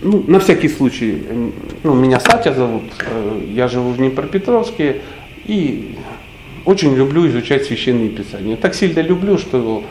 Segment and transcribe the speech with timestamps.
[0.00, 1.22] ну, на всякий случай,
[1.82, 5.00] ну, меня Сатя зовут, э, я живу в Днепропетровске
[5.46, 5.96] и
[6.64, 8.56] очень люблю изучать священные писания.
[8.56, 9.84] Так сильно люблю, что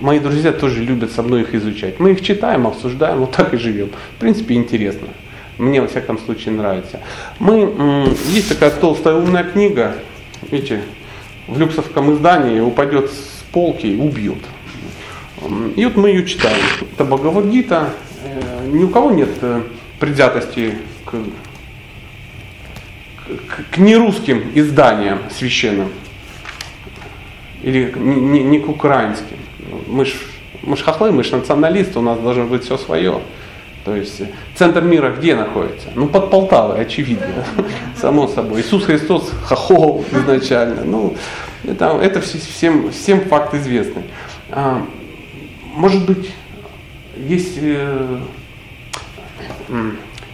[0.00, 2.00] мои друзья тоже любят со мной их изучать.
[2.00, 3.90] Мы их читаем, обсуждаем, вот так и живем.
[4.16, 5.08] В принципе, интересно.
[5.58, 7.00] Мне, во всяком случае, нравится.
[7.38, 9.94] Мы, есть такая толстая умная книга,
[10.50, 10.82] видите,
[11.48, 14.38] в люксовском издании упадет с полки и убьет.
[15.76, 16.64] И вот мы ее читаем.
[16.92, 17.90] Это Бхагавадгита.
[18.68, 19.62] Э, ни у кого нет э,
[19.98, 21.10] предвзятости к,
[23.26, 25.90] к, к нерусским изданиям священным.
[27.62, 29.36] Или не, не, к украинским.
[29.86, 30.14] Мы ж,
[30.62, 33.20] мы ж хохлы, мы ж националисты, у нас должно быть все свое.
[33.84, 34.22] То есть
[34.54, 35.88] центр мира где находится?
[35.94, 37.44] Ну, под Полтавой, очевидно,
[38.00, 38.60] само собой.
[38.60, 40.84] Иисус Христос хохол изначально.
[40.84, 41.16] Ну,
[41.64, 44.04] это, это всем, всем факт известный.
[44.50, 44.86] А,
[45.74, 46.32] может быть,
[47.16, 47.58] есть...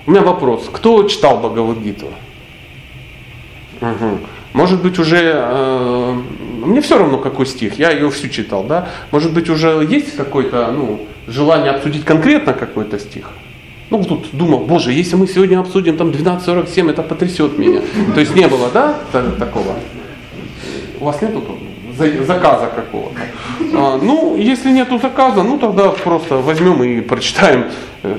[0.06, 0.68] У меня вопрос.
[0.73, 2.07] Кто читал Бхагавадгиту?
[3.80, 4.18] Угу.
[4.52, 6.15] Может быть уже, э,
[6.65, 8.88] мне все равно какой стих, я ее всю читал, да?
[9.10, 13.30] Может быть уже есть какое-то ну, желание обсудить конкретно какой-то стих?
[13.90, 17.80] Ну, тут думал, боже, если мы сегодня обсудим там 12.47, это потрясет меня.
[18.15, 18.95] То есть не было, да,
[19.38, 19.74] такого?
[21.01, 21.43] У вас нету
[22.26, 23.21] заказа какого-то?
[23.74, 27.66] А, ну, если нету заказа, ну тогда просто возьмем и прочитаем,
[28.02, 28.18] э,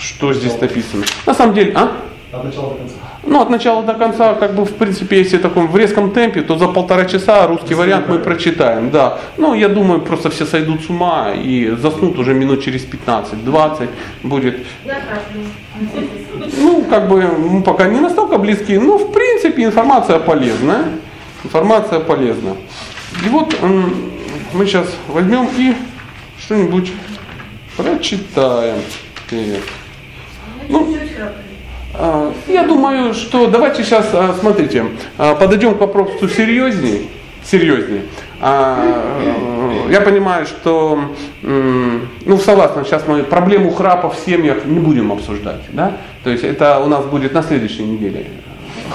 [0.00, 1.04] что здесь написано.
[1.26, 1.92] На самом деле, а?
[2.32, 2.94] От начала до конца.
[3.22, 6.40] Ну, от начала до конца, как бы, в принципе, если в таком в резком темпе,
[6.42, 9.18] то за полтора часа русский вариант мы прочитаем, да.
[9.36, 13.88] Ну, я думаю, просто все сойдут с ума и заснут уже минут через 15-20
[14.22, 14.64] будет.
[16.56, 20.84] Ну, как бы, мы пока не настолько близки, но, в принципе, информация полезная.
[21.44, 22.56] Информация полезна.
[23.26, 23.54] И вот
[24.52, 25.74] мы сейчас возьмем и
[26.38, 26.92] что-нибудь
[27.76, 28.78] прочитаем.
[30.70, 30.96] Ну,
[31.94, 34.86] а, я думаю, что давайте сейчас, а, смотрите,
[35.18, 37.02] а, подойдем к вопросу серьезнее.
[37.44, 38.02] серьезнее.
[38.40, 40.98] Я понимаю, что,
[41.42, 45.92] ну, согласно, сейчас мы проблему храпа в семьях не будем обсуждать, да?
[46.22, 48.26] То есть это у нас будет на следующей неделе.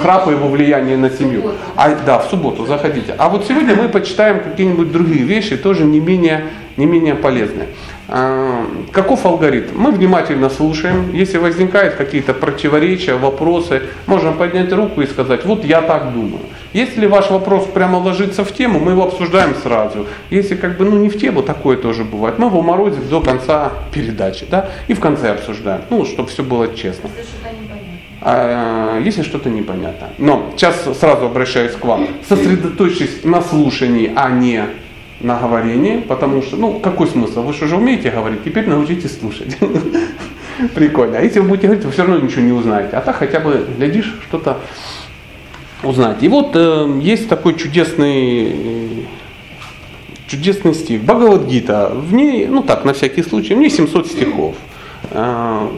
[0.01, 1.51] Храп и его влияние на семью.
[1.75, 3.13] А, да, в субботу заходите.
[3.17, 6.45] А вот сегодня мы почитаем какие-нибудь другие вещи, тоже не менее,
[6.77, 7.67] не менее полезные.
[8.07, 9.75] А, каков алгоритм?
[9.75, 11.13] Мы внимательно слушаем.
[11.13, 16.41] Если возникают какие-то противоречия, вопросы, можем поднять руку и сказать, вот я так думаю.
[16.73, 20.07] Если ваш вопрос прямо ложится в тему, мы его обсуждаем сразу.
[20.29, 22.37] Если как бы ну, не в тему, такое тоже бывает.
[22.37, 24.45] Мы его морозим до конца передачи.
[24.49, 24.69] Да?
[24.87, 25.81] И в конце обсуждаем.
[25.89, 27.09] Ну, чтобы все было честно.
[28.21, 30.09] А, если что-то непонятно.
[30.17, 32.07] Но сейчас сразу обращаюсь к вам.
[32.27, 34.65] Сосредоточьтесь на слушании, а не
[35.21, 37.43] на говорение, потому что, ну, какой смысл?
[37.43, 39.57] Вы же уже умеете говорить, теперь научитесь слушать.
[40.75, 41.17] Прикольно.
[41.17, 42.95] А если вы будете говорить, вы все равно ничего не узнаете.
[42.95, 44.59] А так хотя бы, глядишь, что-то
[45.83, 46.23] узнать.
[46.23, 49.05] И вот э, есть такой чудесный,
[50.27, 51.03] чудесный стих.
[51.03, 51.91] Бхагавадгита.
[51.93, 54.55] В ней, ну так, на всякий случай, в ней 700 стихов.
[55.11, 55.69] Э,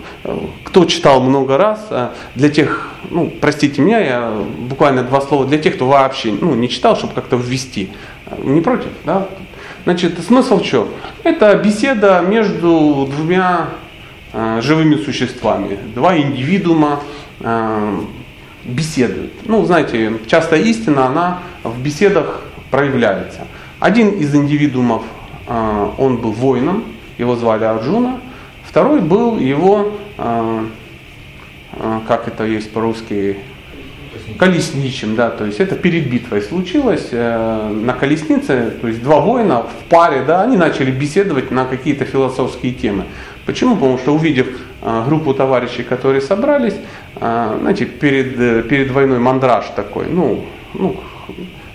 [0.63, 5.57] кто читал много раз, э, для тех, ну, простите меня, я буквально два слова, для
[5.57, 7.89] тех, кто вообще ну, не читал, чтобы как-то ввести.
[8.43, 9.27] Не против, да?
[9.83, 10.89] Значит, смысл в чем?
[11.23, 13.69] Это беседа между двумя
[14.33, 15.79] э, живыми существами.
[15.95, 16.99] Два индивидуума
[17.39, 17.99] э,
[18.65, 19.31] беседуют.
[19.45, 23.47] Ну, знаете, часто истина, она в беседах проявляется.
[23.79, 25.03] Один из индивидуумов,
[25.47, 26.83] э, он был воином,
[27.17, 28.19] его звали Арджуна.
[28.77, 30.65] Второй был его, э,
[31.73, 33.37] э, как это есть по-русски,
[34.37, 39.63] колесничим, да, то есть это перед битвой случилось э, на колеснице, то есть два воина
[39.63, 43.05] в паре, да, они начали беседовать на какие-то философские темы.
[43.47, 43.73] Почему?
[43.73, 44.45] Потому что увидев
[44.83, 46.75] э, группу товарищей, которые собрались,
[47.15, 50.45] знаете, перед, э, перед войной мандраж такой, ну,
[50.75, 50.97] ну,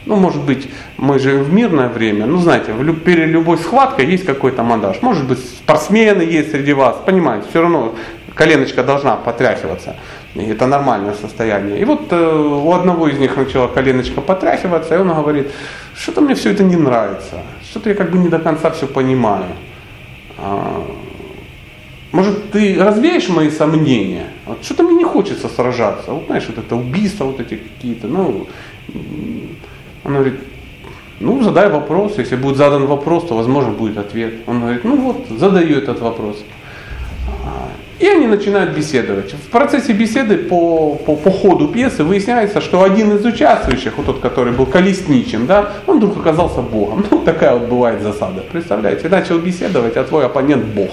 [0.06, 4.24] ну, может быть, мы живем в мирное время, ну, знаете, в, перед любой схваткой есть
[4.24, 5.00] какой-то мандраж.
[5.02, 7.94] Может быть, спортсмены есть среди вас, понимаете, все равно
[8.34, 9.96] коленочка должна потряхиваться.
[10.34, 11.78] И это нормальное состояние.
[11.80, 15.50] И вот э, у одного из них начала коленочка потряхиваться, и он говорит,
[15.94, 19.44] что-то мне все это не нравится, что-то я как бы не до конца все понимаю.
[20.38, 20.82] А,
[22.10, 24.26] может, ты развеешь мои сомнения?
[24.46, 26.12] Вот что-то мне не хочется сражаться.
[26.12, 28.46] Вот знаешь, вот это убийство, вот эти какие-то, ну,
[30.04, 30.34] он говорит,
[31.20, 34.34] ну, задай вопрос, если будет задан вопрос, то, возможно, будет ответ.
[34.46, 36.42] Он говорит, ну вот, задаю этот вопрос.
[38.02, 39.32] И они начинают беседовать.
[39.32, 44.18] В процессе беседы по, по, по ходу пьесы выясняется, что один из участвующих, вот тот,
[44.18, 47.06] который был колесничим, да, он вдруг оказался Богом.
[47.12, 48.42] Ну, такая вот бывает засада.
[48.50, 50.90] Представляете, начал беседовать, а твой оппонент Бог.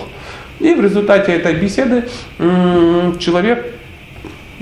[0.60, 2.04] И в результате этой беседы
[3.18, 3.74] человек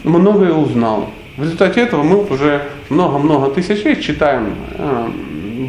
[0.06, 1.10] многое узнал.
[1.38, 5.10] В результате этого мы уже много-много тысяч лет читаем э,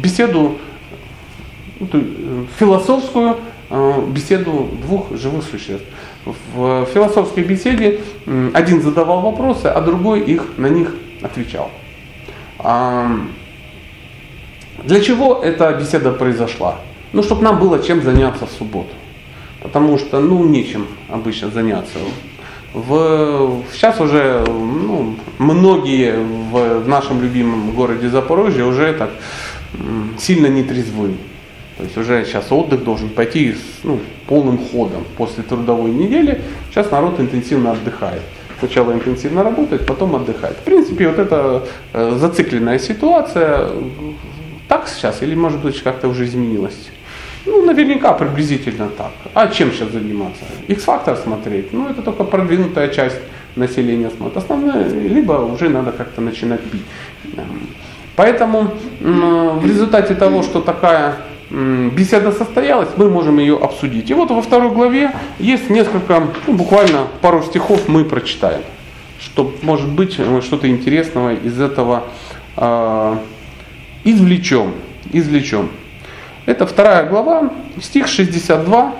[0.01, 0.57] беседу
[1.79, 3.37] ну, философскую
[3.69, 5.85] э, беседу двух живых существ.
[6.25, 7.99] В философской беседе
[8.53, 11.71] один задавал вопросы, а другой их на них отвечал.
[14.83, 16.79] Для чего эта беседа произошла?
[17.13, 18.93] Ну, чтобы нам было чем заняться в субботу.
[19.61, 21.99] Потому что, ну, нечем обычно заняться.
[22.73, 29.09] В, сейчас уже ну, многие в, нашем любимом городе Запорожье уже так
[30.17, 31.15] сильно не трезвы.
[31.77, 36.41] То есть уже сейчас отдых должен пойти ну, полным ходом после трудовой недели.
[36.69, 38.21] Сейчас народ интенсивно отдыхает.
[38.59, 40.57] Сначала интенсивно работает, потом отдыхает.
[40.57, 43.69] В принципе, вот эта э, зацикленная ситуация
[44.67, 46.89] так сейчас или может быть как-то уже изменилось?
[47.49, 49.11] Ну, наверняка приблизительно так.
[49.33, 50.43] А чем сейчас заниматься?
[50.67, 51.73] X-фактор смотреть?
[51.73, 53.17] Ну, это только продвинутая часть
[53.55, 54.37] населения смотрит.
[54.37, 56.85] Основное, либо уже надо как-то начинать пить.
[58.15, 61.15] Поэтому в результате того, что такая
[61.49, 64.11] беседа состоялась, мы можем ее обсудить.
[64.11, 68.61] И вот во второй главе есть несколько, ну, буквально пару стихов мы прочитаем,
[69.19, 72.03] что может быть что-то интересного из этого
[72.57, 73.15] э,
[74.03, 74.73] извлечем.
[75.11, 75.69] извлечем.
[76.49, 78.95] Это вторая глава, стих 62.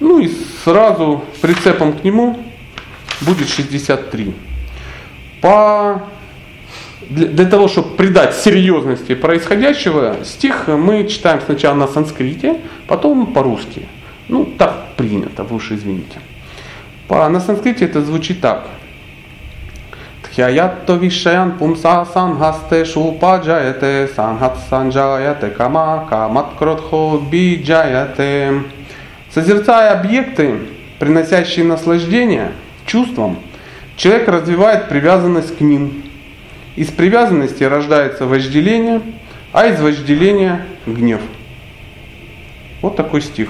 [0.00, 0.28] Ну и
[0.64, 2.36] сразу прицепом к нему
[3.20, 4.34] будет 63.
[5.40, 6.02] По,
[7.08, 13.86] для, того, чтобы придать серьезности происходящего, стих мы читаем сначала на санскрите, потом по-русски.
[14.26, 16.18] Ну, так принято, вы уж извините.
[17.06, 18.66] По, на санскрите это звучит так.
[20.38, 28.62] Хьяятто вишаян пумса санхасте шупаджаяте санхат санджаяте кама камат кротхо биджаяте.
[29.34, 30.60] Созерцая объекты,
[31.00, 32.52] приносящие наслаждение
[32.86, 33.40] чувствам,
[33.96, 36.04] человек развивает привязанность к ним.
[36.76, 39.02] Из привязанности рождается вожделение,
[39.52, 41.20] а из вожделения гнев.
[42.80, 43.48] Вот такой стих.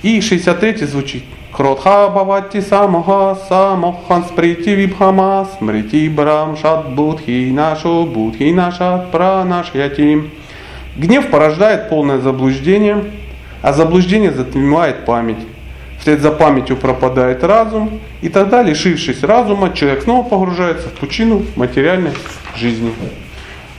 [0.00, 1.24] И 63 звучит.
[1.60, 10.22] Кротха бавати самоха самохан сприти вибхама смрити брам шат будхи нашу будхи нашат пранашяти.
[10.96, 13.04] Гнев порождает полное заблуждение,
[13.60, 15.36] а заблуждение затмевает память.
[15.98, 22.12] Вслед за памятью пропадает разум, и тогда, лишившись разума, человек снова погружается в пучину материальной
[22.56, 22.94] жизни.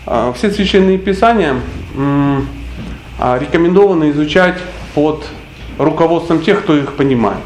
[0.06, 1.56] А, все священные писания
[3.18, 4.60] а, рекомендовано изучать
[4.94, 5.26] под
[5.80, 7.42] руководством тех, кто их понимает.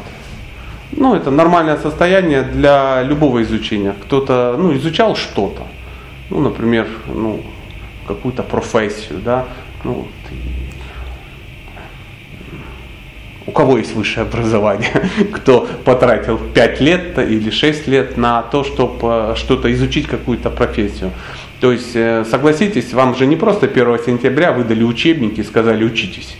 [0.96, 3.94] Ну, это нормальное состояние для любого изучения.
[4.02, 5.62] Кто-то ну, изучал что-то,
[6.30, 7.42] ну, например, ну,
[8.08, 9.44] какую-то профессию, да,
[9.84, 10.08] ну,
[13.46, 14.90] у кого есть высшее образование,
[15.34, 21.12] кто потратил 5 лет или 6 лет на то, чтобы что-то изучить, какую-то профессию.
[21.60, 26.36] То есть, э, согласитесь, вам же не просто 1 сентября выдали учебники и сказали учитесь.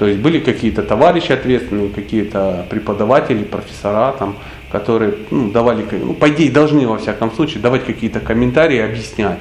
[0.00, 4.34] То есть были какие-то товарищи ответственные, какие-то преподаватели, профессора, там,
[4.72, 9.40] которые ну, давали, ну, по идее, должны во всяком случае давать какие-то комментарии, объяснять.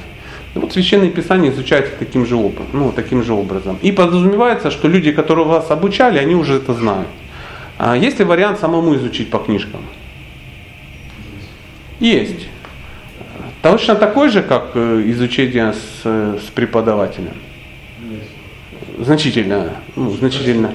[0.55, 3.79] И вот священное писание изучается таким же, образом, ну, таким же образом.
[3.81, 7.07] И подразумевается, что люди, которые вас обучали, они уже это знают.
[7.77, 9.79] А есть ли вариант самому изучить по книжкам?
[12.01, 12.49] Есть.
[13.61, 17.35] Точно такой же, как э, изучение с, с преподавателем
[18.99, 20.71] значительно, ну, значительно,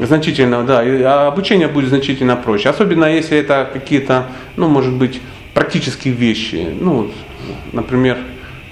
[0.00, 2.68] значительно, да, и обучение будет значительно проще.
[2.68, 5.20] Особенно если это какие-то, ну, может быть,
[5.54, 6.68] практические вещи.
[6.80, 7.10] Ну,
[7.72, 8.18] например,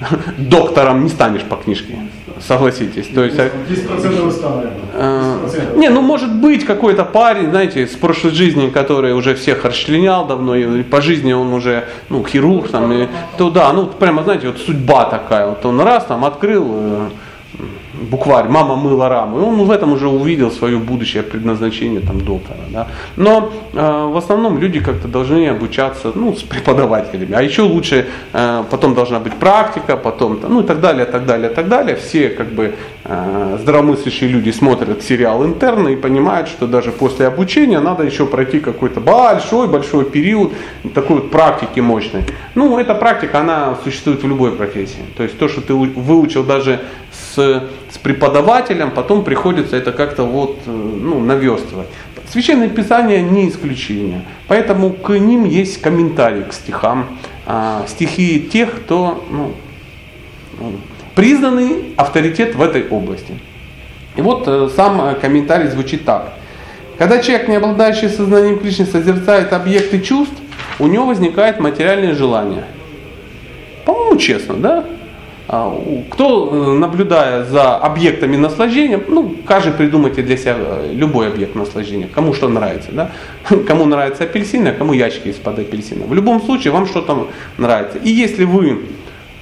[0.38, 1.98] доктором не станешь по книжке,
[2.40, 3.06] согласитесь.
[3.08, 9.12] То есть, 10% э, Не, ну может быть какой-то парень, знаете, с прошлой жизни, который
[9.12, 13.72] уже всех расчленял давно, и по жизни он уже, ну, хирург там, и, то да,
[13.72, 17.08] ну прямо, знаете, вот судьба такая, вот он раз там открыл э,
[18.00, 19.38] букварь «Мама мыла раму».
[19.38, 22.58] И он в этом уже увидел свое будущее предназначение там, доктора.
[22.70, 22.88] Да.
[23.16, 27.34] Но э, в основном люди как-то должны обучаться ну, с преподавателями.
[27.34, 31.50] А еще лучше э, потом должна быть практика, потом ну и так далее, так далее,
[31.50, 31.96] так далее.
[31.96, 37.80] Все как бы э, здравомыслящие люди смотрят сериал «Интерны» и понимают, что даже после обучения
[37.80, 40.52] надо еще пройти какой-то большой-большой период
[40.94, 42.24] такой вот практики мощной.
[42.54, 45.04] Ну, эта практика, она существует в любой профессии.
[45.16, 46.80] То есть то, что ты выучил даже
[47.34, 51.86] с, с преподавателем, потом приходится это как-то вот, э, ну, наверстывать.
[52.30, 59.24] Священное Писание не исключение, поэтому к ним есть комментарии к стихам, а, стихи тех, кто
[59.30, 59.52] ну,
[61.16, 63.38] признанный авторитет в этой области.
[64.16, 66.34] И вот э, сам комментарий звучит так.
[66.98, 70.34] Когда человек, не обладающий сознанием Кришны, созерцает объекты чувств,
[70.78, 72.64] у него возникает материальное желание.
[73.84, 74.84] По-моему, честно, да?
[75.52, 75.76] А,
[76.10, 82.06] кто, э, наблюдая за объектами наслаждения, ну, каждый придумайте для себя э, любой объект наслаждения,
[82.06, 83.10] кому что нравится, да?
[83.66, 86.06] Кому нравится апельсины, а кому ящики из-под апельсина.
[86.06, 87.26] В любом случае вам что-то
[87.58, 87.98] нравится.
[87.98, 88.82] И если вы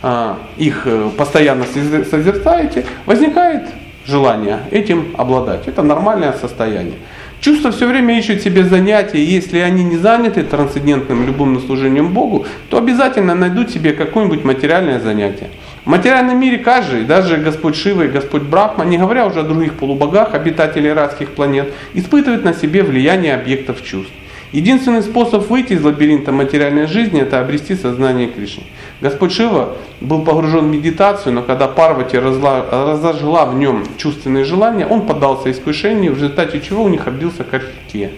[0.03, 1.67] а, их э, постоянно
[2.11, 3.69] созерцаете, возникает
[4.07, 5.69] желание этим обладать.
[5.69, 6.97] Это нормальное состояние.
[7.41, 12.79] Чувства все время ищут себе занятия, если они не заняты трансцендентным любым служением Богу, то
[12.79, 15.51] обязательно найдут себе какое-нибудь материальное занятие.
[15.89, 19.73] В материальном мире каждый, даже Господь Шива и Господь Брахма, не говоря уже о других
[19.73, 24.13] полубогах, обитателей райских планет, испытывает на себе влияние объектов чувств.
[24.53, 28.65] Единственный способ выйти из лабиринта материальной жизни– это обрести сознание Кришны.
[29.01, 35.07] Господь Шива был погружен в медитацию, но когда Парвати разожгла в нем чувственные желания, он
[35.07, 38.11] поддался искушению, в результате чего у них родился Кархикея.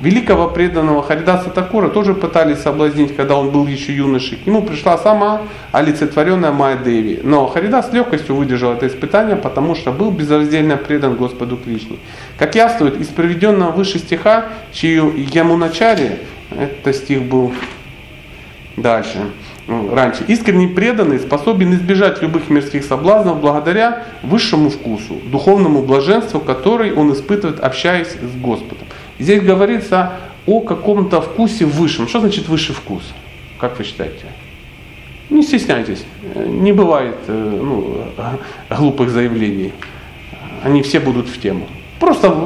[0.00, 4.36] Великого преданного Харидаса Такура тоже пытались соблазнить, когда он был еще юношей.
[4.36, 7.20] К нему пришла сама олицетворенная Майя Деви.
[7.22, 11.96] Но Харидас с легкостью выдержал это испытание, потому что был безраздельно предан Господу Кришне.
[12.38, 16.18] Как яствует из приведенного выше стиха, чью Ямуначари,
[16.50, 17.52] это стих был
[18.76, 19.18] дальше,
[19.66, 26.92] ну, раньше, искренне преданный способен избежать любых мирских соблазнов благодаря высшему вкусу, духовному блаженству, который
[26.92, 28.86] он испытывает, общаясь с Господом.
[29.18, 30.12] Здесь говорится
[30.46, 32.08] о каком-то вкусе высшем.
[32.08, 33.02] Что значит высший вкус?
[33.58, 34.26] Как вы считаете?
[35.30, 36.04] Не стесняйтесь.
[36.34, 38.04] Не бывает э, ну,
[38.70, 39.72] глупых заявлений.
[40.62, 41.66] Они все будут в тему.
[41.98, 42.36] Просто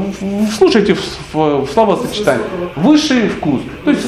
[0.56, 2.46] слушайте в, в, словосочетание.
[2.76, 3.60] Высший вкус.
[3.84, 4.06] То есть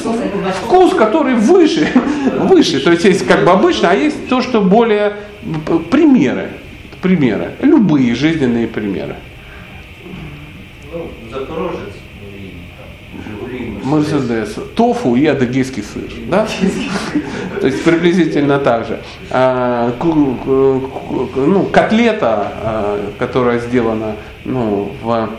[0.63, 1.87] вкус, который выше.
[2.39, 2.79] выше.
[2.79, 5.17] То есть есть как бы обычно, а есть то, что более
[5.91, 6.49] примеры.
[7.01, 7.51] Примеры.
[7.61, 9.17] Любые жизненные примеры.
[10.93, 11.92] Ну, Запорожец
[13.93, 16.11] Мерседес, тофу и адыгейский сыр.
[16.27, 16.47] Да?
[17.61, 18.99] То есть приблизительно так же.
[19.29, 19.93] А,
[21.35, 25.29] ну, котлета, а, которая сделана ну, в,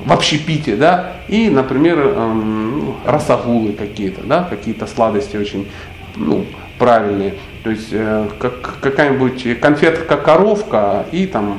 [0.00, 5.68] в общепите, да, и, например, эм, ну, росогулы какие-то, да, какие-то сладости очень
[6.16, 6.44] ну,
[6.78, 7.34] правильные.
[7.62, 11.58] То есть э, как, какая-нибудь конфетка коровка и там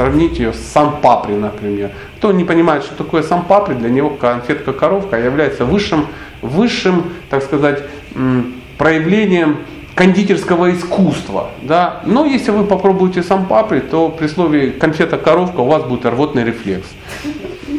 [0.00, 1.90] Сравнить ее с сампапри, например.
[2.16, 6.06] Кто не понимает, что такое сампапри, для него конфетка-коровка является высшим,
[6.40, 7.82] высшим, так сказать,
[8.78, 9.58] проявлением
[9.94, 11.50] кондитерского искусства.
[11.60, 12.00] Да?
[12.06, 16.88] Но если вы попробуете сам папри, то при слове конфета-коровка у вас будет рвотный рефлекс.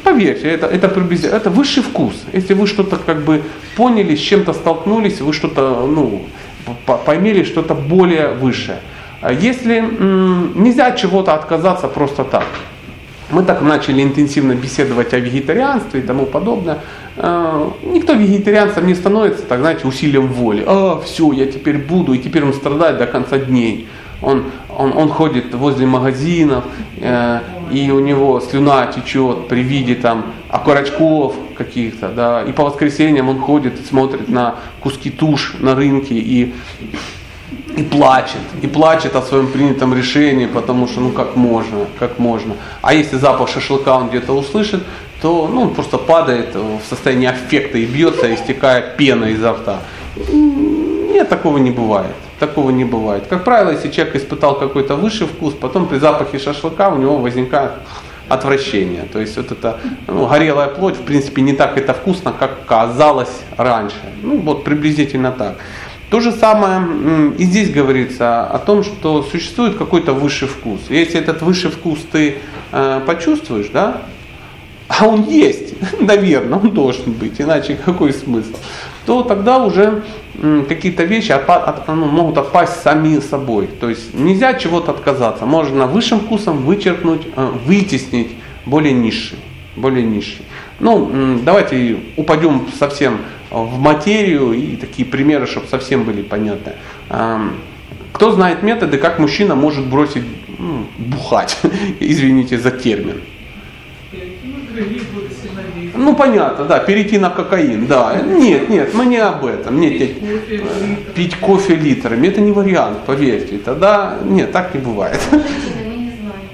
[0.04, 2.14] Поверьте, это, это, приблизительно, это высший вкус.
[2.34, 3.42] Если вы что-то как бы
[3.76, 6.22] поняли, с чем-то столкнулись, вы что-то ну,
[6.86, 8.78] поймели что-то более высшее.
[9.22, 9.80] А если
[10.56, 12.46] нельзя от чего-то отказаться просто так,
[13.30, 16.80] мы так начали интенсивно беседовать о вегетарианстве и тому подобное.
[17.18, 20.64] А, никто вегетарианцем не становится, так знаете, усилием воли.
[20.68, 23.88] А, все, я теперь буду, и теперь он страдает до конца дней.
[24.22, 26.64] Он, он, он ходит возле магазинов,
[26.98, 27.40] э,
[27.72, 33.40] и у него слюна течет при виде там окорочков каких-то, да, и по воскресеньям он
[33.40, 36.54] ходит и смотрит на куски туш на рынке и
[37.82, 42.54] и плачет, и плачет о своем принятом решении, потому что ну как можно, как можно.
[42.82, 44.84] А если запах шашлыка он где-то услышит,
[45.22, 49.80] то ну, он просто падает в состоянии аффекта и бьется, истекая пена изо рта.
[51.14, 52.16] Нет, такого не бывает.
[52.40, 53.24] Такого не бывает.
[53.30, 57.72] Как правило, если человек испытал какой-то высший вкус, потом при запахе шашлыка у него возникает
[58.30, 59.04] отвращение.
[59.12, 63.42] То есть вот это ну, горелая плоть, в принципе, не так это вкусно, как казалось
[63.58, 64.02] раньше.
[64.24, 65.56] Ну вот приблизительно так.
[66.12, 70.82] То же самое и здесь говорится о том, что существует какой-то высший вкус.
[70.90, 72.40] Если этот высший вкус ты
[72.74, 74.02] э, почувствуешь, да,
[74.90, 78.58] а он есть, наверное, он должен быть, иначе какой смысл,
[79.06, 80.04] то тогда уже
[80.68, 81.34] какие-то вещи
[81.88, 83.68] ну, могут отпасть сами собой.
[83.80, 85.46] То есть нельзя чего-то отказаться.
[85.46, 88.32] Можно высшим вкусом вычеркнуть, э, вытеснить
[88.66, 89.38] более низший.
[89.78, 90.44] Более низший.
[90.82, 93.20] Ну, давайте упадем совсем
[93.52, 96.74] в материю и такие примеры, чтобы совсем были понятны.
[98.14, 100.24] Кто знает методы, как мужчина может бросить
[100.58, 101.58] ну, бухать,
[102.00, 103.22] извините за термин.
[105.94, 108.20] Ну понятно, да, перейти на кокаин, да.
[108.26, 109.80] Нет, нет, мы не об этом.
[109.80, 113.60] Нет, нет, пить кофе литрами, это не вариант, поверьте.
[113.60, 115.20] Тогда нет, так не бывает.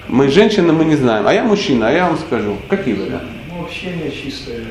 [0.10, 1.28] Мы женщины, мы не знаем.
[1.28, 2.56] А я мужчина, а я вам скажу.
[2.70, 3.37] Какие варианты?
[3.68, 4.64] Общение чистое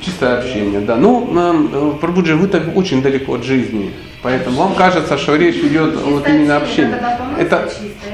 [0.00, 0.96] Чистое общение, да.
[0.96, 3.90] Ну, э, Прабуджи, вы так очень далеко от жизни.
[4.22, 7.00] Поэтому вам кажется, что речь идет Чистое вот именно общение.
[7.36, 7.68] Это,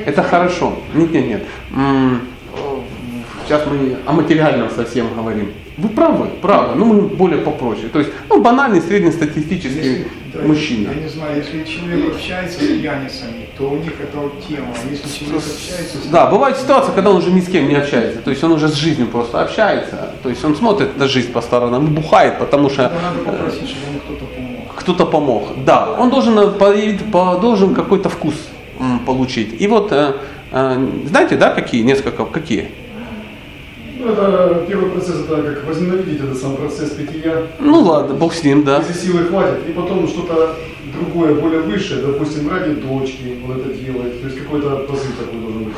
[0.06, 0.78] это хорошо.
[0.94, 1.42] Нет, нет, нет.
[3.48, 5.52] Сейчас мы о материальном совсем говорим.
[5.78, 7.88] Вы правы, правы, но мы более попроще.
[7.88, 10.90] То есть, ну, банальный среднестатистический Если, мужчина.
[10.92, 14.66] Я не знаю, если человек общается с пьяницами, то у них это вот тема.
[14.74, 16.10] А Если человек общается с...
[16.10, 18.18] Да, бывает ситуация, когда он уже ни с кем не общается.
[18.20, 20.10] То есть он уже с жизнью просто общается.
[20.22, 24.00] То есть он смотрит на жизнь по сторонам бухает, потому что надо попросить, чтобы ему
[24.00, 24.74] кто-то помог.
[24.76, 25.64] кто-то помог.
[25.64, 28.34] Да, он должен, э, должен какой-то вкус
[29.06, 29.60] получить.
[29.60, 30.12] И вот, э,
[30.50, 32.68] э, знаете, да, какие, несколько, какие?
[33.98, 37.42] Ну, это первый процесс, это как возненавидеть этот сам процесс питья.
[37.58, 38.78] Ну ладно, бог с ним, да.
[38.78, 40.54] Если силы хватит, и потом что-то
[40.92, 45.64] другое, более высшее, допустим, ради дочки вот это делает, то есть какой-то позыв такой должен
[45.64, 45.74] быть.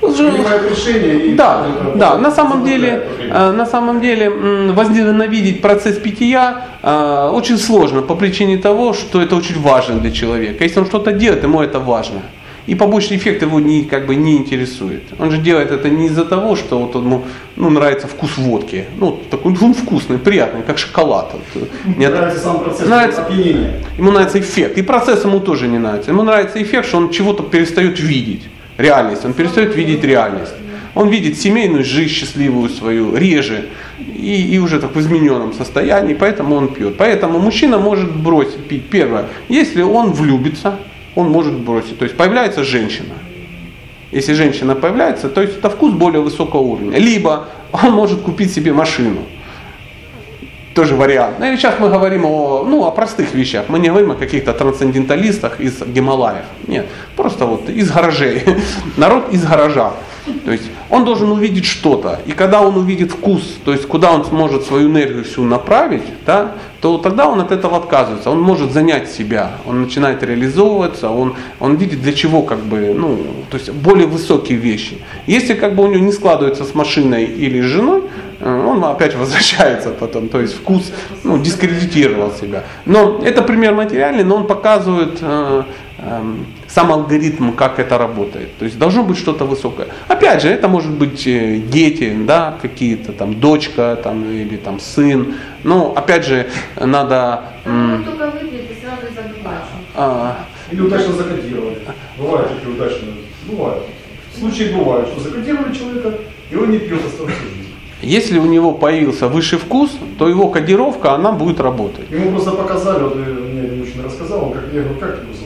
[0.00, 1.34] Ну, Принимает решение и...
[1.34, 7.58] Да, это да, на самом деле, э, на самом деле возненавидеть процесс питья э, очень
[7.58, 10.64] сложно по причине того, что это очень важно для человека.
[10.64, 12.22] Если он что-то делает, ему это важно.
[12.66, 15.02] И побочный эффект его не, как бы не интересует.
[15.18, 17.24] Он же делает это не из-за того, что вот ему
[17.56, 18.86] ну, нравится вкус водки.
[18.98, 21.34] Ну, такой он вкусный, приятный, как шоколад.
[21.54, 21.68] Вот,
[21.98, 23.26] не от- Нравится сам процесс Нравится.
[23.26, 23.82] опьянения.
[23.98, 24.78] Ему нравится эффект.
[24.78, 26.10] И процесс ему тоже не нравится.
[26.10, 28.42] Ему нравится эффект, что он чего-то перестает видеть.
[28.78, 29.24] Реальность.
[29.26, 30.54] Он перестает видеть реальность.
[30.94, 33.66] Он видит семейную жизнь счастливую свою реже
[33.98, 36.96] и, и уже так в измененном состоянии, поэтому он пьет.
[36.96, 38.88] Поэтому мужчина может бросить пить.
[38.88, 40.78] Первое, если он влюбится,
[41.14, 41.98] он может бросить.
[41.98, 43.14] То есть появляется женщина.
[44.10, 46.98] Если женщина появляется, то есть это вкус более высокого уровня.
[46.98, 49.20] Либо он может купить себе машину.
[50.74, 51.36] Тоже вариант.
[51.38, 53.66] Ну, и сейчас мы говорим о, ну, о простых вещах.
[53.68, 56.44] Мы не говорим о каких-то трансценденталистах из Гималаев.
[56.66, 58.42] Нет, просто вот из гаражей.
[58.96, 59.92] Народ из гаража.
[60.44, 62.20] То есть он должен увидеть что-то.
[62.26, 66.52] И когда он увидит вкус, то есть куда он сможет свою энергию всю направить, да,
[66.84, 68.28] то тогда он от этого отказывается.
[68.30, 73.20] Он может занять себя, он начинает реализовываться, он, он видит для чего как бы, ну,
[73.50, 74.98] то есть более высокие вещи.
[75.26, 78.02] Если как бы у него не складывается с машиной или с женой,
[78.38, 82.64] э, он опять возвращается потом, то есть вкус ну, дискредитировал себя.
[82.84, 85.62] Но это пример материальный, но он показывает э,
[86.68, 88.56] сам алгоритм, как это работает.
[88.58, 89.88] То есть должно быть что-то высокое.
[90.08, 95.34] Опять же, это может быть э, дети, да, какие-то там дочка там, или там сын.
[95.62, 98.04] Но опять же, надо м,
[99.94, 100.36] а,
[100.70, 101.78] Или удачно закодировали.
[102.18, 103.14] Бывают такие удачные.
[103.46, 103.84] Бывают.
[104.36, 106.14] Случаи бывают, что закодировали человека,
[106.50, 107.70] и он не пьет оставшуюся жизнь.
[108.02, 112.10] если у него появился высший вкус, то его кодировка, она будет работать.
[112.10, 115.43] Ему просто показали, вот мне мужчина рассказал, он как, я говорю, как его зовут?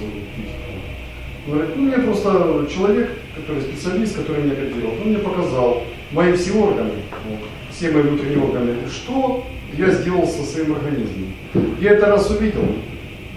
[1.49, 5.83] Говорит, ну мне просто человек, который специалист, который меня кодировал, он мне показал
[6.13, 6.91] мои все органы,
[7.27, 7.39] вот,
[7.71, 11.33] все мои внутренние органы, что я сделал со своим организмом.
[11.81, 12.67] Я это раз увидел,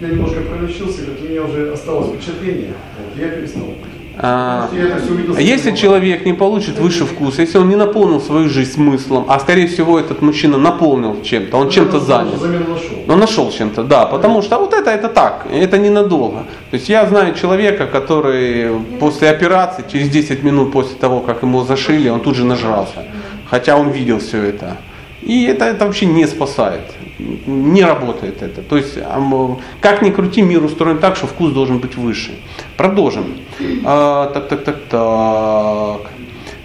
[0.02, 3.74] я немножко пролечился, говорит, у меня уже осталось впечатление, вот, я перестал.
[4.24, 4.70] А,
[5.36, 9.40] а если человек не получит высший вкус, если он не наполнил свою жизнь смыслом, а
[9.40, 12.40] скорее всего этот мужчина наполнил чем-то, он чем-то занят.
[13.08, 16.46] Но нашел чем-то, да, потому что вот это, это так, это ненадолго.
[16.70, 21.64] То есть я знаю человека, который после операции, через 10 минут после того, как ему
[21.64, 23.06] зашили, он тут же нажрался.
[23.50, 24.78] Хотя он видел все это.
[25.24, 26.82] И это, это вообще не спасает.
[27.46, 28.62] Не работает это.
[28.62, 28.98] То есть,
[29.80, 32.32] как ни крути, мир устроен так, что вкус должен быть выше.
[32.78, 33.26] Продолжим.
[33.86, 36.12] А, так, так, так, так.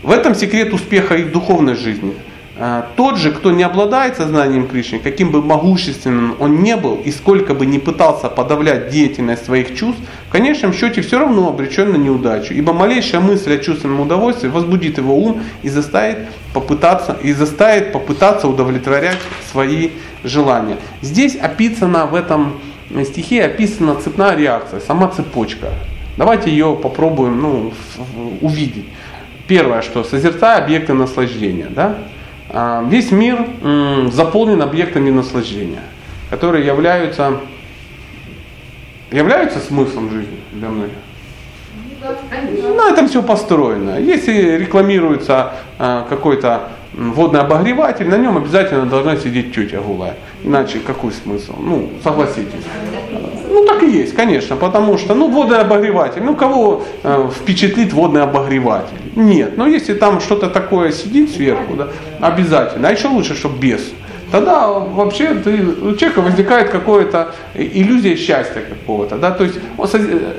[0.02, 2.14] В этом секрет успеха и в духовной жизни.
[2.58, 7.10] А, Тот же, кто не обладает сознанием Кришны, каким бы могущественным он не был и
[7.10, 11.96] сколько бы не пытался подавлять деятельность своих чувств, в конечном счете все равно обречен на
[11.96, 17.92] неудачу, ибо малейшая мысль о чувственном удовольствии возбудит его ум и заставит попытаться, и заставит
[17.92, 19.18] попытаться удовлетворять
[19.52, 19.90] свои
[20.24, 20.78] желания.
[21.02, 22.54] Здесь описана в этом
[23.04, 25.68] стихе описана цепная реакция, сама цепочка.
[26.16, 27.72] Давайте ее попробуем ну,
[28.40, 28.86] увидеть.
[29.46, 31.66] Первое, что созерцая объекты наслаждения.
[31.68, 31.96] Да?
[32.50, 33.46] А, Весь мир
[34.12, 35.82] заполнен объектами наслаждения,
[36.30, 37.40] которые являются,
[39.10, 40.94] являются смыслом жизни для многих.
[42.76, 43.98] На этом все построено.
[43.98, 50.14] Если рекламируется а, какой-то водный обогреватель, на нем обязательно должна сидеть тетя голая.
[50.44, 51.54] Иначе какой смысл?
[51.58, 52.64] Ну, согласитесь.
[53.56, 58.20] Ну так и есть, конечно, потому что, ну, водный обогреватель, ну, кого э, впечатлит водный
[58.22, 58.98] обогреватель?
[59.14, 61.88] Нет, но если там что-то такое сидит сверху, да,
[62.20, 63.80] обязательно, а еще лучше, чтобы без.
[64.30, 69.56] Тогда вообще ты, у человека возникает какая-то иллюзия счастья какого-то, да, то есть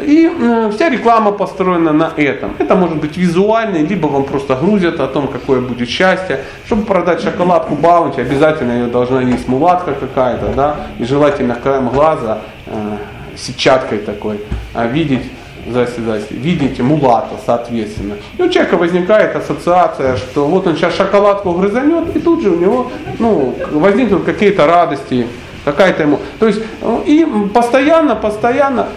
[0.06, 2.52] и э, вся реклама построена на этом.
[2.60, 6.42] Это может быть визуальный, либо вам просто грузят о том, какое будет счастье.
[6.68, 12.42] Чтобы продать шоколадку Баунти, обязательно ее должна есть мулатка какая-то, да, и желательно краем глаза,
[13.36, 14.40] сетчаткой такой,
[14.74, 15.24] а видеть
[15.70, 18.16] здрасте, видите мулата, соответственно.
[18.38, 22.58] И у человека возникает ассоциация, что вот он сейчас шоколадку грызанет, и тут же у
[22.58, 25.28] него ну, возникнут какие-то радости,
[25.66, 26.20] какая-то ему.
[26.40, 28.88] То есть ну, и постоянно, постоянно,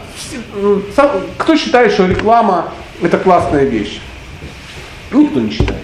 [1.37, 2.69] кто считает, что реклама
[3.03, 4.01] это классная вещь?
[5.13, 5.81] Никто не считает.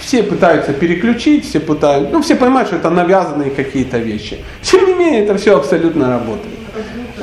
[0.00, 4.38] Все пытаются переключить, все пытаются, ну все понимают, что это навязанные какие-то вещи.
[4.62, 6.54] Тем не менее, это все абсолютно работает.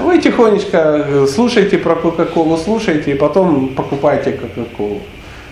[0.04, 5.00] Вы тихонечко э, слушайте про Кока-Колу, слушайте, и потом покупайте Кока-Колу.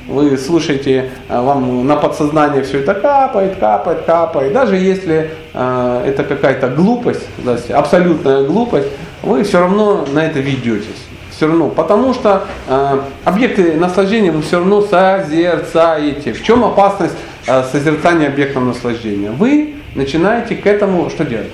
[0.09, 4.51] Вы слушаете, э, вам на подсознание все это капает, капает, капает.
[4.51, 7.25] Даже если э, это какая-то глупость,
[7.69, 8.89] абсолютная глупость,
[9.23, 11.07] вы все равно на это ведетесь.
[11.29, 16.33] Все равно, потому что э, объекты наслаждения вы все равно созерцаете.
[16.33, 17.15] В чем опасность
[17.47, 19.31] э, созерцания объектов наслаждения?
[19.31, 21.51] Вы начинаете к этому что делать?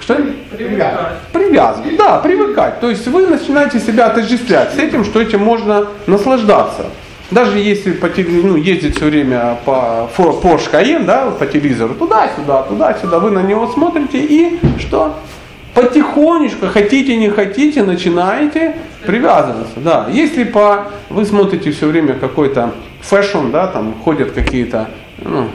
[0.00, 0.16] Что?
[0.50, 1.18] Привязывать.
[1.32, 2.80] Привязывать, да, привыкать.
[2.80, 6.86] То есть вы начинаете себя отождествлять с этим, что этим можно наслаждаться.
[7.30, 13.18] Даже если по, ну, ездить все время по Porsche Cayenne, да, по телевизору, туда-сюда, туда-сюда,
[13.18, 15.14] вы на него смотрите и что?
[15.74, 19.78] Потихонечку, хотите, не хотите, начинаете привязываться.
[19.78, 20.08] Да.
[20.10, 25.48] Если по, вы смотрите все время какой-то fashion, да, там ходят какие-то ну,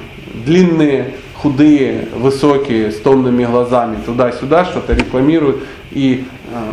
[0.45, 6.25] длинные худые, высокие, с томными глазами, туда-сюда что-то рекламируют, и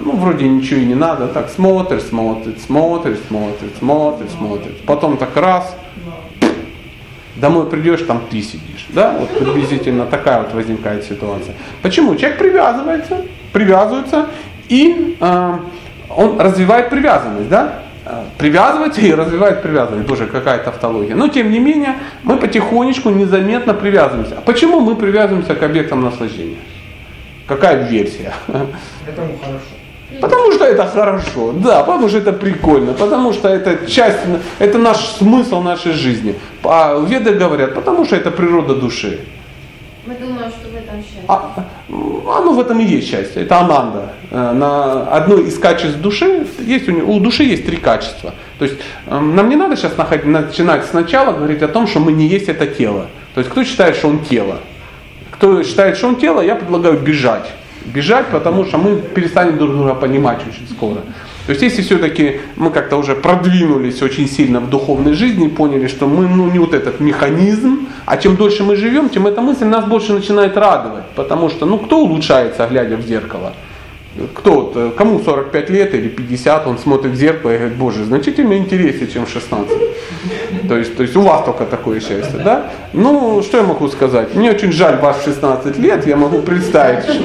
[0.04, 5.36] ну, вроде ничего и не надо, так смотришь, смотришь, смотришь, смотришь, смотришь, смотришь, потом так
[5.36, 5.74] раз,
[7.34, 11.54] домой придешь, там ты сидишь, да, вот приблизительно такая вот возникает ситуация.
[11.82, 12.14] Почему?
[12.14, 14.28] Человек привязывается, привязывается,
[14.68, 15.58] и э,
[16.10, 17.82] он развивает привязанность, да,
[18.38, 20.08] привязывается и развивает привязанность.
[20.08, 21.14] Тоже какая-то автология.
[21.14, 24.38] Но тем не менее, мы потихонечку, незаметно привязываемся.
[24.38, 26.56] А почему мы привязываемся к объектам наслаждения?
[27.46, 28.32] Какая версия?
[29.06, 29.64] Этому хорошо.
[30.20, 34.18] Потому что это хорошо, да, потому что это прикольно, потому что это часть,
[34.58, 36.34] это наш смысл нашей жизни.
[36.64, 39.20] А веды говорят, потому что это природа души.
[40.06, 40.69] Мы думаем, что.
[41.28, 43.42] А, оно в этом и есть счастье.
[43.42, 44.12] Это ананда.
[44.30, 48.34] Э, на одно из качеств души, есть у, у души есть три качества.
[48.58, 48.76] То есть
[49.06, 52.48] эм, нам не надо сейчас находить, начинать сначала говорить о том, что мы не есть
[52.48, 53.06] это тело.
[53.34, 54.58] То есть кто считает, что он тело?
[55.30, 57.50] Кто считает, что он тело, я предлагаю бежать.
[57.86, 61.00] Бежать, потому что мы перестанем друг друга понимать очень скоро.
[61.46, 66.06] То есть если все-таки мы как-то уже продвинулись очень сильно в духовной жизни, поняли, что
[66.06, 69.84] мы ну, не вот этот механизм, а чем дольше мы живем, тем эта мысль нас
[69.84, 71.04] больше начинает радовать.
[71.14, 73.52] Потому что ну кто улучшается, глядя в зеркало?
[74.34, 78.04] Кто вот, э, кому 45 лет или 50, он смотрит в зеркало и говорит, боже,
[78.04, 79.78] значительно интереснее, чем 16.
[80.68, 82.72] То есть, то есть у вас только такое счастье, да?
[82.92, 84.34] Ну, что я могу сказать?
[84.34, 87.04] Мне очень жаль вас 16 лет, я могу представить.
[87.04, 87.22] Что,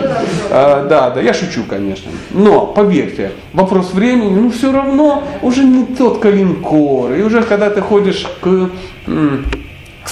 [0.51, 2.11] э, да, да, я шучу, конечно.
[2.29, 7.13] Но, поверьте, вопрос времени, ну все равно уже не тот калинкор.
[7.13, 8.69] И уже когда ты ходишь к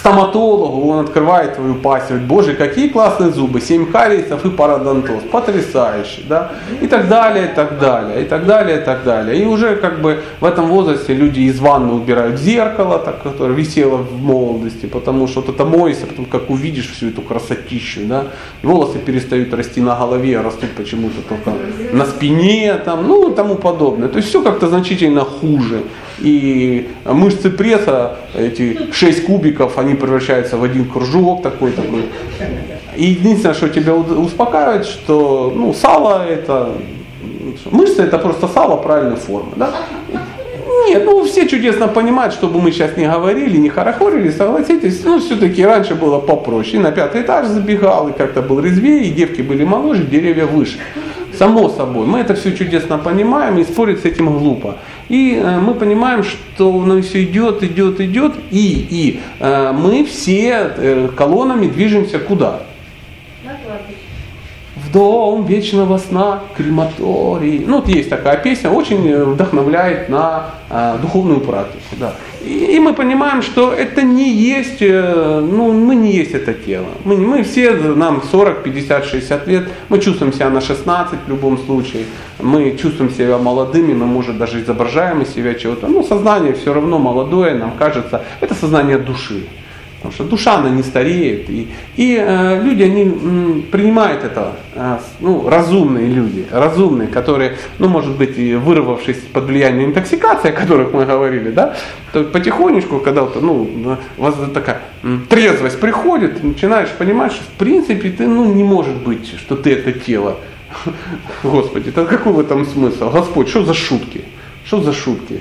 [0.04, 6.24] стоматологу, он открывает твою пасть, говорит, боже, какие классные зубы, 7 кариесов и парадонтоз, потрясающе,
[6.28, 9.42] да, и так далее, и так далее, и так далее, и так далее.
[9.42, 13.96] И уже как бы в этом возрасте люди из ванны убирают зеркало, так, которое висело
[13.96, 18.26] в молодости, потому что вот это моешься, потом как увидишь всю эту красотищу, да,
[18.62, 21.54] волосы перестают расти на голове, а растут почему-то только
[21.94, 24.10] на спине, там, ну и тому подобное.
[24.10, 25.84] То есть все как-то значительно хуже.
[26.20, 32.06] И мышцы пресса, эти 6 кубиков, они превращаются в один кружок такой такой.
[32.96, 36.70] И единственное, что тебя успокаивает, что ну, сало это
[37.72, 39.52] мышцы это просто сало правильной формы.
[39.56, 39.72] Да?
[40.88, 45.64] Нет, ну все чудесно понимают, чтобы мы сейчас не говорили, не хорохорили, согласитесь, ну все-таки
[45.64, 46.78] раньше было попроще.
[46.78, 50.80] И на пятый этаж забегал, и как-то был резвее, и девки были моложе, деревья выше.
[51.38, 54.78] Само собой, мы это все чудесно понимаем, и спорить с этим глупо.
[55.10, 60.74] И э, мы понимаем, что оно все идет, идет, идет, и, и э, мы все
[60.76, 62.62] э, колоннами движемся куда?
[64.94, 67.64] Дом вечного сна, крематорий.
[67.68, 71.96] Ну, вот есть такая песня, очень вдохновляет на э, духовную практику.
[72.00, 72.14] Да.
[72.46, 76.88] И, и мы понимаем, что это не есть, э, ну, мы не есть это тело.
[77.06, 81.58] Мы, мы все, нам 40, 50, 60 лет, мы чувствуем себя на 16 в любом
[81.58, 82.04] случае,
[82.40, 85.88] мы чувствуем себя молодыми, мы, может, даже изображаем из себя чего-то.
[85.88, 89.44] Но сознание все равно молодое, нам кажется, это сознание души.
[90.04, 91.50] Потому что душа, она не стареет.
[91.50, 97.88] И, и э, люди, они м, принимают это, э, ну, разумные люди, разумные, которые, ну,
[97.88, 101.78] может быть, и вырвавшись под влиянием интоксикации, о которых мы говорили, да,
[102.12, 107.46] то потихонечку, когда вот, ну, у вас такая м, трезвость приходит, ты начинаешь понимать, что
[107.46, 110.36] в принципе ты, ну, не может быть, что ты это тело.
[111.44, 113.10] Господи, это какой в этом смысл?
[113.10, 114.26] Господь, что за шутки?
[114.66, 115.40] Что за шутки?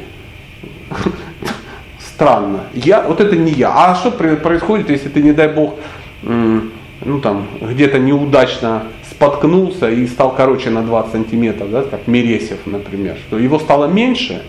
[2.23, 2.61] Странно.
[2.73, 3.73] Я, вот это не я.
[3.75, 5.75] А что происходит, если ты, не дай бог,
[6.23, 13.17] ну там, где-то неудачно споткнулся и стал короче на 20 сантиметров, да, как Мересев, например,
[13.27, 14.43] что его стало меньше,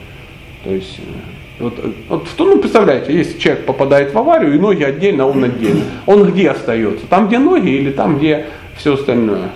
[0.64, 4.60] то есть э, вот, э, вот, что, ну, представляете, если человек попадает в аварию, и
[4.60, 5.84] ноги отдельно, он отдельно.
[6.06, 7.08] Он где остается?
[7.08, 8.46] Там, где ноги или там, где
[8.78, 9.50] все остальное?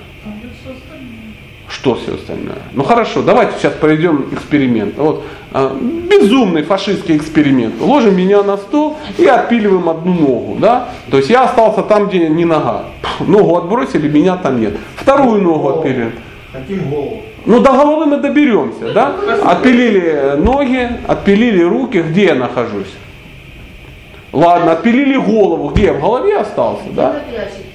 [1.80, 2.58] Что все остальное?
[2.74, 4.98] Ну хорошо, давайте сейчас проведем эксперимент.
[4.98, 5.78] Вот э,
[6.10, 7.76] безумный фашистский эксперимент.
[7.80, 10.90] Ложим меня на стол и отпиливаем одну ногу, да?
[11.12, 12.86] То есть я остался там, где не нога.
[13.20, 14.76] Ногу отбросили, меня там нет.
[14.96, 16.14] Вторую ногу отпилили.
[16.52, 17.22] Хотим голову.
[17.46, 19.16] Ну до головы мы доберемся, да?
[19.46, 22.92] Отпилили ноги, отпилили руки, где я нахожусь?
[24.34, 27.22] Ладно, отпилили голову, где я в голове остался, да?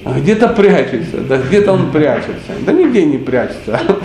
[0.05, 2.53] А Где-то прячется, да, где-то он прячется.
[2.65, 3.79] Да нигде не прячется.
[3.87, 4.03] Вот.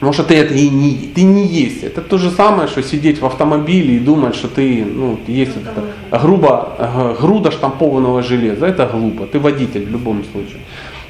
[0.00, 1.82] Может, ты это и не, ты не есть.
[1.82, 6.20] Это то же самое, что сидеть в автомобиле и думать, что ты ну, есть это
[6.22, 8.66] грубо, груда штампованного железа.
[8.66, 9.26] Это глупо.
[9.26, 10.60] Ты водитель в любом случае.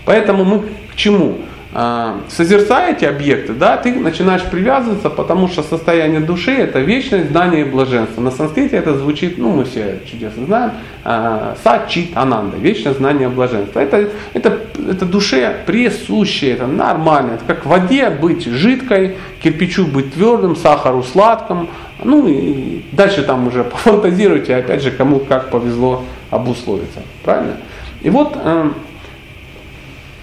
[0.06, 1.36] Поэтому мы к чему?
[1.74, 7.60] А, Созерцая эти объекты, да, ты начинаешь привязываться, потому что состояние души это вечность, знание
[7.60, 8.22] и блаженство.
[8.22, 10.70] На санскрите это звучит, ну мы все чудесно знаем,
[11.04, 13.80] а, сачит ананда, вечность, знание, блаженство.
[13.80, 17.32] Это, это, это душе присуще, это нормально.
[17.32, 21.68] Это как в воде быть жидкой, кирпичу быть твердым, сахару сладким.
[22.02, 27.00] Ну и дальше там уже пофантазируйте, опять же, кому как повезло обусловиться.
[27.24, 27.56] Правильно?
[28.00, 28.36] И вот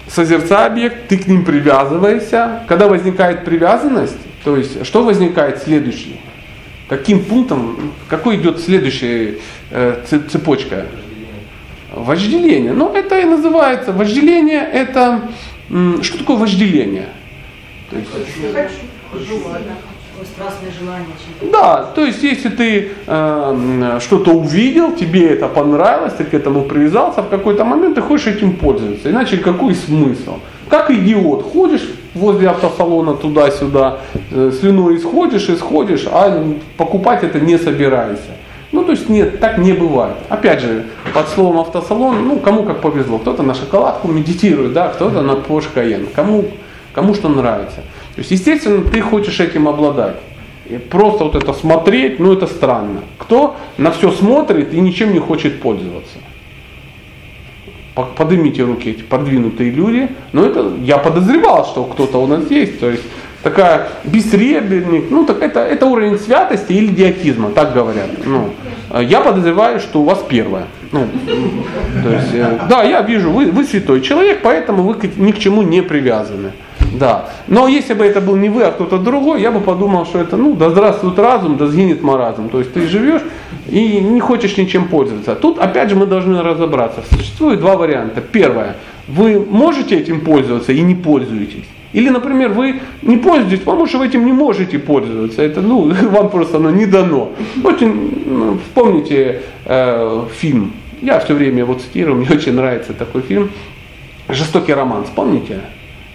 [0.08, 2.64] созерцая объект, ты к ним привязываешься.
[2.68, 6.18] Когда возникает привязанность, то есть что возникает следующее?
[6.88, 9.40] Каким пунктом, какой идет следующая
[9.72, 10.86] э, цепочка?
[11.92, 12.74] Вожделение.
[12.74, 13.92] Ну, это и называется.
[13.92, 15.22] Вожделение это...
[16.02, 17.10] Что такое вожделение?
[17.90, 18.66] То есть, Такое
[20.24, 21.08] страстное желание
[21.52, 27.22] да, то есть если ты э, что-то увидел, тебе это понравилось, ты к этому привязался,
[27.22, 29.10] в какой-то момент ты хочешь этим пользоваться.
[29.10, 30.40] Иначе какой смысл?
[30.70, 34.00] Как идиот, ходишь возле автосалона туда-сюда,
[34.32, 36.44] э, слюной исходишь, исходишь, а
[36.78, 38.32] покупать это не собираешься.
[38.72, 40.16] Ну, то есть нет, так не бывает.
[40.28, 43.20] Опять же, под словом автосалон, ну, кому как повезло.
[43.20, 46.08] Кто-то на шоколадку медитирует, да, кто-то на Porsche Cayenne.
[46.14, 46.46] Кому,
[46.94, 47.82] кому что нравится.
[48.16, 50.16] То есть, естественно, ты хочешь этим обладать.
[50.70, 53.02] И просто вот это смотреть, ну это странно.
[53.20, 56.18] Кто на все смотрит и ничем не хочет пользоваться?
[57.94, 60.08] По- Поднимите руки эти продвинутые люди.
[60.34, 62.80] Но это я подозревал, что кто-то у нас есть.
[62.80, 63.04] То есть
[63.44, 65.12] такая бессребренник.
[65.12, 68.10] Ну так это, это уровень святости или идиотизма, так говорят.
[68.26, 68.50] Ну,
[69.02, 70.66] я подозреваю, что у вас первое.
[70.92, 71.08] Ну,
[72.04, 75.62] то есть, э, да, я вижу, вы, вы святой человек, поэтому вы ни к чему
[75.64, 76.52] не привязаны.
[77.00, 77.30] Да.
[77.48, 80.38] Но если бы это был не вы, а кто-то другой, я бы подумал, что это,
[80.38, 82.50] ну, да здравствует разум, да сгинет маразм.
[82.50, 83.22] То есть ты живешь
[83.68, 85.36] и не хочешь ничем пользоваться.
[85.36, 87.04] Тут, опять же, мы должны разобраться.
[87.10, 88.22] Существует два варианта.
[88.22, 88.76] Первое.
[89.08, 91.66] Вы можете этим пользоваться и не пользуетесь.
[91.94, 95.42] Или, например, вы не пользуетесь, потому что вы этим не можете пользоваться.
[95.42, 97.32] Это, ну, вам просто оно не дано.
[97.64, 100.74] Очень, ну, вспомните э, фильм.
[101.02, 103.50] Я все время его цитирую, мне очень нравится такой фильм.
[104.28, 105.62] Жестокий роман, вспомните?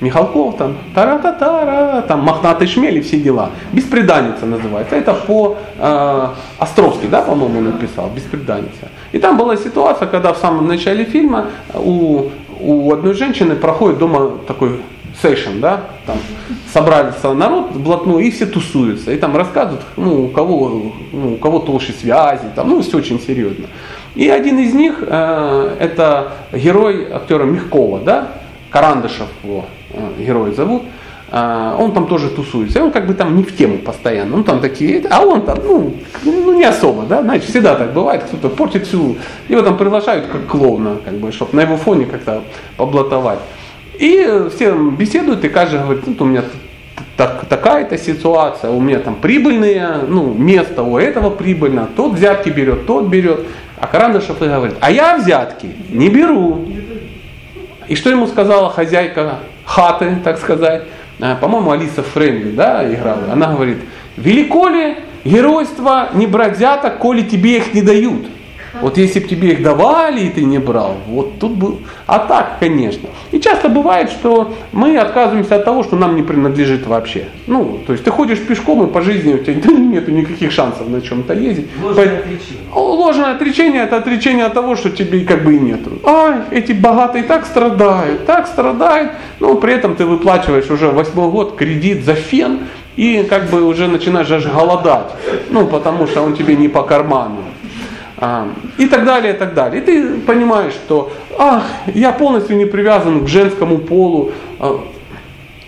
[0.01, 3.51] Михалков там, тара-та-тара, там мохнатый шмель и все дела.
[3.73, 4.97] Беспреданница называется.
[4.97, 6.27] Это по э,
[6.59, 8.89] Островский, да, по-моему, написал, Беспреданница.
[9.13, 14.31] И там была ситуация, когда в самом начале фильма у, у одной женщины проходит дома
[14.47, 14.81] такой
[15.21, 16.17] сейшн, да, там
[16.73, 19.13] собрался народ блатной и все тусуются.
[19.13, 23.21] И там рассказывают, ну, у кого, ну, у кого толще связи, там, ну, все очень
[23.21, 23.67] серьезно.
[24.15, 28.29] И один из них, э, это герой актера Мягкова, да,
[28.71, 30.83] Карандышев его э, герой зовут,
[31.31, 34.45] э, он там тоже тусуется, и он как бы там не в тему постоянно, ну
[34.45, 38.49] там такие, а он там, ну, ну не особо, да, знаете, всегда так бывает, кто-то
[38.49, 39.17] портит всю,
[39.49, 42.43] его там приглашают как клоуна, как бы, чтобы на его фоне как-то
[42.77, 43.41] поблатовать.
[43.99, 46.43] И все беседуют, и каждый говорит, ну, у меня
[47.21, 52.87] так, такая-то ситуация, у меня там прибыльные, ну, место у этого прибыльно, тот взятки берет,
[52.87, 53.41] тот берет.
[53.79, 56.67] А Карандышев и говорит, а я взятки не беру.
[57.89, 60.83] И что ему сказала хозяйка хаты, так сказать,
[61.21, 63.33] А, по-моему, Алиса Фрейнли, да, играла.
[63.33, 63.79] Она говорит,
[64.17, 68.27] велико ли геройство не взяток, коли тебе их не дают?
[68.81, 71.81] Вот если бы тебе их давали, и ты не брал, вот тут был.
[72.07, 73.09] А так, конечно.
[73.33, 77.29] И часто бывает, что мы отказываемся от того, что нам не принадлежит вообще.
[77.47, 81.01] Ну, то есть ты ходишь пешком, и по жизни у тебя нет никаких шансов на
[81.01, 81.67] чем-то ездить.
[81.83, 82.61] Ложное Поэтому- отречение.
[82.75, 85.91] Ложное отречение это отречение от того, что тебе как бы и нету.
[86.05, 89.13] Ай, эти богатые так страдают, так страдают.
[89.41, 92.61] Но при этом ты выплачиваешь уже восьмой год кредит за фен,
[92.97, 95.13] И как бы уже начинаешь аж голодать,
[95.51, 97.37] ну потому что он тебе не по карману.
[98.21, 99.81] А, и так далее, и так далее.
[99.81, 104.33] И ты понимаешь, что ах, я полностью не привязан к женскому полу.
[104.59, 104.79] А,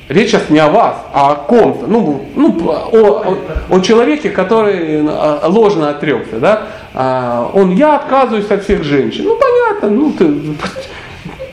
[0.09, 1.87] речь сейчас не о вас, а о ком-то.
[1.87, 3.37] Ну, ну, о, о,
[3.71, 6.39] о человеке, который а, ложно отрекся.
[6.41, 7.51] Да?
[7.55, 9.25] Он, я отказываюсь от всех женщин.
[9.25, 10.27] Ну понятно, ну ты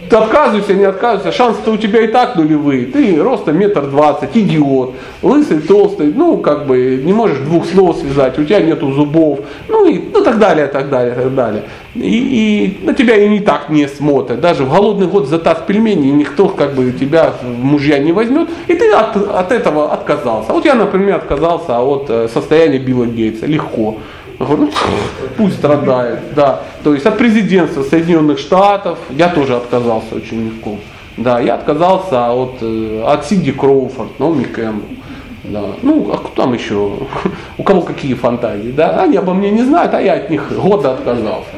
[0.10, 2.88] ты отказывайся, не отказывайся, шансы-то у тебя и так нулевые.
[2.88, 8.40] Ты роста метр двадцать, идиот, лысый, толстый, ну, как бы, не можешь двух слов связать,
[8.40, 11.64] у тебя нету зубов, ну, и ну, так далее, так далее, так далее.
[11.96, 14.40] И, и на тебя и не так не смотрят.
[14.40, 18.74] Даже в голодный год за таз пельменей никто, как бы, тебя мужья не возьмет, и
[18.74, 20.54] ты от, от этого отказался.
[20.54, 23.98] Вот я, например, отказался от э, состояния Билла Гейтса, легко.
[24.40, 24.72] Говорю,
[25.38, 26.62] пусть страдает, да.
[26.84, 30.78] То есть от президентства Соединенных Штатов я тоже отказался очень легко.
[31.18, 34.98] Да, я отказался от, э, от Сиди Кроуфорд, Наоми Кэмпбелл.
[35.44, 35.64] Да.
[35.82, 36.94] Ну, а кто там еще?
[37.58, 38.72] У кого какие фантазии?
[38.72, 39.02] Да?
[39.02, 41.50] Они обо мне не знают, а я от них года отказался.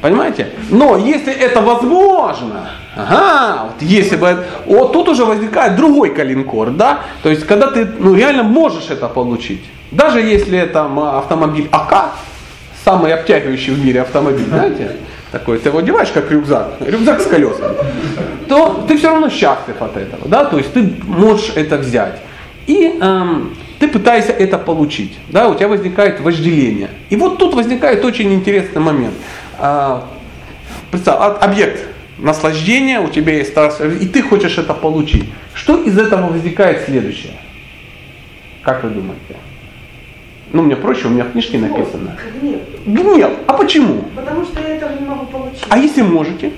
[0.00, 0.48] Понимаете?
[0.70, 7.00] Но если это возможно, ага, вот если бы, вот тут уже возникает другой калинкор, да?
[7.22, 9.62] То есть, когда ты ну, реально можешь это получить.
[9.90, 12.12] Даже если это автомобиль АК,
[12.84, 14.96] самый обтягивающий в мире автомобиль, знаете,
[15.32, 17.76] такой, ты его одеваешь как рюкзак, рюкзак с колесами,
[18.48, 22.20] то ты все равно счастлив от этого, да, то есть ты можешь это взять.
[22.66, 26.90] И эм, ты пытаешься это получить, да, у тебя возникает вожделение.
[27.10, 29.14] И вот тут возникает очень интересный момент.
[29.60, 30.00] Э,
[30.90, 31.86] представь, объект
[32.18, 33.54] наслаждения, у тебя есть
[34.00, 35.24] и ты хочешь это получить.
[35.54, 37.34] Что из этого возникает следующее?
[38.62, 39.36] Как вы думаете?
[40.52, 42.16] Ну, мне проще, у меня в книжке написано.
[42.40, 42.60] Гнев.
[42.84, 43.30] Гнев.
[43.46, 44.02] А почему?
[44.16, 45.64] Потому что я этого не могу получить.
[45.68, 46.52] А если можете?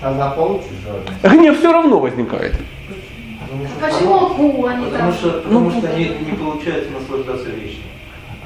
[0.00, 1.22] А заполучишь жадность?
[1.22, 2.56] Гнев все равно возникает.
[3.80, 4.14] А почему
[4.66, 5.12] а Потому там?
[5.12, 7.82] что, потому что не, не получается наслаждаться вечно.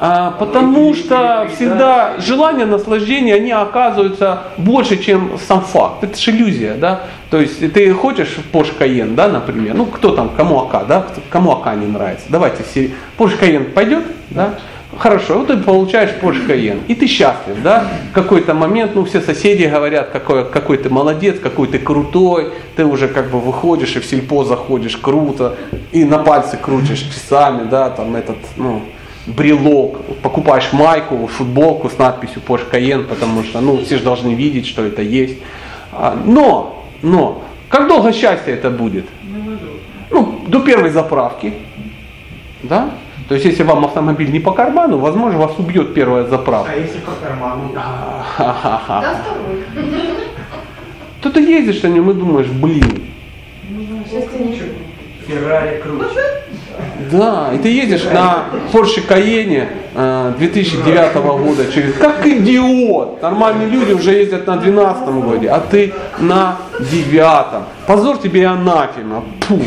[0.00, 6.04] А, потому что всегда желание, наслаждение, они оказываются больше, чем сам факт.
[6.04, 7.02] Это же иллюзия, да?
[7.30, 11.52] То есть ты хочешь Porsche Cayenne, да, например, ну кто там, кому АК, да, кому
[11.52, 12.26] АК не нравится.
[12.28, 14.54] Давайте все, Porsche Cayenne пойдет, да?
[14.96, 17.84] Хорошо, вот ты получаешь Porsche Cayenne, и ты счастлив, да?
[18.10, 22.84] В какой-то момент, ну все соседи говорят, какой, какой ты молодец, какой ты крутой, ты
[22.84, 25.56] уже как бы выходишь и в сельпо заходишь, круто,
[25.90, 28.82] и на пальцы крутишь часами, да, там этот, ну,
[29.28, 34.66] брелок, покупаешь майку, футболку с надписью Porsche Cayenne, потому что ну, все же должны видеть,
[34.66, 35.38] что это есть.
[35.92, 39.06] А, но, но, как долго счастье это будет?
[40.10, 41.54] Ну, до первой заправки.
[42.62, 42.90] Да?
[43.28, 46.72] То есть, если вам автомобиль не по карману, возможно, вас убьет первая заправка.
[46.72, 47.70] А если по карману?
[47.74, 49.64] Да, второй.
[51.20, 53.08] То ты ездишь на нем и думаешь, блин,
[54.10, 54.58] Счастья не
[55.26, 56.47] Феррари круче.
[57.10, 61.94] Да, и ты едешь на Porsche Cayenne э, 2009 года через...
[61.94, 63.22] Как идиот!
[63.22, 67.64] Нормальные люди уже ездят на 12 годе, а ты на девятом.
[67.86, 69.24] Позор тебе и анафема.
[69.40, 69.60] Фу,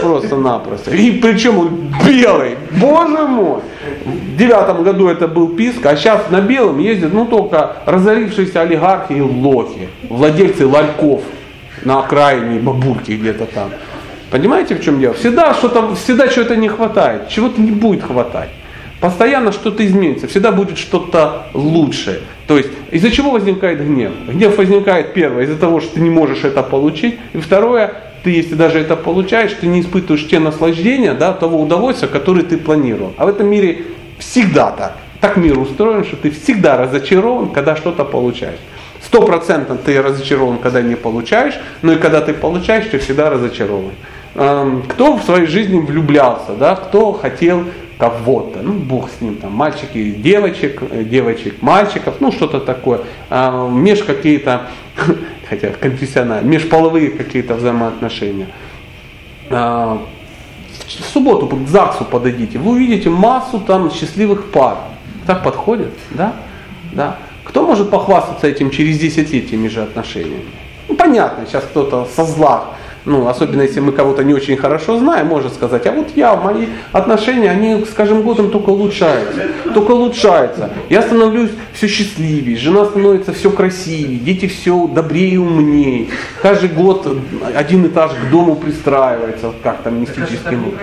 [0.00, 0.92] просто-напросто.
[0.92, 2.56] И причем он белый.
[2.80, 3.60] Боже мой!
[4.04, 9.14] В девятом году это был писк, а сейчас на белом ездят ну только разорившиеся олигархи
[9.14, 11.22] и лохи, владельцы ларьков
[11.84, 13.70] на окраине бабульки где-то там.
[14.32, 15.12] Понимаете, в чем дело?
[15.12, 18.48] Всегда что-то, всегда чего-то не хватает, чего-то не будет хватать.
[18.98, 22.20] Постоянно что-то изменится, всегда будет что-то лучшее.
[22.46, 24.12] То есть из-за чего возникает гнев?
[24.26, 27.18] Гнев возникает первое, из-за того, что ты не можешь это получить.
[27.34, 27.92] И второе,
[28.24, 32.56] ты если даже это получаешь, ты не испытываешь те наслаждения, да, того удовольствия, которое ты
[32.56, 33.12] планировал.
[33.18, 33.82] А в этом мире
[34.18, 34.96] всегда так.
[35.20, 38.60] Так мир устроен, что ты всегда разочарован, когда что-то получаешь.
[39.04, 43.92] Стопроцентно ты разочарован, когда не получаешь, но и когда ты получаешь, ты всегда разочарован.
[44.34, 47.64] Эм, кто в своей жизни влюблялся, да, кто хотел
[47.98, 53.68] кого-то, ну бог с ним, там мальчики, девочек, э, девочек, мальчиков, ну что-то такое, а,
[53.68, 54.68] меж какие-то,
[55.48, 58.48] хотя конфессиональные, межполовые какие-то взаимоотношения.
[59.50, 60.02] А,
[60.86, 64.78] в субботу к ЗАГСу подойдите, вы увидите массу там счастливых пар.
[65.26, 66.34] Так подходит, да?
[66.92, 67.18] Да.
[67.44, 70.46] Кто может похвастаться этим через 10 лет теми же отношениями?
[70.88, 72.70] Ну, понятно, сейчас кто-то со зла
[73.04, 76.66] ну, особенно если мы кого-то не очень хорошо знаем, может сказать, а вот я, мои
[76.92, 80.70] отношения, они с каждым годом только улучшаются, только улучшаются.
[80.88, 86.08] Я становлюсь все счастливее, жена становится все красивее, дети все добрее и умнее.
[86.40, 87.06] Каждый год
[87.54, 90.74] один этаж к дому пристраивается, как там мистическим.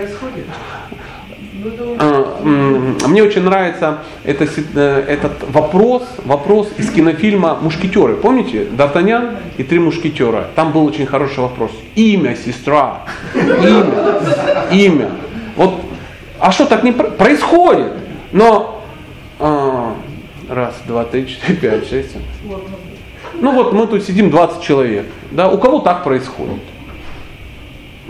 [1.98, 8.14] А, мне очень нравится это, э, этот вопрос, вопрос из кинофильма «Мушкетеры».
[8.16, 8.64] Помните?
[8.70, 10.46] Д'Артаньян и три мушкетера.
[10.54, 11.70] Там был очень хороший вопрос.
[11.94, 13.02] Имя, сестра.
[13.34, 13.86] Имя.
[14.72, 15.10] Имя.
[15.56, 15.80] Вот,
[16.38, 17.92] а что так не про- происходит?
[18.32, 18.82] Но
[19.38, 19.94] а,
[20.48, 22.16] раз, два, три, четыре, пять, шесть.
[23.34, 25.06] Ну вот мы тут сидим 20 человек.
[25.30, 25.48] Да?
[25.50, 26.60] У кого так происходит?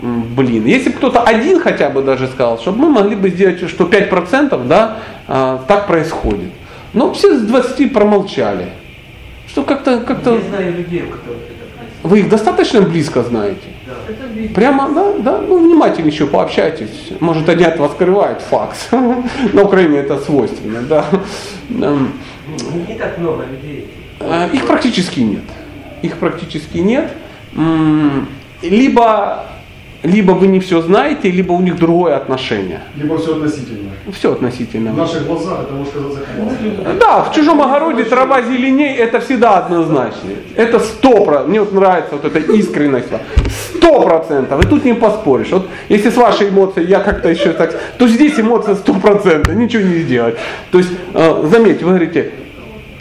[0.01, 3.85] Блин, если бы кто-то один хотя бы даже сказал, чтобы мы могли бы сделать, что
[3.85, 4.97] 5% да,
[5.27, 6.51] а, так происходит.
[6.93, 8.69] Но все с 20 промолчали.
[9.47, 12.01] Что как-то, как-то Я знаю людей, у которых это происходит.
[12.03, 13.59] вы их достаточно близко знаете?
[13.85, 13.93] Да.
[14.55, 17.11] Прямо, да, да, ну внимательно еще пообщайтесь.
[17.19, 18.87] Может они от вас скрывают факс.
[19.53, 21.05] На Украине это свойственно, да.
[21.69, 22.13] Эм,
[22.87, 23.87] Не так много людей.
[24.19, 25.43] Э, Их практически нет.
[26.01, 27.11] Их практически нет.
[28.61, 29.45] Либо,
[30.03, 32.81] либо вы не все знаете, либо у них другое отношение.
[32.95, 33.91] Либо все относительно.
[34.11, 34.91] Все относительно.
[34.91, 36.99] В наших глазах это может казаться классно.
[36.99, 40.31] Да, в чужом огороде трава зеленей, это всегда однозначно.
[40.55, 41.47] Это сто процентов.
[41.49, 43.09] Мне вот нравится вот эта искренность.
[43.75, 44.65] Сто процентов.
[44.65, 45.51] И тут не поспоришь.
[45.51, 49.53] Вот если с вашей эмоцией я как-то еще так, то здесь эмоция сто процентов.
[49.53, 50.35] Ничего не сделать.
[50.71, 52.31] То есть, э, заметьте, вы говорите,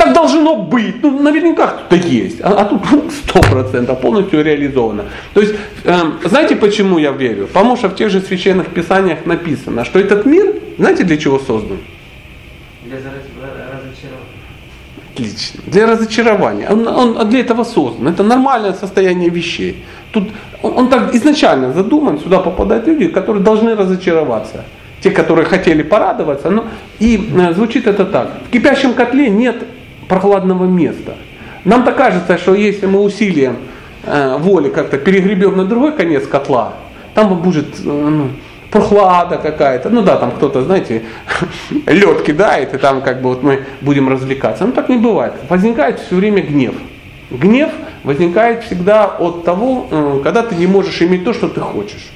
[0.00, 1.02] так должно быть.
[1.02, 2.40] Ну, наверняка кто-то есть.
[2.40, 2.82] А, а тут
[3.12, 5.04] сто процентов полностью реализовано.
[5.34, 7.46] То есть, эм, знаете, почему я верю?
[7.46, 11.78] Потому что в тех же священных писаниях написано, что этот мир, знаете, для чего создан?
[12.84, 14.30] Для разочарования.
[15.12, 15.60] Отлично.
[15.66, 16.68] Для разочарования.
[16.70, 18.08] Он, он для этого создан.
[18.08, 19.84] Это нормальное состояние вещей.
[20.12, 20.30] Тут
[20.62, 24.64] он, он так изначально задуман, сюда попадают люди, которые должны разочароваться.
[25.02, 26.50] Те, которые хотели порадоваться.
[26.50, 26.64] Ну,
[27.00, 28.28] и э, звучит это так.
[28.48, 29.56] В кипящем котле нет
[30.10, 31.14] прохладного места.
[31.64, 33.56] Нам так кажется, что если мы усилием
[34.04, 36.72] э, воли как-то перегребем на другой конец котла,
[37.14, 38.30] там будет э, ну,
[38.72, 39.88] прохлада какая-то.
[39.88, 41.04] Ну да, там кто-то, знаете,
[41.86, 44.66] лед кидает, и там как бы вот мы будем развлекаться.
[44.66, 45.34] Ну так не бывает.
[45.48, 46.74] Возникает все время гнев.
[47.30, 47.70] Гнев
[48.02, 52.10] возникает всегда от того, э, когда ты не можешь иметь то, что ты хочешь.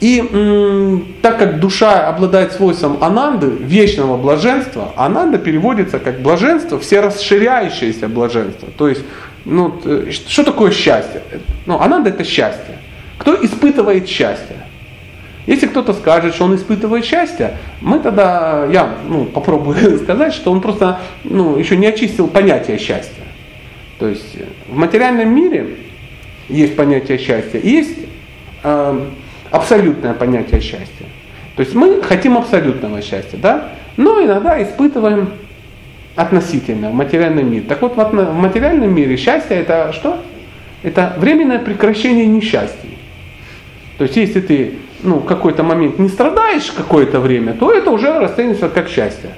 [0.00, 7.00] И м, так как душа обладает свойством ананды, вечного блаженства, ананда переводится как блаженство, все
[7.00, 8.68] расширяющееся блаженство.
[8.76, 9.02] То есть,
[9.44, 9.80] ну,
[10.10, 11.22] что такое счастье?
[11.64, 12.78] Ну, ананда это счастье.
[13.16, 14.56] Кто испытывает счастье?
[15.46, 20.60] Если кто-то скажет, что он испытывает счастье, мы тогда, я ну, попробую сказать, что он
[20.60, 23.22] просто ну, еще не очистил понятие счастья.
[23.98, 24.36] То есть
[24.68, 25.76] в материальном мире
[26.48, 27.96] есть понятие счастья, есть
[28.62, 29.00] э,
[29.50, 31.06] абсолютное понятие счастья.
[31.56, 33.68] То есть мы хотим абсолютного счастья, да?
[33.96, 35.30] но иногда испытываем
[36.14, 37.64] относительно в материальном мире.
[37.66, 40.18] Так вот, в материальном мире счастье это что?
[40.82, 42.98] Это временное прекращение несчастий.
[43.98, 48.68] То есть, если ты ну, какой-то момент не страдаешь какое-то время, то это уже расценивается
[48.68, 49.30] как счастье.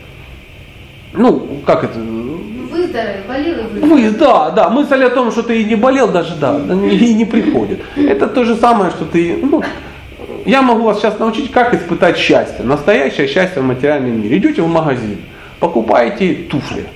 [1.13, 1.99] Ну, как это?
[1.99, 3.89] Выздоровел, болел и выздоровел.
[3.89, 7.25] Вы, да, да, мысль о том, что ты и не болел, даже да, и не
[7.25, 7.81] приходит.
[7.97, 9.63] Это то же самое, что ты, ну,
[10.49, 14.39] я могу вас сейчас научить, как испытать счастье, настоящее счастье в материальном мире.
[14.39, 15.19] Идете в магазин,
[15.61, 16.87] покупаете туфли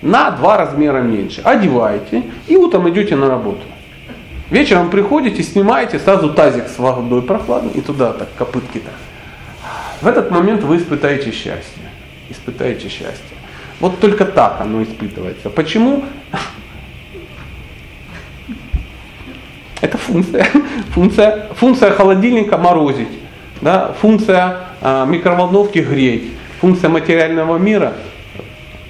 [0.00, 3.60] на два размера меньше, одеваете и утром идете на работу.
[4.48, 8.90] Вечером приходите, снимаете сразу тазик с водой прохладной и туда так копытки-то.
[10.00, 11.82] В этот момент вы испытаете счастье.
[12.30, 13.36] Испытаете счастье.
[13.78, 15.50] Вот только так оно испытывается.
[15.50, 16.04] Почему?
[19.82, 20.46] Это функция.
[20.94, 23.08] Функция, функция холодильника морозить.
[23.60, 23.94] Да?
[24.00, 26.30] Функция а, микроволновки греть.
[26.60, 27.92] Функция материального мира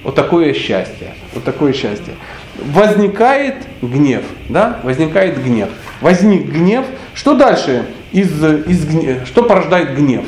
[0.04, 1.14] вот такое счастье.
[1.34, 2.14] Вот такое счастье.
[2.56, 4.22] Возникает гнев.
[4.48, 4.80] Да?
[4.82, 5.68] Возникает гнев.
[6.00, 6.84] Возник гнев.
[7.14, 7.86] Что дальше?
[8.12, 10.24] Из, из, что порождает гнев?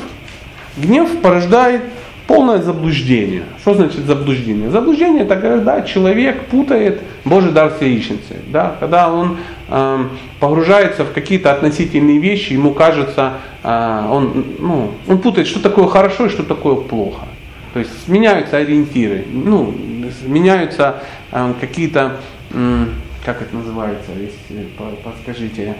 [0.77, 1.81] Гнев порождает
[2.27, 3.43] полное заблуждение.
[3.59, 4.69] Что значит заблуждение?
[4.69, 7.83] Заблуждение это когда человек путает Божий дар с.
[8.47, 8.75] Да?
[8.79, 9.37] Когда он э,
[10.39, 16.27] погружается в какие-то относительные вещи, ему кажется, э, он, ну, он путает, что такое хорошо
[16.27, 17.25] и что такое плохо.
[17.73, 19.73] То есть меняются ориентиры, ну,
[20.25, 22.17] меняются э, какие-то,
[23.25, 25.75] как это называется, если, по- подскажите,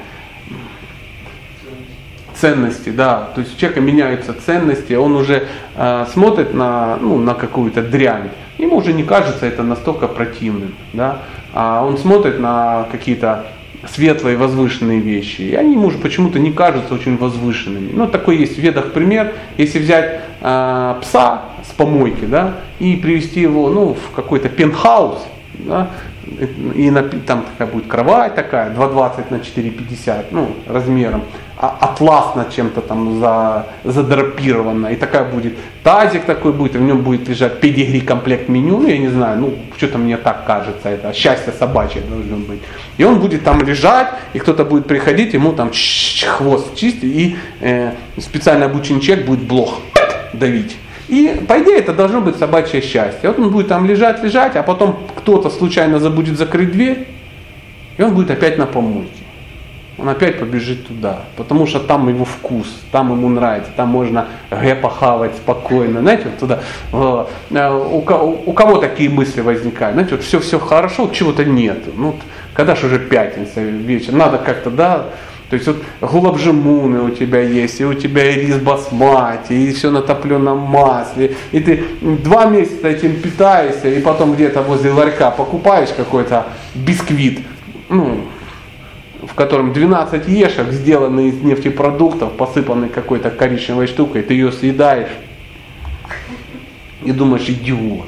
[2.34, 7.34] ценности, да, то есть у человека меняются ценности, он уже э, смотрит на, ну, на
[7.34, 11.20] какую-то дрянь, ему уже не кажется это настолько противным, да,
[11.54, 13.46] а он смотрит на какие-то
[13.94, 17.92] светлые, возвышенные вещи, и они ему уже почему-то не кажутся очень возвышенными.
[17.94, 23.42] Ну, такой есть в ведах пример, если взять э, пса с помойки, да, и привести
[23.42, 25.20] его, ну, в какой-то пентхаус,
[25.60, 25.90] да,
[26.76, 31.22] и на- там такая будет кровать такая, 2,20 на 4,50, ну, размером.
[31.58, 34.88] А- атласно чем-то там за, задрапировано.
[34.88, 35.54] И такая будет
[35.84, 39.40] тазик такой будет, и в нем будет лежать педигри комплект меню, ну я не знаю,
[39.40, 42.60] ну что-то мне так кажется, это счастье собачье должно быть.
[42.98, 45.72] И он будет там лежать, и кто-то будет приходить, ему там
[46.28, 49.80] хвост чистить, и э, специально обученный человек будет блох
[50.34, 50.76] давить.
[51.08, 53.30] И по идее это должно быть собачье счастье.
[53.30, 57.08] Вот он будет там лежать, лежать, а потом кто-то случайно забудет закрыть дверь,
[57.98, 59.25] и он будет опять на помойке.
[59.98, 64.76] Он опять побежит туда, потому что там его вкус, там ему нравится, там можно г
[64.76, 66.60] похавать спокойно, знаете, вот туда.
[66.92, 69.94] э, У, ко- у кого такие мысли возникают?
[69.94, 71.78] Знаете, вот все, все хорошо, чего-то нет.
[71.96, 72.16] Ну, вот
[72.54, 75.06] когда же уже пятница вечер, надо как-то, да,
[75.50, 79.92] то есть вот гулабжимуны у тебя есть, и у тебя и рис басмати, и все
[79.92, 85.90] на топленом масле, и ты два месяца этим питаешься, и потом где-то возле ларька покупаешь
[85.96, 87.40] какой-то бисквит,
[87.88, 88.26] ну,
[89.28, 95.10] в котором 12 ешек, сделанные из нефтепродуктов, посыпанные какой-то коричневой штукой, ты ее съедаешь
[97.04, 98.06] и думаешь, идиот,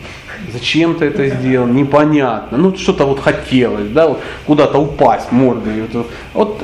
[0.51, 5.84] зачем ты это сделал, непонятно, ну что-то вот хотелось, да, вот куда-то упасть мордой.
[5.93, 6.63] Вот, вот,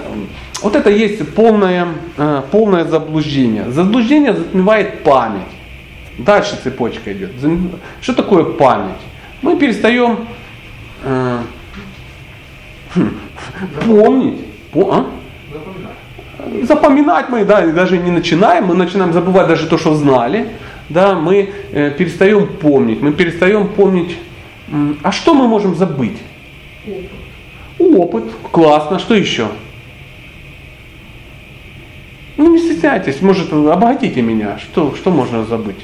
[0.62, 1.88] вот это есть полное,
[2.18, 3.72] э, полное заблуждение.
[3.72, 5.44] Заблуждение затмевает память.
[6.18, 7.32] Дальше цепочка идет.
[8.02, 9.02] Что такое память?
[9.42, 10.28] Мы перестаем
[11.04, 11.40] э,
[13.86, 14.40] помнить.
[14.72, 15.06] По- а?
[16.64, 20.50] Запоминать мы, да, даже не начинаем, мы начинаем забывать даже то, что знали,
[20.90, 24.18] да, мы э, перестаем помнить, мы перестаем помнить,
[24.72, 26.18] м, а что мы можем забыть?
[27.80, 29.48] Опыт, классно, что еще?
[32.38, 35.80] Ну не стесняйтесь, может обогатите меня, что, что можно забыть?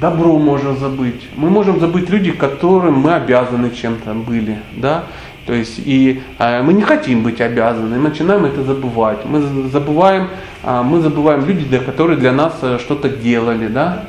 [0.00, 1.28] Добро можно забыть.
[1.36, 5.04] Мы можем забыть люди, которым мы обязаны чем-то были, да.
[5.46, 9.24] То есть и э, мы не хотим быть обязаны, мы начинаем это забывать.
[9.24, 10.28] Мы за- забываем,
[10.62, 14.04] а, мы забываем люди, для которые для нас э, что-то делали, да.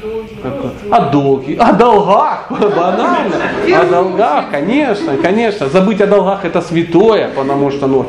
[0.91, 3.35] О долге, о долгах, банально.
[3.73, 5.69] О долгах, конечно, конечно.
[5.69, 8.05] Забыть о долгах это святое, потому что ну,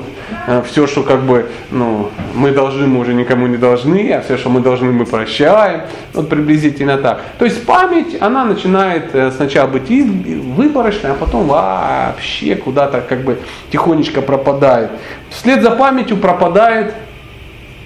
[0.64, 4.48] все, что как бы ну, мы должны, мы уже никому не должны, а все, что
[4.48, 5.82] мы должны, мы прощаем.
[6.12, 7.22] Вот приблизительно так.
[7.38, 13.38] То есть память, она начинает э, сначала быть выборочной, а потом вообще куда-то как бы
[13.70, 14.90] тихонечко пропадает.
[15.30, 16.94] Вслед за памятью пропадает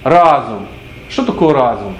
[0.03, 0.67] разум.
[1.09, 1.95] Что такое разум?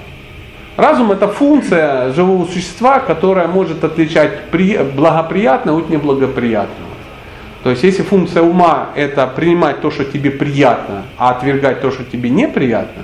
[0.76, 6.85] Разум это функция живого существа, которая может отличать при- благоприятное от неблагоприятного.
[7.66, 12.04] То есть если функция ума это принимать то, что тебе приятно, а отвергать то, что
[12.04, 13.02] тебе неприятно,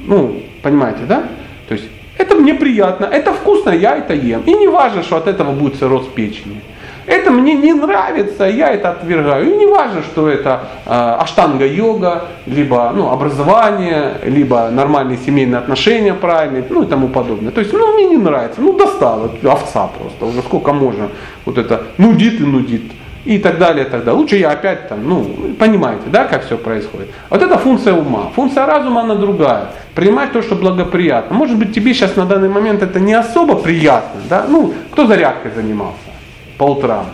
[0.00, 1.22] ну, понимаете, да?
[1.68, 1.84] То есть
[2.16, 4.42] это мне приятно, это вкусно, я это ем.
[4.46, 6.60] И не важно, что от этого будет цирроз печени.
[7.06, 9.46] Это мне не нравится, я это отвергаю.
[9.48, 16.64] И не важно, что это э, аштанга-йога, либо ну, образование, либо нормальные семейные отношения правильные,
[16.68, 17.52] ну и тому подобное.
[17.52, 21.10] То есть, ну, мне не нравится, ну, достало, овца просто, уже сколько можно
[21.44, 22.82] вот это нудит и нудит
[23.28, 24.18] и так далее, и так далее.
[24.18, 25.22] Лучше я опять там, ну,
[25.58, 27.10] понимаете, да, как все происходит.
[27.28, 28.30] Вот это функция ума.
[28.34, 29.66] Функция разума, она другая.
[29.94, 31.36] Принимать то, что благоприятно.
[31.36, 35.50] Может быть, тебе сейчас на данный момент это не особо приятно, да, ну, кто зарядкой
[35.54, 35.98] занимался
[36.56, 37.04] по утрам?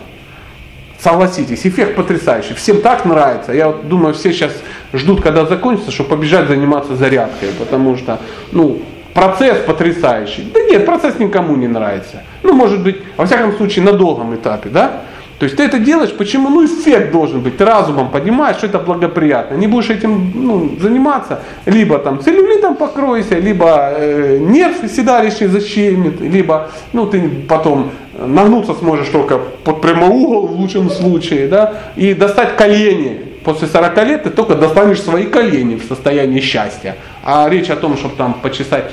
[0.97, 2.53] Согласитесь, эффект потрясающий.
[2.53, 3.51] Всем так нравится.
[3.51, 4.53] Я вот думаю, все сейчас
[4.93, 8.19] ждут, когда закончится, чтобы побежать заниматься зарядкой, потому что,
[8.53, 8.79] ну,
[9.13, 10.49] процесс потрясающий.
[10.53, 12.23] Да нет, процесс никому не нравится.
[12.41, 15.01] Ну, может быть, во всяком случае, на долгом этапе, да?
[15.39, 16.49] То есть ты это делаешь, почему?
[16.49, 17.57] Ну, эффект должен быть.
[17.57, 19.55] Ты разумом понимаешь, что это благоприятно.
[19.55, 26.69] Не будешь этим ну, заниматься, либо там целлюлитом покройся, либо э, нерв седалищный защемит, либо
[26.93, 33.19] ну, ты потом нагнуться сможешь только под прямоугол в лучшем случае, да, и достать колени.
[33.43, 36.95] После 40 лет ты только достанешь свои колени в состоянии счастья.
[37.23, 38.91] А речь о том, чтобы там почесать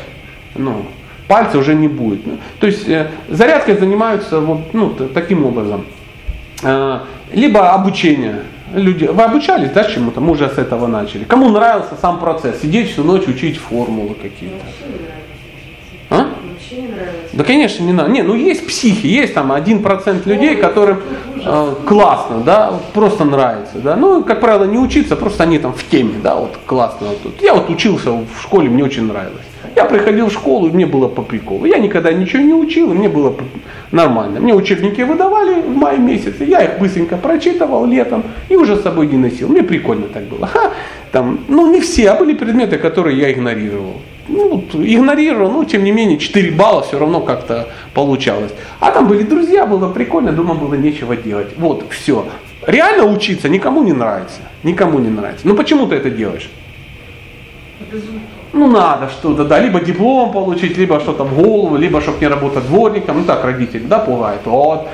[0.57, 0.85] ну,
[1.29, 2.21] пальцы уже не будет.
[2.59, 5.85] То есть э, зарядкой занимаются вот ну, таким образом.
[6.63, 7.01] Э,
[7.33, 8.43] Либо обучение.
[8.73, 10.21] Люди, вы обучались, да, чему-то?
[10.21, 11.25] Мы уже с этого начали.
[11.25, 12.61] Кому нравился сам процесс?
[12.63, 14.65] Сидеть всю ночь, учить формулы какие-то.
[16.11, 16.27] А?
[17.33, 18.11] Да, конечно, не надо.
[18.11, 21.03] Не, ну есть психи, есть там 1% людей, которым
[21.45, 23.97] э, классно, да, просто нравится, да.
[23.97, 27.09] Ну, как правило, не учиться, просто они там в теме, да, вот классно.
[27.09, 27.43] Вот.
[27.43, 29.45] Я вот учился в школе, мне очень нравилось.
[29.75, 31.65] Я приходил в школу, мне было по приколу.
[31.65, 33.35] Я никогда ничего не учил, мне было
[33.91, 34.41] нормально.
[34.41, 39.07] Мне учебники выдавали в мае месяце, я их быстренько прочитывал летом и уже с собой
[39.07, 39.49] не носил.
[39.49, 40.47] Мне прикольно так было.
[40.47, 40.73] Ха,
[41.11, 43.97] там, ну, не все, а были предметы, которые я игнорировал.
[44.29, 48.53] Ну, игнорировал, но тем не менее 4 балла все равно как-то получалось.
[48.79, 51.49] А там были друзья, было прикольно, дома было нечего делать.
[51.57, 52.27] Вот, все.
[52.67, 54.41] Реально учиться никому не нравится.
[54.63, 55.47] Никому не нравится.
[55.47, 56.49] Ну почему ты это делаешь?
[58.53, 62.67] Ну надо что-то, да, либо диплом получить, либо что-то в голову, либо чтобы не работать
[62.67, 64.89] дворником, ну так родители, да, пугают, вот,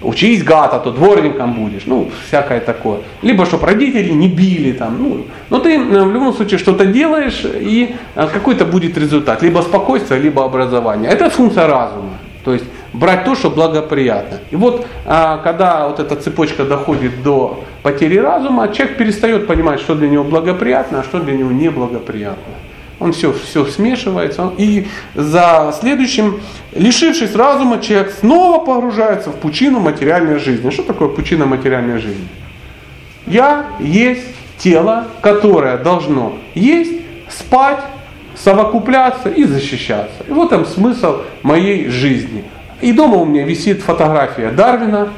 [0.00, 3.00] учись, гад, а то дворником будешь, ну, всякое такое.
[3.20, 7.44] Либо чтобы родители не били там, ну, но ты э, в любом случае что-то делаешь,
[7.44, 11.10] и э, какой-то будет результат, либо спокойствие, либо образование.
[11.10, 14.38] Это функция разума, то есть брать то, что благоприятно.
[14.50, 19.94] И вот, а, когда вот эта цепочка доходит до потери разума, человек перестает понимать, что
[19.94, 22.54] для него благоприятно, а что для него неблагоприятно
[23.02, 24.52] он все, все смешивается.
[24.56, 26.40] И за следующим,
[26.72, 30.70] лишившись разума, человек снова погружается в пучину материальной жизни.
[30.70, 32.28] Что такое пучина материальной жизни?
[33.26, 34.26] Я есть
[34.58, 36.92] тело, которое должно есть,
[37.28, 37.80] спать,
[38.34, 40.24] совокупляться и защищаться.
[40.28, 42.44] И вот там смысл моей жизни.
[42.80, 45.10] И дома у меня висит фотография Дарвина,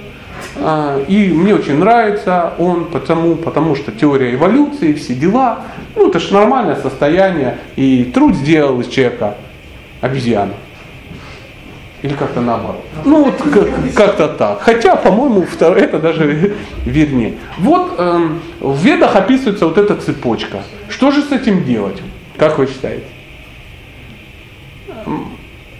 [0.57, 5.63] а, и мне очень нравится он, потому, потому что теория эволюции, все дела.
[5.97, 7.59] Ну, это же нормальное состояние.
[7.77, 9.37] И труд сделал из человека
[10.01, 10.55] обезьяну.
[12.03, 12.85] Или как-то наоборот.
[13.05, 13.41] Ну, вот
[13.95, 14.61] как-то так.
[14.61, 17.35] Хотя, по-моему, это даже вернее.
[17.59, 20.63] Вот эм, в ведах описывается вот эта цепочка.
[20.91, 22.03] Что же с этим делать?
[22.37, 23.07] Как вы считаете?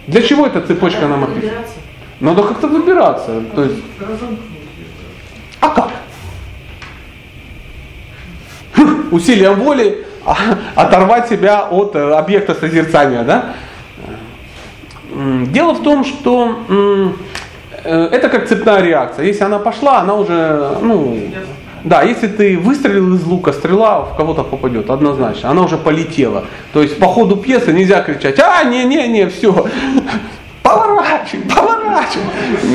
[0.07, 1.73] Для чего эта цепочка нам описывается?
[2.19, 3.43] Надо как-то выбираться.
[3.53, 3.83] То есть,
[5.59, 5.91] а как?
[9.11, 10.35] Усилием воли а,
[10.75, 13.53] оторвать себя от э, объекта созерцания, да?
[15.13, 16.59] Дело в том, что
[17.83, 19.25] э, это как цепная реакция.
[19.25, 21.19] Если она пошла, она уже, ну,
[21.83, 25.51] да, если ты выстрелил из лука, стрела в кого-то попадет, однозначно.
[25.51, 26.45] Она уже полетела.
[26.73, 29.67] То есть по ходу пьесы нельзя кричать, а, не-не-не, все,
[30.63, 32.25] поворачивай, поворачивай.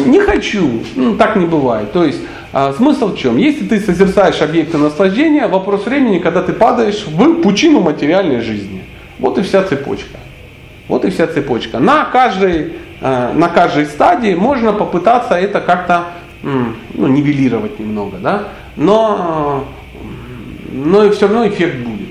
[0.06, 0.84] Не хочу.
[0.94, 1.92] Ну, так не бывает.
[1.92, 2.20] То есть
[2.52, 3.36] а, смысл в чем?
[3.36, 8.82] Если ты созерцаешь объекты наслаждения, вопрос времени, когда ты падаешь в пучину материальной жизни.
[9.18, 10.18] Вот и вся цепочка.
[10.88, 11.78] Вот и вся цепочка.
[11.78, 16.06] На каждой, а, на каждой стадии можно попытаться это как-то
[16.42, 18.48] ну, нивелировать немного, да?
[18.76, 19.66] но,
[20.72, 22.08] но и все равно эффект будет.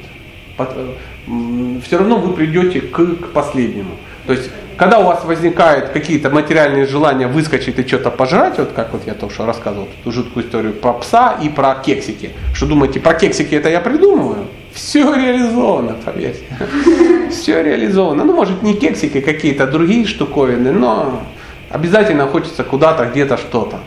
[1.84, 3.92] Все равно вы придете к, к последнему.
[4.28, 8.94] То есть когда у вас возникают какие-то материальные желания выскочить и что-то пожрать, вот как
[8.94, 13.02] вот я только что рассказывал эту жуткую историю про пса и про кексики, что думаете,
[13.02, 14.46] про кексики это я придумываю?
[14.74, 16.46] Все реализовано, поверьте.
[17.30, 18.24] Все реализовано.
[18.24, 21.24] Ну, может, не кексики, какие-то другие штуковины, но
[21.70, 23.80] обязательно хочется куда-то, где-то что-то.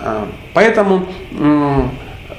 [0.00, 1.08] А, поэтому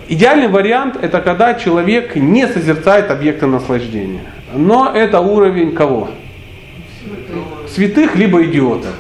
[0.08, 4.22] идеальный вариант это когда человек не созерцает объекты наслаждения.
[4.54, 6.10] Но это уровень кого?
[7.74, 8.94] Святых, либо идиотов.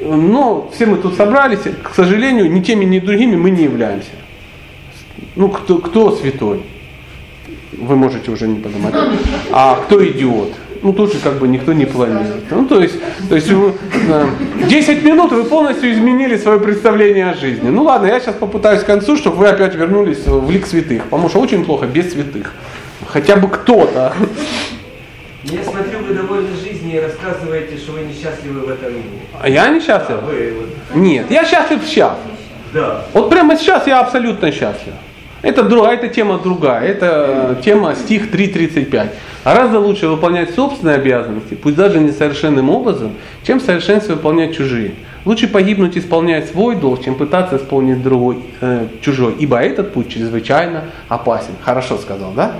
[0.00, 4.10] Но все мы тут собрались, к сожалению, ни теми, ни другими мы не являемся.
[5.36, 6.62] Ну, кто, кто святой?
[7.72, 8.94] Вы можете уже не подумать.
[9.50, 10.52] А кто идиот?
[10.82, 12.50] Ну, тоже как бы никто не планирует.
[12.50, 12.96] Ну, то есть,
[13.28, 13.72] то есть вы,
[14.68, 17.70] 10 минут вы полностью изменили свое представление о жизни.
[17.70, 21.04] Ну ладно, я сейчас попытаюсь к концу, чтобы вы опять вернулись в лик святых.
[21.04, 22.52] Потому что очень плохо без святых.
[23.06, 24.12] Хотя бы кто-то.
[25.44, 29.26] Я смотрю, вы довольны жизнью и рассказываете, что вы несчастливы в этом мире.
[29.40, 30.20] А я несчастлив?
[30.20, 30.96] Да, вы, вот.
[30.96, 32.16] Нет, я счастлив сейчас.
[32.72, 33.04] Да.
[33.12, 34.94] Вот прямо сейчас я абсолютно счастлив.
[35.42, 36.82] Это другая, это тема другая.
[36.86, 39.08] Это тема стих 3.35.
[39.44, 44.92] Гораздо лучше выполнять собственные обязанности, пусть даже несовершенным образом, чем в совершенстве выполнять чужие.
[45.26, 50.84] Лучше погибнуть, исполняя свой долг, чем пытаться исполнить другой, э, чужой, ибо этот путь чрезвычайно
[51.08, 51.52] опасен.
[51.62, 52.52] Хорошо сказал, да?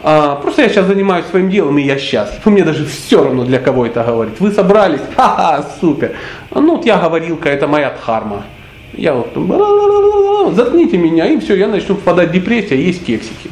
[0.00, 2.44] А, просто я сейчас занимаюсь своим делом, и я счастлив.
[2.46, 4.38] Мне даже все равно, для кого это говорить.
[4.38, 6.12] Вы собрались, ха-ха, супер.
[6.54, 8.44] Ну вот я говорилка, это моя дхарма.
[8.92, 13.50] Я вот заткните меня, и все, я начну впадать в депрессию, а есть кексики.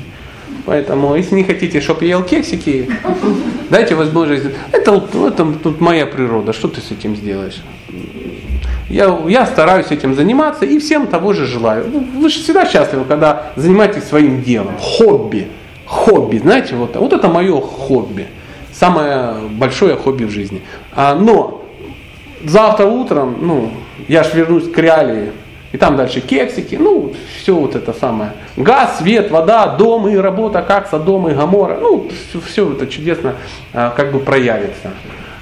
[0.64, 2.88] Поэтому, если не хотите, чтобы я ел кексики,
[3.70, 4.46] дайте возможность.
[4.72, 7.62] Это, это тут моя природа, что ты с этим сделаешь?
[8.88, 11.86] Я, я стараюсь этим заниматься и всем того же желаю.
[11.90, 15.48] Вы же всегда счастливы, когда занимаетесь своим делом, хобби
[15.86, 18.26] хобби, знаете, вот, вот это мое хобби,
[18.72, 20.62] самое большое хобби в жизни.
[20.94, 21.64] А, но
[22.44, 23.70] завтра утром, ну,
[24.08, 25.32] я ж вернусь к реалии,
[25.72, 28.32] и там дальше кексики, ну, все вот это самое.
[28.56, 33.34] Газ, свет, вода, дом и работа, как Содом и Гамора, ну, все, все это чудесно
[33.72, 34.92] а, как бы проявится.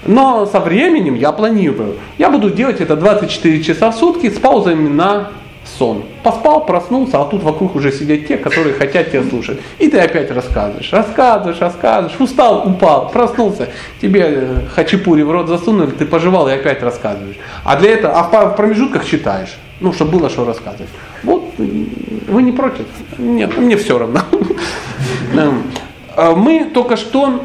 [0.06, 1.96] Но со временем я планирую.
[2.18, 5.30] Я буду делать это 24 часа в сутки с паузами на
[5.78, 6.04] сон.
[6.22, 9.58] Поспал, проснулся, а тут вокруг уже сидят те, которые хотят тебя слушать.
[9.78, 13.68] И ты опять рассказываешь, рассказываешь, рассказываешь, устал, упал, проснулся,
[14.00, 17.36] тебе э, хачапури в рот засунули, ты пожевал и опять рассказываешь.
[17.64, 20.90] А для этого, а в промежутках читаешь, ну, чтобы было что рассказывать.
[21.22, 22.86] Вот, вы не против?
[23.18, 24.20] Нет, мне все равно.
[26.16, 27.40] А мы только что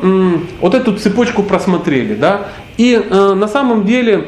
[0.62, 4.28] вот эту цепочку просмотрели, да, и э, на самом деле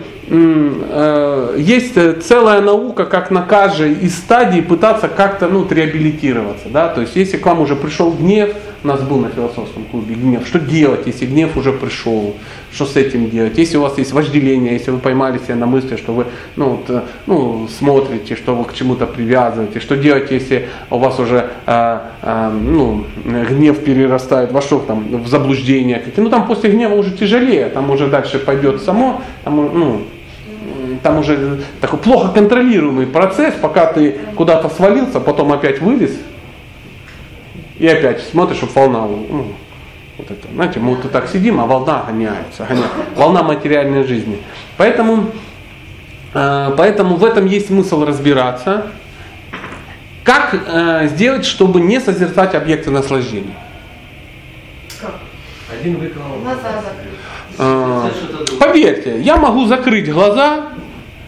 [1.58, 6.70] есть целая наука, как на каждой из стадий пытаться как-то ну, реабилитироваться.
[6.70, 6.88] Да?
[6.88, 10.48] То есть если к вам уже пришел гнев, у нас был на философском клубе гнев,
[10.48, 12.36] что делать, если гнев уже пришел,
[12.74, 13.58] что с этим делать?
[13.58, 16.26] Если у вас есть вожделение, если вы поймали себя на мысли, что вы
[16.56, 21.20] ну, вот, э, ну, смотрите, что вы к чему-то привязываете, что делать, если у вас
[21.20, 26.02] уже э, э, ну, гнев перерастает во что там, в заблуждение.
[26.18, 30.02] Ну там после гнева уже тяжелее, там уже дальше пойдет само, там, ну,
[31.04, 36.16] там уже такой плохо контролируемый процесс, пока ты куда-то свалился, потом опять вылез,
[37.78, 39.48] и опять смотришь, чтобы волна, ну,
[40.18, 42.92] вот это, знаете, мы вот так сидим, а волна гоняется, гоняется.
[43.16, 44.38] волна материальной жизни.
[44.78, 45.32] Поэтому,
[46.34, 48.88] э, поэтому в этом есть смысл разбираться,
[50.24, 53.56] как э, сделать, чтобы не созерцать объекты наслаждения.
[55.72, 55.98] Один.
[56.44, 57.12] Глаза закрыть.
[57.58, 58.10] Э,
[58.60, 60.68] поверьте, я могу закрыть глаза,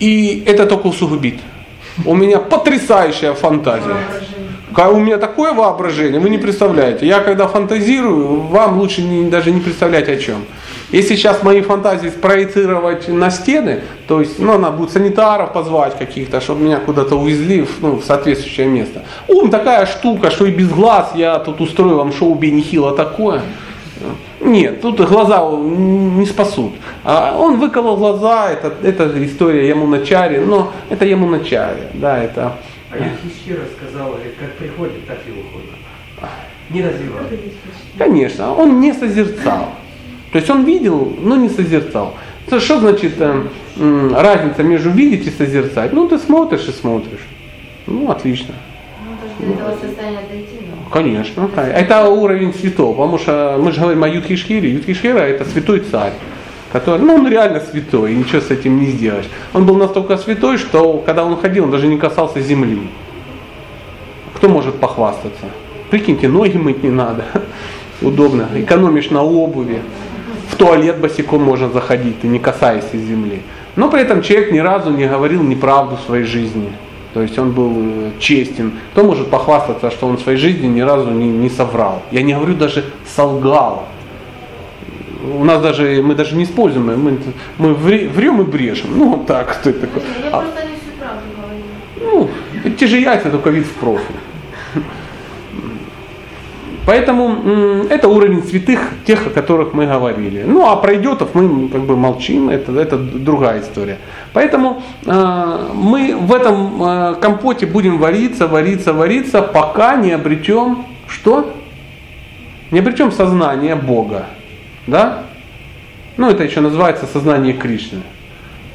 [0.03, 1.35] и это только усугубит.
[2.05, 3.95] У меня потрясающая фантазия.
[4.75, 7.07] У меня такое воображение, вы не представляете.
[7.07, 10.45] Я когда фантазирую, вам лучше не, даже не представлять о чем.
[10.91, 16.41] Если сейчас мои фантазии спроецировать на стены, то есть, ну, надо будет санитаров позвать каких-то,
[16.41, 19.03] чтобы меня куда-то увезли в, ну, в соответствующее место.
[19.27, 23.41] Ум такая штука, что и без глаз я тут устрою вам шоу Бенихила такое.
[24.43, 26.73] Нет, тут глаза не спасут.
[27.03, 32.57] А он выколол глаза, это, это история Ямуначари, но это Ямуначари, да, это...
[32.91, 35.69] А Юдхишхира сказал, говорит, как приходит, так и уходит.
[36.69, 37.23] Не развивал.
[37.97, 39.69] Конечно, он не созерцал.
[40.31, 42.15] То есть он видел, но не созерцал.
[42.47, 43.47] Что значит э,
[44.15, 45.93] разница между видеть и созерцать?
[45.93, 47.21] Ну, ты смотришь и смотришь.
[47.87, 48.53] Ну, отлично.
[49.39, 50.62] Ну, до этого состояния дойти.
[50.93, 51.49] Конечно.
[51.55, 54.69] Это уровень святого, потому что мы же говорим о Юдхишхире.
[54.73, 56.13] Юдхишхира это святой царь,
[56.71, 59.25] который, ну он реально святой, и ничего с этим не сделаешь.
[59.53, 62.87] Он был настолько святой, что когда он ходил, он даже не касался земли.
[64.35, 65.45] Кто может похвастаться?
[65.89, 67.25] Прикиньте, ноги мыть не надо.
[68.01, 68.47] Удобно.
[68.53, 69.81] Экономишь на обуви.
[70.51, 73.41] В туалет босиком можно заходить, ты не касаясь земли.
[73.75, 76.69] Но при этом человек ни разу не говорил неправду в своей жизни.
[77.13, 78.71] То есть он был э, честен.
[78.91, 82.01] Кто может похвастаться, что он в своей жизни ни разу не, не соврал?
[82.11, 82.83] Я не говорю даже
[83.15, 83.83] солгал.
[85.39, 87.17] У нас даже, мы даже не используем, мы,
[87.57, 88.89] мы врем и брешем.
[88.97, 90.01] Ну вот так, кто это такой.
[90.23, 91.23] Я А, просто не всю правду
[92.01, 92.29] говорю.
[92.63, 94.15] ну, те же яйца, только вид в профиль.
[96.85, 100.43] Поэтому это уровень святых, тех, о которых мы говорили.
[100.45, 103.99] Ну а про идиотов мы как бы молчим, это, это другая история.
[104.33, 111.53] Поэтому э, мы в этом э, компоте будем вариться, вариться, вариться, пока не обретем что?
[112.71, 114.25] Не обретем сознание Бога.
[114.87, 115.23] Да?
[116.17, 118.01] Ну это еще называется сознание Кришны.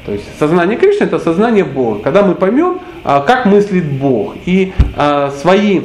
[0.05, 1.99] То есть сознание Кришны это сознание Бога.
[1.99, 5.81] Когда мы поймем, а, как мыслит Бог и а, свои,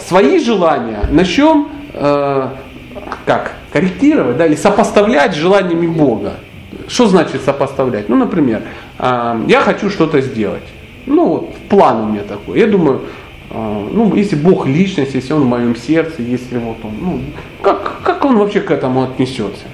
[0.00, 2.48] свои желания начнем э,
[3.26, 6.34] как, корректировать да, или сопоставлять с желаниями Бога.
[6.88, 8.08] Что значит сопоставлять?
[8.08, 8.62] Ну, например,
[8.98, 10.62] а, я хочу что-то сделать.
[11.06, 12.58] Ну, вот план у меня такой.
[12.58, 13.02] Я думаю,
[13.50, 17.20] а, ну, если Бог личность, если Он в моем сердце, если вот Он, ну,
[17.62, 19.64] как, как Он вообще к этому отнесется?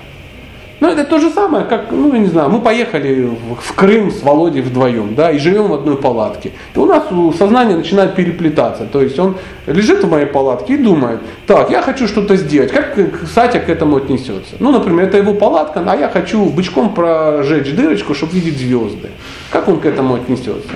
[0.78, 4.22] Ну, это то же самое, как, ну, я не знаю, мы поехали в, Крым с
[4.22, 6.52] Володей вдвоем, да, и живем в одной палатке.
[6.74, 7.04] И у нас
[7.38, 8.84] сознание начинает переплетаться.
[8.84, 12.98] То есть он лежит в моей палатке и думает, так, я хочу что-то сделать, как
[13.32, 14.56] Сатя к этому отнесется?
[14.58, 19.08] Ну, например, это его палатка, а я хочу бычком прожечь дырочку, чтобы видеть звезды.
[19.50, 20.68] Как он к этому отнесется?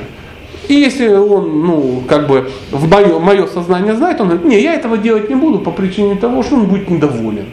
[0.68, 4.74] И если он, ну, как бы в мое, мое сознание знает, он говорит, не, я
[4.74, 7.46] этого делать не буду по причине того, что он будет недоволен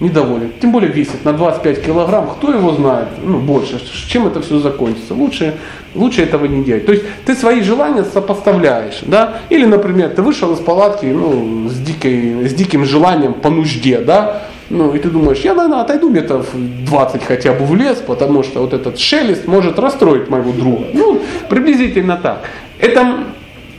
[0.00, 0.50] недоволен.
[0.60, 5.14] Тем более весит на 25 килограмм, кто его знает, ну, больше, чем это все закончится.
[5.14, 5.54] Лучше,
[5.94, 6.86] лучше этого не делать.
[6.86, 11.78] То есть ты свои желания сопоставляешь, да, или, например, ты вышел из палатки, ну, с,
[11.78, 16.48] дикой, с диким желанием по нужде, да, ну, и ты думаешь, я, наверное, отойду метров
[16.54, 20.86] 20 хотя бы в лес, потому что вот этот шелест может расстроить моего друга.
[20.92, 22.48] Ну, приблизительно так.
[22.80, 23.24] Это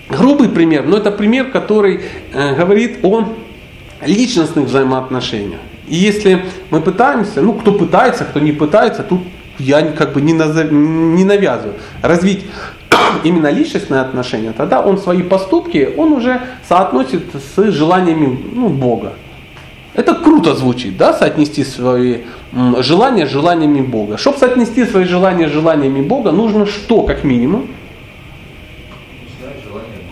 [0.07, 2.01] грубый пример, но это пример, который
[2.33, 3.25] э, говорит о
[4.05, 5.59] личностных взаимоотношениях.
[5.87, 9.21] И если мы пытаемся, ну кто пытается, кто не пытается, тут
[9.59, 12.45] я как бы не, назов, не навязываю, развить
[13.23, 19.13] именно личностные отношения, тогда он свои поступки, он уже соотносит с желаниями ну, Бога.
[19.93, 22.23] Это круто звучит, да, соотнести свои
[22.79, 24.17] желания с желаниями Бога.
[24.17, 27.69] Чтобы соотнести свои желания с желаниями Бога, нужно что, как минимум?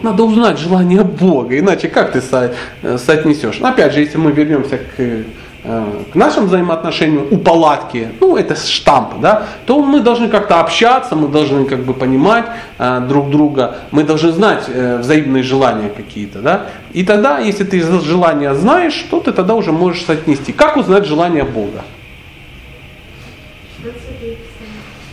[0.01, 3.59] Надо узнать желание Бога, иначе как ты со- э, соотнесешь?
[3.61, 5.23] Опять же, если мы вернемся к,
[5.63, 11.29] к нашим взаимоотношениям у палатки, ну, это штамп, да, то мы должны как-то общаться, мы
[11.29, 12.45] должны как бы понимать
[12.79, 17.81] э, друг друга, мы должны знать э, взаимные желания какие-то, да, и тогда, если ты
[17.81, 20.51] желания знаешь, то ты тогда уже можешь соотнести.
[20.51, 21.83] Как узнать желание Бога?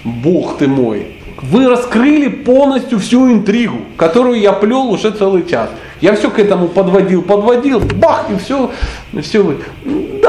[0.04, 1.06] Бог ты мой.
[1.42, 5.70] Вы раскрыли полностью всю интригу, которую я плел уже целый час.
[6.00, 8.70] Я все к этому подводил, подводил, бах, и все,
[9.22, 9.56] все.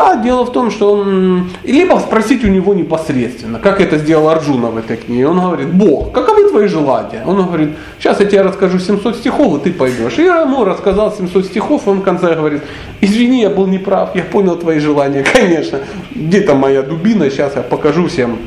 [0.02, 1.52] Да, дело в том, что он...
[1.64, 5.28] Либо спросить у него непосредственно, как это сделал Арджуна в этой книге.
[5.28, 7.24] Он говорит, Бог, каковы твои желания?
[7.24, 10.18] Он говорит, сейчас я тебе расскажу 700 стихов, и ты пойдешь.
[10.18, 12.64] И я ему рассказал 700 стихов, и он в конце говорит,
[12.99, 15.82] извини, я был неправ, я понял твои желания, конечно.
[16.16, 18.39] Где там моя дубина, сейчас я покажу всем,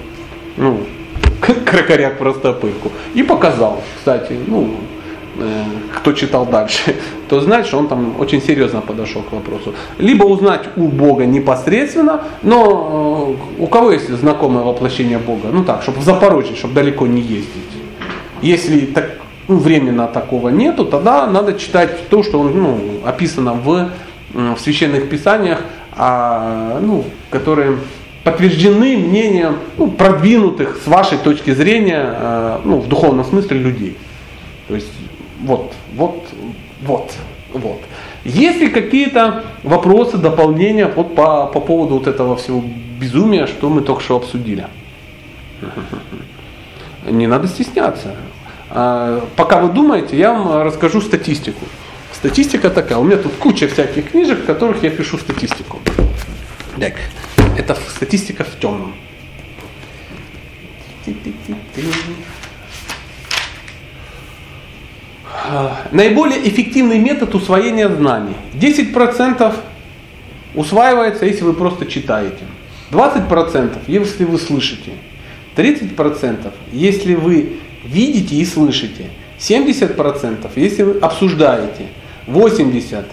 [0.56, 0.80] ну,
[1.40, 2.90] крокоряк простопырку.
[3.14, 4.74] И показал, кстати, ну,
[5.96, 6.96] кто читал дальше,
[7.28, 9.74] то знает, что он там очень серьезно подошел к вопросу.
[9.98, 15.48] Либо узнать у Бога непосредственно, но э, у кого есть знакомое воплощение Бога?
[15.52, 17.48] Ну так, чтобы в Запорожье, чтобы далеко не ездить.
[18.42, 19.18] Если так,
[19.48, 23.90] ну, временно такого нету, тогда надо читать то, что ну, описано в,
[24.32, 25.60] в священных писаниях,
[25.96, 27.78] а, ну, которые
[28.24, 33.96] подтверждены мнением ну, продвинутых с вашей точки зрения э, ну, в духовном смысле людей.
[34.66, 34.88] То есть
[35.40, 36.28] вот, вот,
[36.82, 37.12] вот,
[37.52, 37.80] вот.
[38.24, 42.64] Есть ли какие-то вопросы, дополнения вот по, по поводу вот этого всего
[43.00, 44.66] безумия, что мы только что обсудили?
[47.08, 48.16] Не надо стесняться.
[48.70, 51.64] А, Пока вы думаете, я вам расскажу статистику.
[52.12, 52.98] Статистика такая.
[52.98, 55.80] У меня тут куча всяких книжек, в которых я пишу статистику.
[56.80, 56.94] Так,
[57.58, 58.94] это статистика в темном.
[61.06, 61.12] А,
[65.90, 68.34] Наиболее эффективный метод усвоения знаний.
[68.54, 69.54] 10%
[70.54, 72.44] усваивается, если вы просто читаете.
[72.90, 74.92] 20% если вы слышите.
[75.56, 79.10] 30% если вы видите и слышите.
[79.38, 81.88] 70% если вы обсуждаете.
[82.26, 83.04] 80%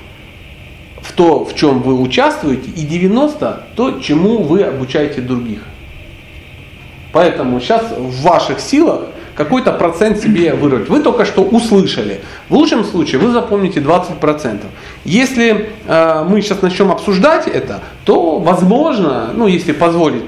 [1.01, 5.61] в то, в чем вы участвуете, и 90% то, чему вы обучаете других.
[7.11, 9.07] Поэтому сейчас в ваших силах
[9.43, 10.87] какой-то процент себе вырвать.
[10.87, 12.21] Вы только что услышали.
[12.47, 14.59] В лучшем случае вы запомните 20%.
[15.03, 20.25] Если э, мы сейчас начнем обсуждать это, то возможно, ну если позволит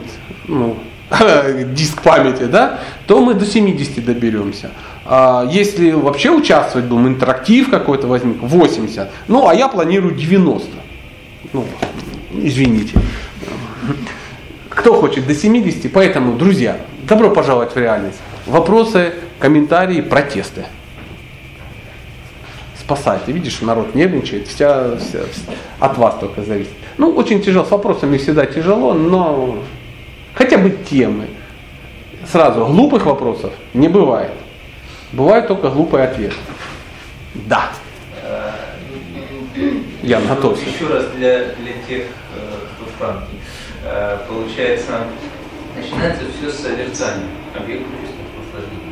[0.48, 0.78] ну,
[1.76, 4.72] диск памяти, да, то мы до 70 доберемся.
[5.06, 9.10] А если вообще участвовать будем, интерактив какой-то возник, 80.
[9.28, 10.70] Ну, а я планирую 90.
[11.54, 11.66] Ну,
[12.34, 12.98] извините.
[14.70, 18.20] Кто хочет до 70, поэтому, друзья, добро пожаловать в реальность.
[18.46, 20.66] Вопросы, комментарии, протесты.
[22.78, 23.32] Спасайте.
[23.32, 25.20] Видишь, народ нервничает, вся, вся,
[25.80, 26.74] от вас только зависит.
[26.98, 29.60] Ну, очень тяжело, с вопросами всегда тяжело, но
[30.34, 31.28] хотя бы темы.
[32.30, 34.32] Сразу, глупых вопросов не бывает.
[35.14, 36.36] Бывают только глупые ответы.
[37.34, 37.70] Да.
[40.02, 40.66] Я готовься.
[40.66, 43.36] Еще раз для, для тех, э, кто в Франке.
[43.86, 45.06] Э, Получается,
[45.78, 47.92] начинается все с созерцания объектов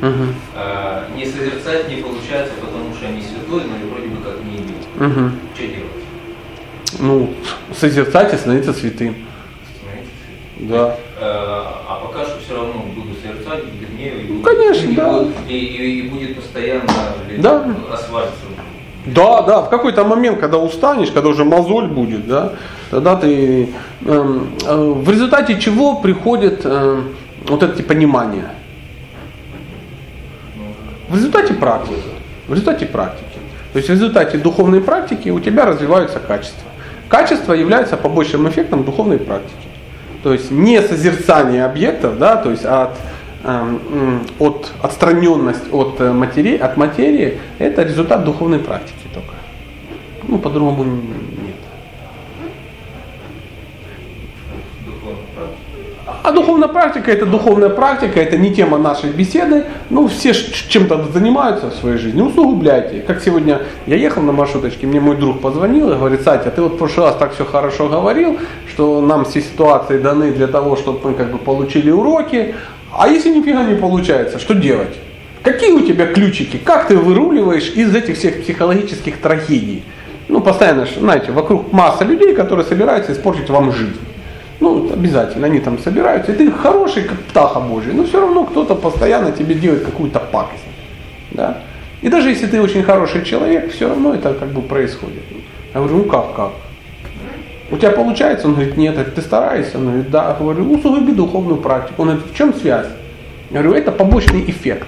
[0.01, 0.33] Мгм.
[0.55, 4.57] А, Не созерцать не получается, потому что они святой, но и вроде бы как не
[4.57, 4.87] имеют.
[4.95, 5.39] Мгм.
[5.53, 6.99] Что делать?
[6.99, 7.29] Ну,
[7.77, 9.15] созерцать и становиться святым.
[9.75, 10.11] Становиться
[10.57, 10.67] святым.
[10.69, 10.97] Да.
[11.19, 15.11] Э, А пока что все равно буду созерцать, гнев, и, буду- конечно, и, да.
[15.19, 16.83] будет- и, и- и будет постоянно
[17.37, 17.65] Да.
[17.93, 18.29] асфальт.
[19.05, 22.53] Да, да, в какой-то момент, когда устанешь, когда уже мозоль будет, да,
[22.91, 23.69] тогда ты
[24.05, 27.01] эм, э, в результате чего приходит э,
[27.47, 28.45] вот это понимание?
[31.11, 31.95] В результате практики.
[32.47, 33.25] В результате практики.
[33.73, 36.69] То есть в результате духовной практики у тебя развиваются качества.
[37.09, 39.67] Качество является побочным эффектом духовной практики.
[40.23, 42.91] То есть не созерцание объектов, да, то есть от,
[43.43, 49.33] эм, от отстраненность от э, материи, от материи, это результат духовной практики только.
[50.27, 51.01] Ну, по-другому н-
[51.45, 51.55] нет.
[54.85, 56.20] Духовно, правда?
[56.31, 59.65] А духовная практика это духовная практика, это не тема нашей беседы.
[59.89, 63.03] Ну, все чем-то занимаются в своей жизни, усугубляйте.
[63.05, 66.75] Как сегодня я ехал на маршруточке, мне мой друг позвонил и говорит, Сатя, ты вот
[66.75, 71.09] в прошлый раз так все хорошо говорил, что нам все ситуации даны для того, чтобы
[71.09, 72.55] мы как бы получили уроки.
[72.97, 74.95] А если нифига не получается, что делать?
[75.43, 76.55] Какие у тебя ключики?
[76.55, 79.83] Как ты выруливаешь из этих всех психологических трагедий?
[80.29, 83.99] Ну, постоянно, знаете, вокруг масса людей, которые собираются испортить вам жизнь.
[84.61, 88.75] Ну, обязательно, они там собираются, и ты хороший, как птаха Божий, но все равно кто-то
[88.75, 90.63] постоянно тебе делает какую-то пакость.
[91.31, 91.57] Да?
[92.01, 95.23] И даже если ты очень хороший человек, все равно это как бы происходит.
[95.73, 96.51] Я говорю, ну как, как?
[97.71, 98.47] У тебя получается?
[98.47, 99.79] Он говорит, нет, ты стараешься?
[99.79, 100.27] Он говорит, да.
[100.27, 102.03] Я говорю, усугуби духовную практику.
[102.03, 102.87] Он говорит, в чем связь?
[103.49, 104.87] Я говорю, это побочный эффект.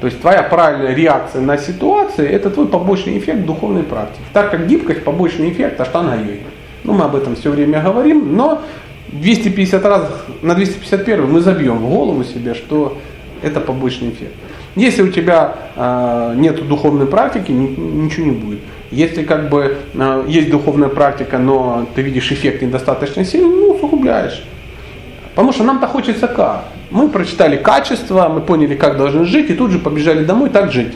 [0.00, 4.22] То есть твоя правильная реакция на ситуации, это твой побочный эффект духовной практики.
[4.32, 6.46] Так как гибкость побочный эффект аштана йоги.
[6.84, 8.62] Ну, мы об этом все время говорим, но
[9.12, 10.08] 250 раз
[10.42, 12.98] на 251 мы забьем в голову себе, что
[13.42, 14.34] это побочный эффект.
[14.76, 18.60] Если у тебя э, нет духовной практики, ни, ничего не будет.
[18.92, 24.44] Если как бы э, есть духовная практика, но ты видишь эффект недостаточно сильный, ну усугубляешь.
[25.34, 26.64] Потому что нам-то хочется как?
[26.90, 30.92] Мы прочитали качество, мы поняли, как должны жить, и тут же побежали домой так жить.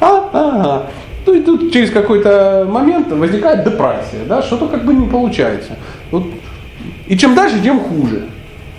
[0.00, 0.86] А, ага.
[1.26, 5.76] Ну и тут через какой-то момент возникает депрессия, да, что-то как бы не получается.
[6.10, 6.24] Вот.
[7.10, 8.22] И чем дальше, тем хуже.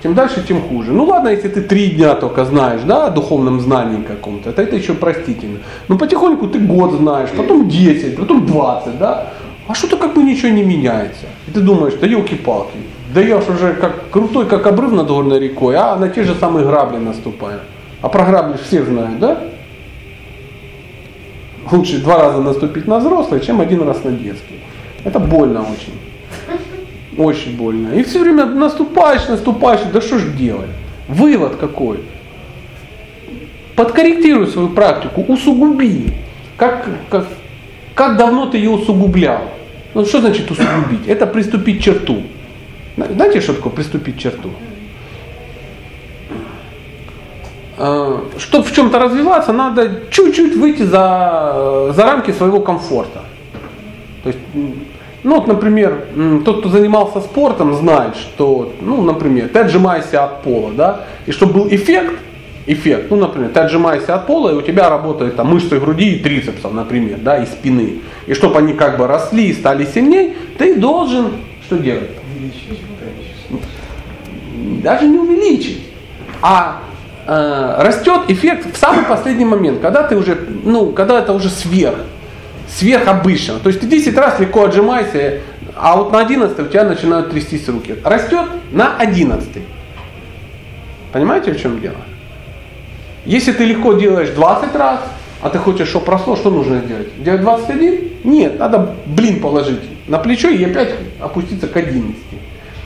[0.02, 0.94] Тем дальше, тем хуже.
[0.94, 4.78] Ну ладно, если ты три дня только знаешь, да, о духовном знании каком-то, это, это
[4.78, 5.60] еще простительно.
[5.90, 9.34] Но потихоньку ты год знаешь, потом 10, потом 20, да.
[9.68, 11.26] А что-то как бы ничего не меняется.
[11.50, 12.78] И ты думаешь, да елки-палки,
[13.14, 16.66] да я уже как крутой, как обрыв над горной рекой, а на те же самые
[16.66, 17.60] грабли наступаю.
[18.02, 19.38] А про грабли все знают, да?
[21.70, 24.62] Лучше два раза наступить на взрослый, чем один раз на детский.
[25.04, 26.01] Это больно очень.
[27.18, 27.94] Очень больно.
[27.94, 30.70] И все время наступаешь, наступаешь, да что ж делать?
[31.08, 32.00] Вывод какой?
[33.76, 36.14] Подкорректируй свою практику, усугуби.
[36.56, 37.28] Как, как,
[37.96, 39.42] как давно ты ее усугублял?
[39.94, 41.08] Ну, что значит усугубить?
[41.08, 42.24] Это приступить черту.
[42.96, 44.52] Знаете, что такое приступить черту?
[47.78, 53.22] А, Чтобы в чем-то развиваться, надо чуть-чуть выйти за, за рамки своего комфорта.
[54.24, 54.40] То есть
[55.24, 56.08] ну вот, например,
[56.44, 61.54] тот, кто занимался спортом, знает, что, ну, например, ты отжимаешься от пола, да, и чтобы
[61.54, 62.16] был эффект,
[62.66, 66.20] эффект, ну, например, ты отжимаешься от пола, и у тебя работают там мышцы груди и
[66.20, 68.00] трицепсов, например, да, и спины.
[68.26, 71.34] И чтобы они как бы росли и стали сильнее, ты должен
[71.66, 72.10] что делать?
[74.84, 75.84] Даже не увеличить,
[76.42, 76.82] а
[77.28, 81.98] э, растет эффект в самый последний момент, когда ты уже, ну, когда это уже сверх
[82.78, 83.60] сверхобычно.
[83.60, 85.40] То есть ты 10 раз легко отжимаешься,
[85.76, 87.96] а вот на 11 у тебя начинают трястись руки.
[88.04, 89.48] Растет на 11.
[91.12, 91.98] Понимаете, в чем дело?
[93.26, 95.00] Если ты легко делаешь 20 раз,
[95.42, 97.08] а ты хочешь, чтобы росло, что нужно сделать?
[97.24, 98.00] Делать 21?
[98.24, 102.16] Нет, надо блин положить на плечо и опять опуститься к 11.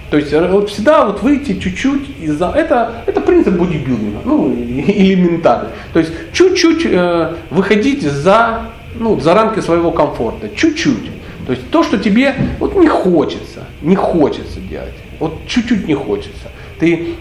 [0.10, 2.50] То есть э, вот всегда вот выйти чуть-чуть из-за...
[2.56, 5.70] Это, это принцип бодибилдинга, ну, элементарный.
[5.94, 8.62] То есть чуть-чуть э, выходить за
[9.00, 11.12] ну, за рамки своего комфорта, чуть-чуть.
[11.46, 16.50] То есть то, что тебе вот не хочется, не хочется делать, вот чуть-чуть не хочется.
[16.80, 17.16] Ты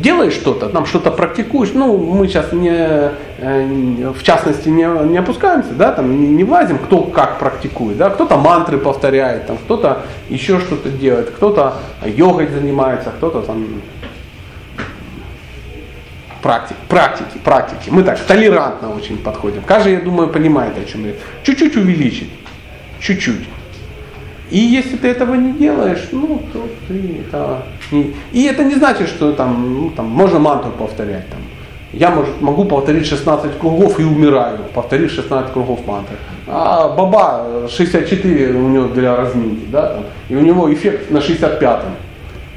[0.00, 5.72] делаешь что-то, там что-то практикуешь, ну, мы сейчас не, э, в частности не, не опускаемся,
[5.72, 10.58] да, там не, не влазим, кто как практикует, да, кто-то мантры повторяет, там, кто-то еще
[10.58, 11.74] что-то делает, кто-то
[12.04, 13.66] йогой занимается, кто-то там
[16.42, 17.90] практики, практики, практики.
[17.90, 19.62] Мы так толерантно очень подходим.
[19.62, 21.12] Каждый, я думаю, понимает, о чем я.
[21.42, 22.30] Чуть-чуть увеличить.
[23.00, 23.46] Чуть-чуть.
[24.50, 28.14] И если ты этого не делаешь, ну, то ты это не...
[28.32, 31.28] И это не значит, что там, ну, там можно мантру повторять.
[31.28, 31.40] Там.
[31.92, 36.16] Я может, могу повторить 16 кругов и умираю, повторить 16 кругов мантры.
[36.46, 41.92] А баба 64 у него для разминки, да, там, и у него эффект на 65-м.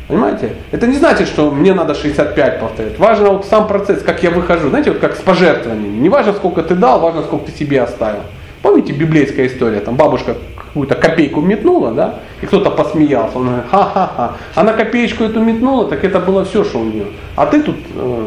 [0.10, 0.55] Понимаете?
[0.72, 2.97] Это не значит, что мне надо 65 повторять.
[2.97, 4.70] Важно вот сам процесс, как я выхожу.
[4.70, 5.99] Знаете, вот как с пожертвованиями.
[5.99, 8.22] Не важно, сколько ты дал, важно, сколько ты себе оставил.
[8.64, 9.82] Помните библейская история?
[9.82, 13.38] Там бабушка какую-то копейку метнула, да, и кто-то посмеялся.
[13.38, 14.38] Он говорит, ха-ха-ха.
[14.55, 17.05] Она копеечку эту метнула, так это было все, что у нее.
[17.36, 18.26] А ты тут э,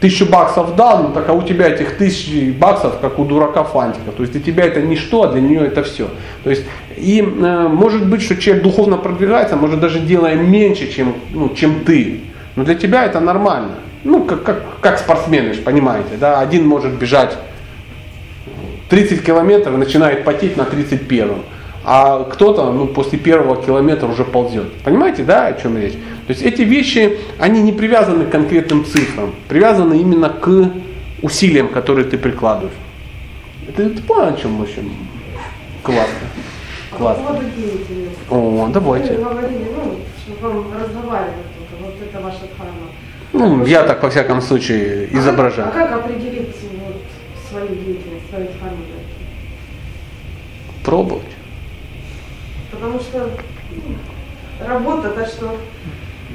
[0.00, 4.12] тысячу баксов дал, ну так а у тебя этих тысяч баксов, как у дурака фантика.
[4.12, 6.08] То есть для тебя это ничто, а для нее это все.
[6.44, 6.64] То есть
[6.96, 11.84] и э, может быть, что человек духовно продвигается, может даже делая меньше, чем, ну, чем
[11.84, 12.20] ты.
[12.56, 13.76] Но для тебя это нормально.
[14.04, 17.36] Ну, как, как, как спортсмены, понимаете, да, один может бежать
[18.88, 21.32] 30 километров и начинает потеть на 31
[21.88, 24.72] а кто-то ну, после первого километра уже ползет.
[24.82, 25.94] Понимаете, да, о чем речь?
[26.26, 30.72] То есть эти вещи, они не привязаны к конкретным цифрам, привязаны именно к
[31.22, 32.74] усилиям, которые ты прикладываешь.
[33.68, 34.82] Это ты понял, о чем еще?
[35.84, 36.28] Классно.
[36.90, 37.40] Классно.
[37.56, 38.18] Деятельности.
[38.28, 39.12] О, давайте.
[39.14, 39.98] Вы говорили, ну,
[40.40, 42.88] вам только, вот это ваша дхарма.
[43.32, 45.68] Ну, я так, во всяком случае, изображаю.
[45.68, 47.02] А как, а как определить вот,
[47.48, 48.78] свою деятельность, свою форму?
[50.82, 51.24] Пробовать.
[52.72, 53.30] Потому что
[53.70, 55.56] ну, работа, так что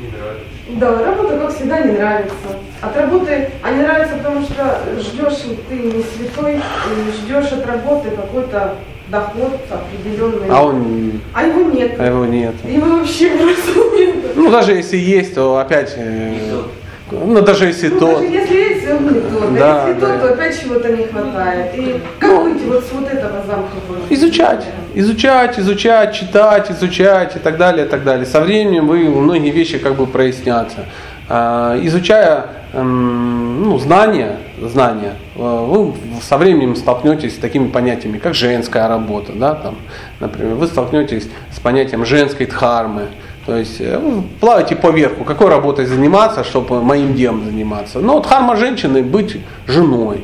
[0.02, 0.46] Не нравится.
[0.70, 2.34] Да, работа, как всегда, не нравится.
[2.82, 8.10] От работы, а не нравится, потому что ждешь, ты не святой, и ждешь от работы
[8.10, 8.76] какой-то
[9.10, 10.48] доход определенный.
[10.50, 12.00] А он, А его нет.
[12.00, 12.56] а его нет.
[12.66, 14.16] Его вообще просто нет.
[14.36, 16.64] Ну, даже если есть, то опять, э,
[17.12, 19.54] ну, даже если Ну, то, даже если есть, тот.
[19.54, 20.08] Да, если да.
[20.08, 21.76] тот, то опять чего-то не хватает.
[21.78, 23.98] И как Ну, выйти вот с вот этого замкнутого?
[24.10, 28.26] изучать, изучать, изучать, читать, изучать и так далее, и так далее.
[28.26, 30.86] Со временем вы многие вещи как бы прояснятся.
[31.30, 38.34] А, Изучая эм, ну, знания, знания, э, вы со временем столкнетесь с такими понятиями, как
[38.34, 39.78] женская работа, да, там,
[40.20, 43.04] например, вы столкнетесь с понятием женской дхармы,
[43.46, 48.00] то есть э, вы плаваете по верху, какой работой заниматься, чтобы моим делом заниматься.
[48.00, 49.38] Но дхарма женщины быть
[49.68, 50.24] женой.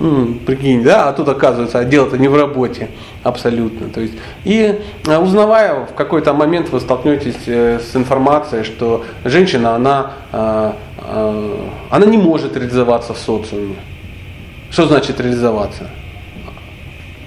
[0.00, 2.88] М, прикинь, да, а тут оказывается, а дело-то не в работе
[3.22, 3.88] абсолютно.
[3.88, 9.74] То есть, и э, узнавая, в какой-то момент вы столкнетесь э, с информацией, что женщина,
[9.74, 11.56] она, э, э,
[11.90, 13.76] она не может реализоваться в социуме.
[14.70, 15.88] Что значит реализоваться?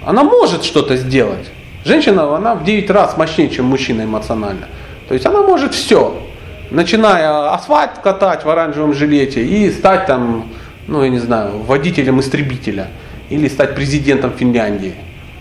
[0.05, 1.49] Она может что-то сделать.
[1.83, 4.67] Женщина, она в 9 раз мощнее, чем мужчина эмоционально.
[5.07, 6.15] То есть она может все.
[6.71, 10.49] Начиная асфальт катать в оранжевом жилете и стать там,
[10.87, 12.87] ну я не знаю, водителем истребителя.
[13.29, 14.93] Или стать президентом Финляндии.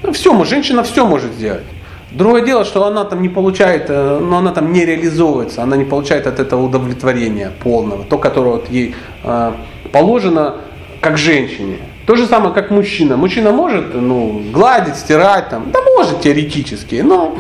[0.02, 1.64] Ну, все, женщина все может сделать.
[2.10, 5.84] Другое дело, что она там не получает, э, но она там не реализовывается, она не
[5.84, 8.94] получает от этого удовлетворения полного, то, которое вот ей
[9.24, 9.52] э,
[9.92, 10.56] положено
[11.00, 11.78] как женщине.
[12.06, 13.16] То же самое, как мужчина.
[13.16, 17.36] Мужчина может ну, гладить, стирать, там, да может теоретически, но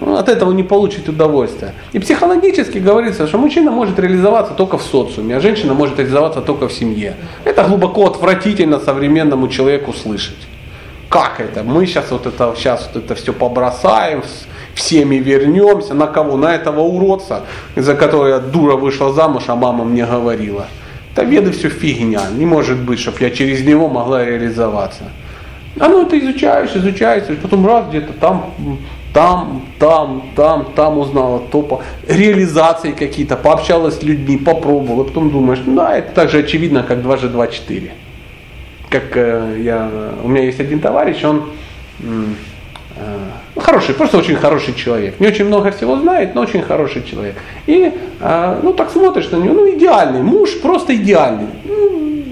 [0.00, 1.74] ну, от этого не получит удовольствия.
[1.92, 6.68] И психологически говорится, что мужчина может реализоваться только в социуме, а женщина может реализоваться только
[6.68, 7.16] в семье.
[7.44, 10.36] Это глубоко отвратительно современному человеку слышать.
[11.08, 11.62] Как это?
[11.62, 14.22] Мы сейчас вот это, сейчас вот это все побросаем,
[14.74, 15.94] всеми вернемся.
[15.94, 16.36] На кого?
[16.36, 17.42] На этого уродца,
[17.76, 20.66] из-за которого я дура вышла замуж, а мама мне говорила.
[21.14, 22.22] Да веды все фигня.
[22.36, 25.04] Не может быть, чтобы я через него могла реализоваться.
[25.78, 28.54] А ну это изучаешь, изучаешь, потом раз где-то там,
[29.16, 35.62] там, там, там, там узнала, то по реализации какие-то, пообщалась с людьми, попробовала, потом думаешь,
[35.64, 37.92] ну да, это так же очевидно, как 2 же 2 4.
[38.90, 39.90] Как э, я,
[40.22, 41.48] у меня есть один товарищ, он
[42.00, 42.04] э,
[43.54, 45.18] ну, хороший, просто очень хороший человек.
[45.18, 47.36] Не очень много всего знает, но очень хороший человек.
[47.66, 47.90] И
[48.20, 51.46] э, ну так смотришь на него, ну идеальный, муж просто идеальный.
[51.64, 52.24] Ну,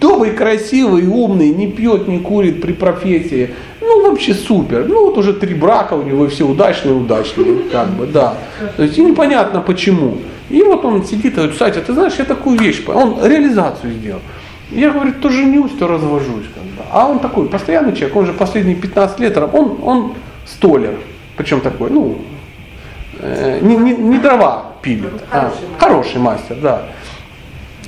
[0.00, 3.50] добрый, красивый, умный, не пьет, не курит при профессии.
[3.88, 4.86] Ну, вообще супер.
[4.86, 8.34] Ну, вот уже три брака у него, и все удачные, удачные, как бы, да.
[8.76, 10.18] То есть, и непонятно почему.
[10.50, 13.00] И вот он сидит и говорит, Сатя, ты знаешь, я такую вещь, понял».
[13.00, 14.20] он реализацию сделал.
[14.70, 16.44] Я, говорит, то женюсь, то развожусь.
[16.54, 16.82] Как бы.
[16.92, 20.14] А он такой постоянный человек, он же последние 15 лет, он, он
[20.44, 20.98] столер.
[21.36, 22.18] Причем такой, ну,
[23.20, 26.82] э, не, не, не дрова пилит, а хороший мастер, да.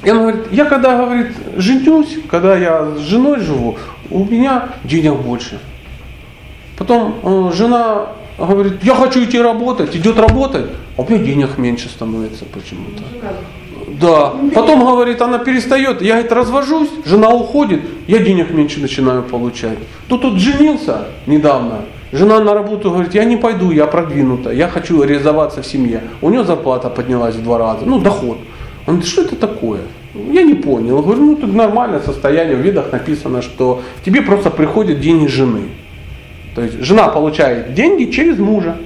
[0.02, 3.76] И он говорит, я когда, говорит, женюсь, когда я с женой живу,
[4.10, 5.60] у меня денег больше.
[6.80, 8.06] Потом э, жена
[8.38, 10.64] говорит, я хочу идти работать, идет работать,
[10.96, 13.02] а у меня денег меньше становится почему-то.
[14.00, 14.32] Да.
[14.54, 19.76] Потом, говорит, она перестает, я, говорит, развожусь, жена уходит, я денег меньше начинаю получать.
[20.08, 21.80] Тут тут женился недавно,
[22.12, 26.00] жена на работу говорит, я не пойду, я продвинута, я хочу реализоваться в семье.
[26.22, 28.38] У нее зарплата поднялась в два раза, ну, доход.
[28.86, 29.80] Он говорит, что это такое?
[30.14, 30.96] Я не понял.
[30.96, 35.68] Я говорю, ну, тут нормальное состояние, в видах написано, что тебе просто приходят деньги жены.
[36.54, 38.76] То есть жена получает деньги через мужа.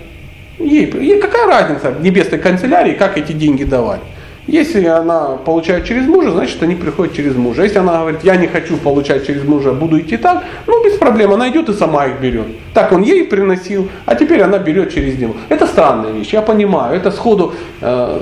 [0.58, 4.00] Ей, ей какая разница в небесной канцелярии, как эти деньги давать?
[4.46, 7.62] Если она получает через мужа, значит они приходят через мужа.
[7.62, 11.32] Если она говорит, я не хочу получать через мужа, буду идти так, ну без проблем,
[11.32, 12.46] она идет и сама их берет.
[12.74, 15.34] Так он ей приносил, а теперь она берет через него.
[15.48, 18.20] Это странная вещь, я понимаю, это сходу, э,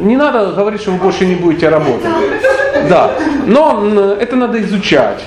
[0.00, 2.10] не надо говорить, что вы больше не будете работать.
[2.88, 3.10] Да,
[3.46, 5.24] но это надо изучать,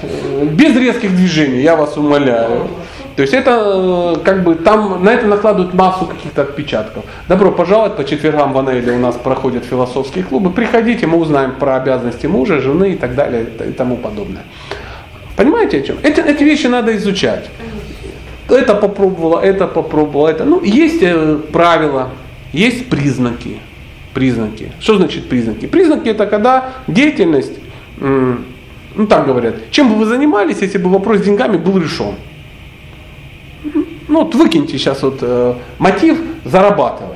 [0.52, 2.70] без резких движений, я вас умоляю.
[3.18, 7.04] То есть это э, как бы там на это накладывают массу каких-то отпечатков.
[7.28, 10.52] Добро пожаловать по четвергам в Анеле у нас проходят философские клубы.
[10.52, 14.44] Приходите, мы узнаем про обязанности мужа, жены и так далее и тому подобное.
[15.36, 15.98] Понимаете о чем?
[16.04, 17.50] Эти, эти вещи надо изучать.
[18.50, 20.46] Это попробовала, это попробовала, это.
[20.46, 22.10] Ну, есть э, правила,
[22.54, 23.58] есть признаки.
[24.14, 24.72] Признаки.
[24.80, 25.66] Что значит признаки?
[25.66, 27.54] Признаки это когда деятельность,
[28.00, 32.14] ну так говорят, чем бы вы занимались, если бы вопрос с деньгами был решен.
[34.08, 37.14] Ну вот выкиньте сейчас вот э, мотив зарабатывать.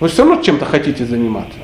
[0.00, 1.58] Вы все равно чем-то хотите заниматься.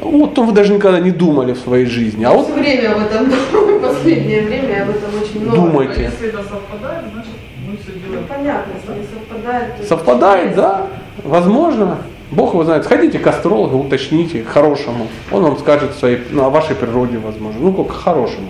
[0.00, 2.24] Вот то вы даже никогда не думали в своей жизни.
[2.24, 5.56] А вот Все время об этом думаю, последнее время об этом очень много.
[5.56, 6.02] Думайте.
[6.02, 7.30] Если это совпадает, значит
[7.66, 8.26] мы все Ну, делаем.
[8.28, 9.76] понятно, если совпадает.
[9.76, 10.86] то совпадает, да,
[11.22, 11.98] возможно.
[12.32, 12.84] Бог его знает.
[12.84, 15.06] Сходите к астрологу, уточните к хорошему.
[15.30, 17.60] Он вам скажет своей, ну, о вашей природе, возможно.
[17.60, 18.48] Ну, как к хорошему.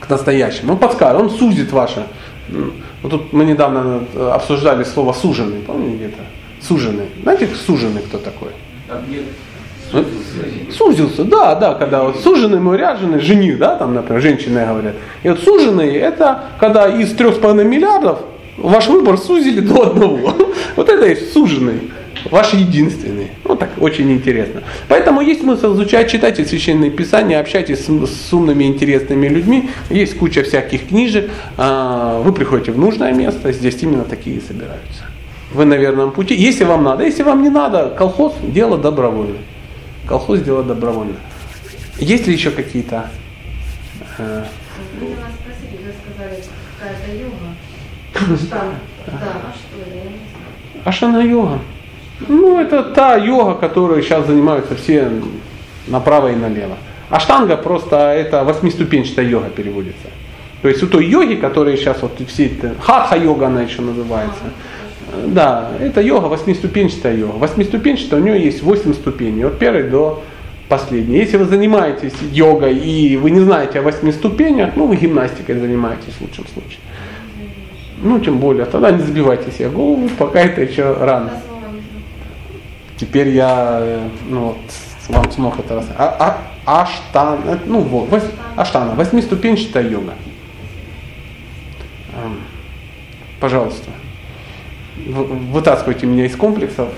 [0.00, 0.72] К настоящему.
[0.74, 2.06] Он подскажет, он сузит ваше.
[3.02, 6.22] Вот тут мы недавно э, обсуждали слово суженый, помните где-то?
[6.60, 7.06] Суженый.
[7.22, 8.48] Знаете, суженый кто такой?
[8.88, 9.28] Объект
[9.92, 10.04] Ну,
[10.72, 14.94] Сузился, да, да, когда вот суженый, мой ряженый, жених, да, там, например, женщины говорят.
[15.22, 18.20] И вот суженый, это когда из 3,5 миллиардов
[18.56, 20.34] ваш выбор сузили до одного.
[20.76, 21.90] Вот это и суженый,
[22.30, 23.28] ваш единственный.
[23.44, 24.62] Ну так, очень интересно.
[24.88, 29.70] Поэтому есть смысл изучать, читайте священные писания, общайтесь с, с умными, интересными людьми.
[29.90, 31.30] Есть куча всяких книжек.
[31.56, 35.04] А, Вы приходите в нужное место, здесь именно такие собираются.
[35.52, 36.34] Вы на верном пути.
[36.34, 39.40] Если вам надо, если вам не надо, колхоз– дело добровольное.
[40.06, 41.16] Колхоз дело добровольно.
[41.98, 43.10] Есть ли еще какие-то?
[44.18, 44.44] э.
[50.84, 51.58] Ашана йога.
[52.26, 55.10] Ну, это та йога, которой сейчас занимаются все
[55.86, 56.76] направо и налево.
[57.10, 60.08] Аштанга просто это восьмиступенчатая йога переводится.
[60.62, 64.42] То есть у той йоги, которые сейчас вот все это, хатха йога она еще называется.
[65.26, 67.38] Да, это йога, восьмиступенчатая йога.
[67.38, 70.22] Восьмиступенчатая, у нее есть восемь ступеней, от первой до
[70.68, 71.18] последней.
[71.18, 76.12] Если вы занимаетесь йогой и вы не знаете о восьми ступенях, ну вы гимнастикой занимаетесь
[76.18, 76.80] в лучшем случае.
[78.02, 81.30] Ну, тем более, тогда не забивайте себе голову, пока это еще рано.
[81.30, 82.04] Да, слово не знаю.
[82.98, 84.56] Теперь я э, ну, вот,
[85.08, 85.96] вам смог это рассказать.
[85.98, 90.14] А, а, аштан, э, ну вот, вось- аштана, восьмиступенчатая йога.
[92.14, 92.40] Эм,
[93.40, 93.90] Пожалуйста,
[95.06, 96.88] вы- вытаскивайте меня из комплексов.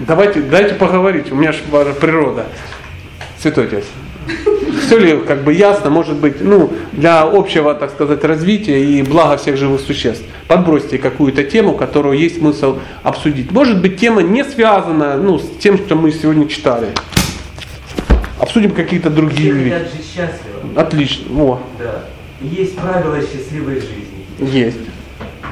[0.00, 2.46] Давайте, дайте поговорить, у меня же природа.
[3.40, 3.84] Святой Отец.
[4.86, 9.36] Все ли как бы ясно, может быть, ну, для общего, так сказать, развития и блага
[9.36, 10.24] всех живых существ.
[10.46, 13.52] Подбросьте какую-то тему, которую есть смысл обсудить.
[13.52, 16.88] Может быть, тема не связана ну, с тем, что мы сегодня читали.
[18.38, 19.88] Обсудим какие-то Все другие вещи.
[20.76, 21.42] Отлично.
[21.42, 22.04] О, Да.
[22.40, 24.26] Есть правила счастливой жизни.
[24.38, 24.78] есть.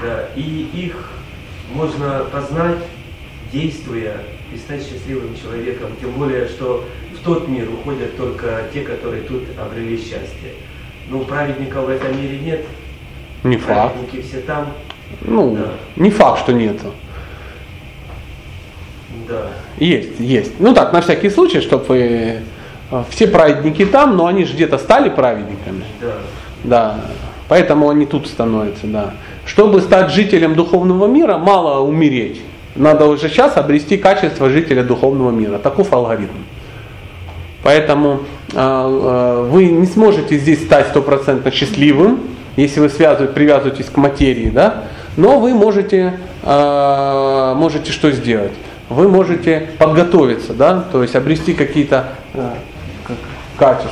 [0.02, 0.28] Да.
[0.36, 1.10] И их
[1.74, 2.78] можно познать,
[3.52, 4.14] действуя,
[4.54, 5.90] и стать счастливым человеком.
[6.00, 6.84] Тем более, что
[7.26, 10.52] тот мир уходят только те, которые тут обрели счастье.
[11.10, 12.64] Ну, праведников в этом мире нет.
[13.42, 13.94] Не факт.
[13.94, 14.68] Праведники все там.
[15.22, 15.72] Ну, Да.
[16.02, 16.92] не факт, что нету.
[19.28, 19.48] Да.
[19.78, 20.52] Есть, есть.
[20.60, 21.98] Ну так, на всякий случай, чтобы вы...
[22.90, 25.84] э, Все праведники там, но они же где-то стали праведниками.
[26.00, 26.12] Да.
[26.64, 27.00] Да,
[27.48, 29.14] поэтому они тут становятся, да.
[29.44, 32.40] Чтобы стать жителем духовного мира, мало умереть.
[32.74, 35.58] Надо уже сейчас обрести качество жителя духовного мира.
[35.58, 36.32] Таков алгоритм.
[37.66, 38.20] Поэтому
[38.52, 42.20] э, э, вы не сможете здесь стать стопроцентно счастливым,
[42.54, 44.84] если вы связываете, привязываетесь к материи, да?
[45.16, 48.52] Но вы можете, э, можете что сделать?
[48.88, 50.84] Вы можете подготовиться, да?
[50.92, 53.16] То есть обрести какие-то как-
[53.58, 53.90] качества.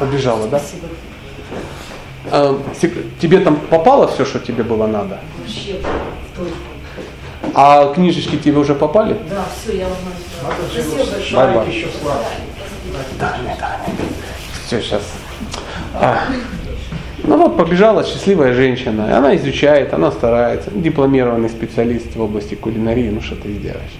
[0.00, 0.60] Побежала, да?
[2.32, 2.60] А,
[3.20, 5.20] тебе там попало все, что тебе было надо?
[5.38, 5.76] Вообще.
[7.54, 9.16] А книжечки тебе уже попали?
[9.30, 9.96] Да, все, я вам
[10.68, 11.36] Спасибо большое.
[11.36, 11.86] Bye-bye.
[12.96, 14.04] Еще сладкий.
[14.66, 15.02] Все, сейчас.
[17.24, 23.20] Ну вот побежала счастливая женщина, она изучает, она старается, дипломированный специалист в области кулинарии, ну
[23.20, 23.96] что ты сделаешь.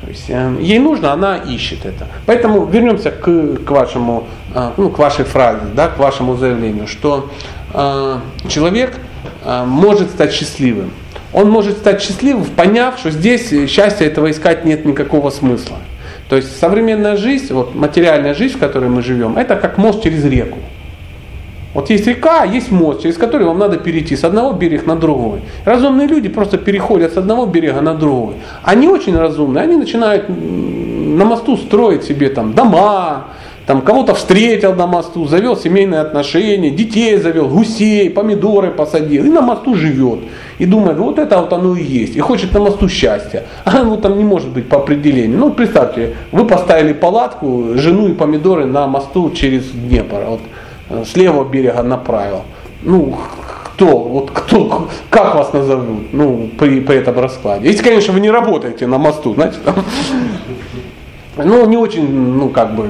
[0.00, 2.06] То есть, э, ей нужно, она ищет это.
[2.26, 7.30] Поэтому вернемся к, к вашему, э, ну, к вашей фразе, да, к вашему заявлению, что
[7.72, 8.18] э,
[8.48, 8.96] человек
[9.44, 10.92] э, может стать счастливым.
[11.32, 15.76] Он может стать счастливым, поняв, что здесь э, счастья этого искать нет никакого смысла.
[16.28, 20.24] То есть современная жизнь, вот материальная жизнь, в которой мы живем, это как мост через
[20.24, 20.58] реку.
[21.76, 25.40] Вот есть река, есть мост, через который вам надо перейти с одного берега на другой.
[25.66, 28.36] Разумные люди просто переходят с одного берега на другой.
[28.62, 33.26] Они очень разумные, они начинают на мосту строить себе там дома,
[33.66, 39.40] там кого-то встретил на мосту, завел семейные отношения, детей завел, гусей, помидоры посадил и на
[39.40, 40.20] мосту живет.
[40.58, 42.14] И думает, вот это вот оно и есть.
[42.14, 43.44] И хочет на мосту счастья.
[43.64, 45.38] А оно там не может быть по определению.
[45.38, 50.22] Ну, представьте, вы поставили палатку, жену и помидоры на мосту через Днепр.
[50.28, 50.40] Вот,
[50.90, 52.42] э, с левого берега направил.
[52.82, 53.18] Ну,
[53.74, 57.68] кто, вот кто, как вас назовут, ну, при, при этом раскладе.
[57.68, 59.74] Если, конечно, вы не работаете на мосту, знаете, там,
[61.36, 62.88] ну, не очень, ну, как бы,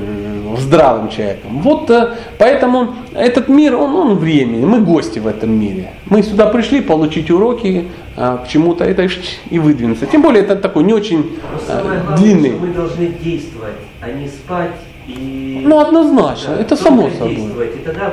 [0.57, 1.61] э, здравым человеком.
[1.63, 5.93] Вот э, поэтому этот мир, он, он временный, мы гости в этом мире.
[6.07, 9.09] Мы сюда пришли получить уроки, э, к чему-то это
[9.51, 10.07] и выдвинуться.
[10.07, 12.51] Тем более это такой не очень главное, длинный.
[12.51, 13.75] что мы должны действовать.
[14.01, 14.73] а не спать
[15.07, 17.69] и Ну, однозначно, это только само собой.
[17.75, 18.13] И тогда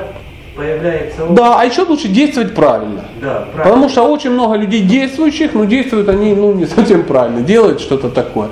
[0.55, 3.05] появляется Да, а еще лучше действовать правильно.
[3.21, 3.63] Да, правильно.
[3.63, 8.09] Потому что очень много людей действующих, но действуют они ну, не совсем правильно, делают что-то
[8.09, 8.49] такое.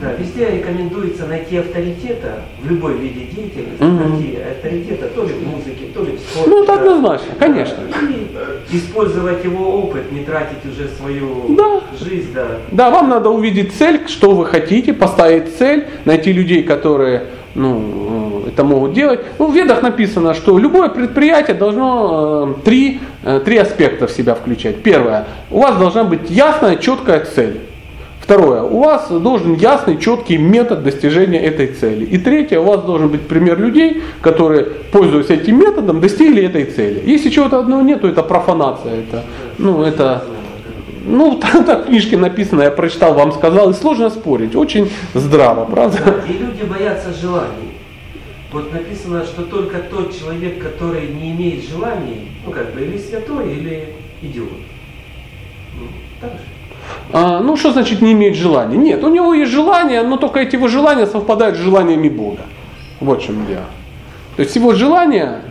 [0.00, 4.10] Да, везде рекомендуется найти авторитета в любой виде деятельности, Мгм.
[4.10, 6.50] найти авторитета то ли в музыке, то ли в спорте.
[6.50, 6.80] Ну, это да.
[6.80, 7.76] однозначно, конечно.
[8.08, 11.80] И использовать его опыт, не тратить уже свою Да.
[11.98, 12.46] жизнь, да.
[12.72, 17.24] Да, вам надо увидеть цель, что вы хотите, поставить цель, найти людей, которые
[17.54, 19.20] ну, это могут делать.
[19.38, 24.34] Ну, в ведах написано, что любое предприятие должно э, три, э, три аспекта в себя
[24.36, 24.82] включать.
[24.82, 27.60] Первое, у вас должна быть ясная, четкая цель.
[28.30, 32.04] Второе, у вас должен ясный, четкий метод достижения этой цели.
[32.04, 37.02] И третье, у вас должен быть пример людей, которые, пользуясь этим методом, достигли этой цели.
[37.04, 39.00] Если чего-то одного нет, то это профанация.
[39.00, 39.24] Это,
[39.58, 40.22] ну, это,
[41.04, 44.54] ну, так, так в книжке написано, я прочитал, вам сказал, и сложно спорить.
[44.54, 46.22] Очень здраво, правда?
[46.28, 47.72] И люди боятся желаний.
[48.52, 53.54] Вот написано, что только тот человек, который не имеет желаний, ну как бы или святой,
[53.54, 53.88] или
[54.22, 54.50] идиот.
[55.80, 55.88] Ну,
[56.20, 56.59] так же.
[57.12, 58.76] А, ну, что значит не имеет желания?
[58.76, 62.42] Нет, у него есть желания, но только эти его желания совпадают с желаниями Бога.
[63.00, 63.64] Вот в чем дело.
[64.36, 65.42] То есть его желания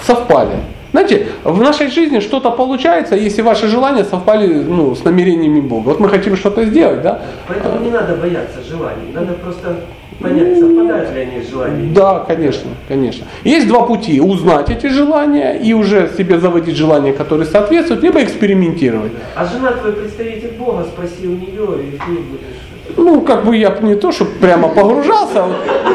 [0.00, 0.56] совпали.
[0.92, 5.88] Знаете, в нашей жизни что-то получается, если ваши желания совпали ну, с намерениями Бога.
[5.88, 7.22] Вот мы хотим что-то сделать, да?
[7.48, 9.10] Поэтому не надо бояться желаний.
[9.14, 9.76] Надо просто
[10.20, 11.94] понять, совпадают ли они с желаниями.
[11.94, 13.26] Да, конечно, конечно.
[13.44, 14.20] Есть два пути.
[14.20, 19.12] Узнать эти желания и уже себе заводить желания, которые соответствуют, либо экспериментировать.
[19.34, 22.61] А жена твой представитель Бога, спроси у нее, и ты будешь.
[22.96, 25.44] Ну, как бы я не то, что прямо погружался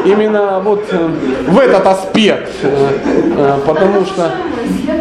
[0.04, 1.08] именно вот э,
[1.48, 2.90] в этот аспект, э,
[3.36, 4.30] э, потому что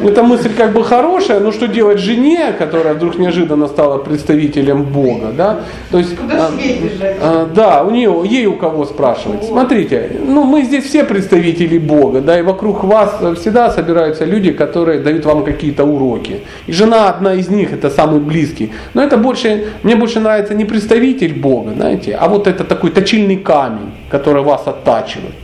[0.03, 5.31] эта мысль как бы хорошая, но что делать жене, которая вдруг неожиданно стала представителем Бога,
[5.35, 5.59] да?
[5.91, 7.17] То есть, бежать?
[7.21, 9.45] э, да, у нее, ей у кого спрашивать.
[9.45, 14.99] Смотрите, ну мы здесь все представители Бога, да, и вокруг вас всегда собираются люди, которые
[14.99, 16.41] дают вам какие-то уроки.
[16.67, 18.71] И жена одна из них, это самый близкий.
[18.93, 23.37] Но это больше, мне больше нравится не представитель Бога, знаете, а вот это такой точильный
[23.37, 25.35] камень, который вас оттачивает.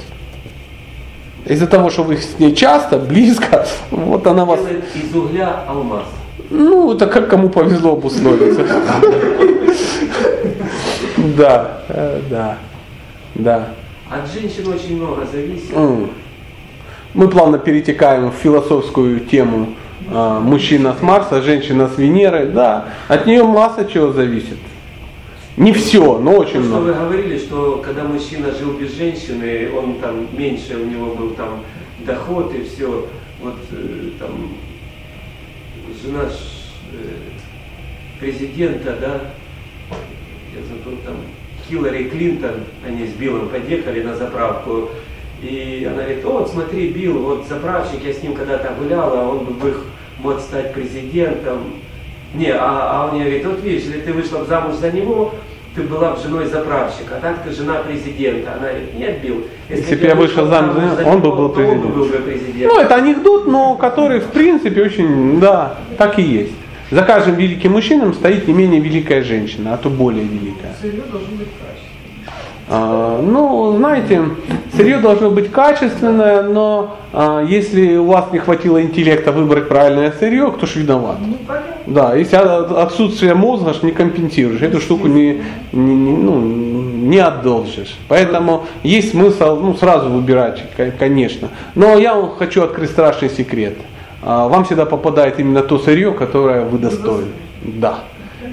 [1.45, 4.59] Из-за того, что вы с ней часто, близко, вот она вас,
[4.95, 6.03] из угля алмаз.
[6.49, 8.65] ну, это как кому повезло обусловиться.
[11.37, 12.57] Да, э, да,
[13.35, 13.67] да.
[14.09, 15.73] От женщин очень много зависит.
[17.13, 19.69] Мы плавно перетекаем в философскую тему
[20.11, 22.47] а, мужчина с Марса, женщина с Венеры.
[22.47, 24.57] Да, от нее масса чего зависит.
[25.55, 26.93] Не все, но очень что вы много.
[26.93, 31.63] говорили, что когда мужчина жил без женщины, он там меньше, у него был там
[31.99, 33.07] доход и все.
[33.39, 34.55] Вот э, там
[36.01, 39.21] жена э, президента, да,
[40.55, 41.17] я забыл там,
[41.67, 44.89] Хиллари Клинтон, они с Биллом подъехали на заправку,
[45.41, 49.75] и она говорит, вот смотри, Билл, вот заправщик, я с ним когда-то гуляла, он бы
[50.19, 51.75] мог стать президентом.
[52.33, 55.33] Не, а, а он мне говорит, вот видишь, если ты вышла бы замуж за него,
[55.75, 58.53] ты была бы женой заправщика, а так ты жена президента.
[58.53, 61.91] Она говорит, нет, Билл, Если бы я вышла замуж за него, он бы был президентом.
[61.91, 62.75] был бы президентом.
[62.75, 66.53] Ну, это анекдот, но который в принципе очень, да, так и есть.
[66.91, 70.75] За каждым великим мужчином стоит не менее великая женщина, а то более великая.
[70.79, 71.47] Сырье должно быть.
[72.75, 74.23] А, Ну, знаете,
[74.75, 80.51] сырье должно быть качественное, но а, если у вас не хватило интеллекта выбрать правильное сырье,
[80.51, 81.17] кто ж виноват?
[81.21, 81.35] Ну.
[81.85, 87.19] Да, если от- отсутствие мозга ж не компенсируешь, эту штуку не, не, не- ну, не
[87.19, 87.95] отдолжишь.
[88.07, 91.49] Поэтому есть смысл ну, сразу выбирать, ко- конечно.
[91.75, 93.75] Но я вам хочу открыть страшный секрет.
[94.23, 97.27] А, Вам всегда попадает именно то сырье, которое вы достойны.
[97.61, 97.99] Да.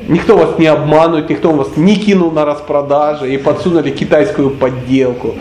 [0.08, 5.34] Никто вас не обманывает, никто вас не кинул на распродаже и подсунули китайскую подделку.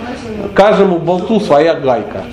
[0.54, 2.24] Каждому болту своя гайка.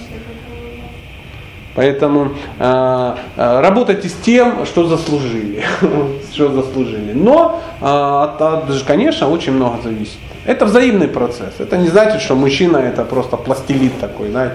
[1.75, 5.63] Поэтому э, работайте с тем, что заслужили.
[6.33, 7.13] что заслужили.
[7.13, 10.17] Но, э, от- от- конечно, очень много зависит.
[10.47, 11.55] Это взаимный процесс.
[11.59, 14.31] Это не значит, что мужчина это просто пластилит такой.
[14.33, 14.51] Э,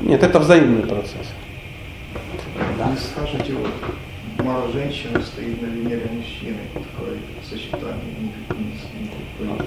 [0.00, 1.26] Нет, это взаимный процесс.
[2.78, 2.86] Да.
[2.90, 3.70] Не скажете, вот
[4.46, 7.16] мало женщины стоит на Венере мужчины, такое
[7.48, 8.32] сочетание.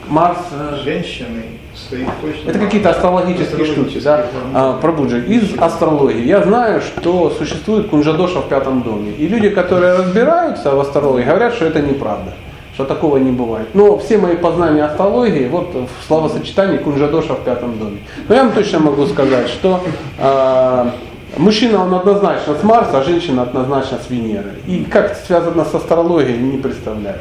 [0.08, 1.44] Марс, э, Женщины
[1.76, 2.50] стоит точно.
[2.50, 4.26] Это какие-то астрологические штуки, да?
[4.54, 6.26] А, Прабуджи, из астрологии.
[6.26, 9.12] Я знаю, что существует кунжадоша в пятом доме.
[9.12, 12.34] И люди, которые разбираются в астрологии, говорят, что это неправда.
[12.74, 13.68] Что такого не бывает.
[13.74, 17.98] Но все мои познания астрологии, вот в словосочетании кунжадоша в пятом доме.
[18.28, 19.84] Но я вам точно могу сказать, что
[20.18, 20.92] а,
[21.38, 24.54] мужчина он однозначно с Марса, а женщина однозначно с Венеры.
[24.68, 27.18] И как это связано с астрологией, не представляю.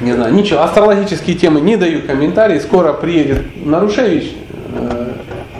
[0.00, 2.60] Не знаю, ничего, астрологические темы не даю комментарий.
[2.60, 4.32] Скоро приедет Нарушевич.
[4.74, 5.12] Э,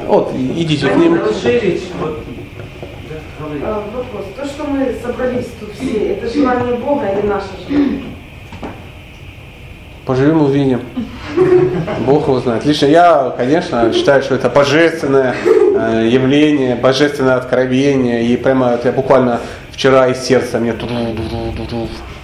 [0.06, 1.16] Вот, идите к нему.
[1.16, 2.24] Нарушевич, вот.
[3.62, 4.24] А, Вопрос.
[4.36, 8.02] То, что мы собрались тут все, это желание Бога или наше желание?
[10.10, 10.80] Поживем, увидим.
[12.04, 12.64] Бог его знает.
[12.64, 18.24] Лично я, конечно, считаю, что это божественное э, явление, божественное откровение.
[18.24, 19.38] И прямо вот я буквально
[19.70, 20.88] вчера из сердца мне ту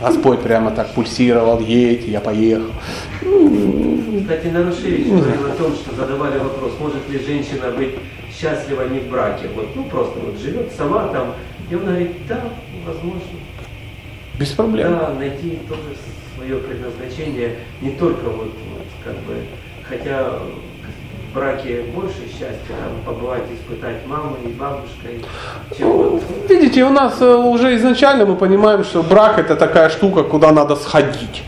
[0.01, 2.73] Господь прямо так пульсировал, едь, я поехал.
[3.21, 7.95] Кстати, говорил о том, что задавали вопрос, может ли женщина быть
[8.37, 9.47] счастлива не в браке.
[9.55, 11.35] Вот, ну просто вот живет сама там.
[11.71, 12.41] И он говорит, да,
[12.85, 13.21] возможно.
[14.41, 14.91] Без проблем.
[14.91, 15.95] Да, найти тоже
[16.47, 19.35] свое предназначение, не только вот, вот как бы,
[19.89, 20.31] хотя
[21.31, 25.25] в браке больше счастья, там, побывать, испытать мамой и бабушкой,
[25.77, 30.23] чем вот Видите, у нас э, уже изначально мы понимаем, что брак это такая штука,
[30.23, 31.43] куда надо сходить.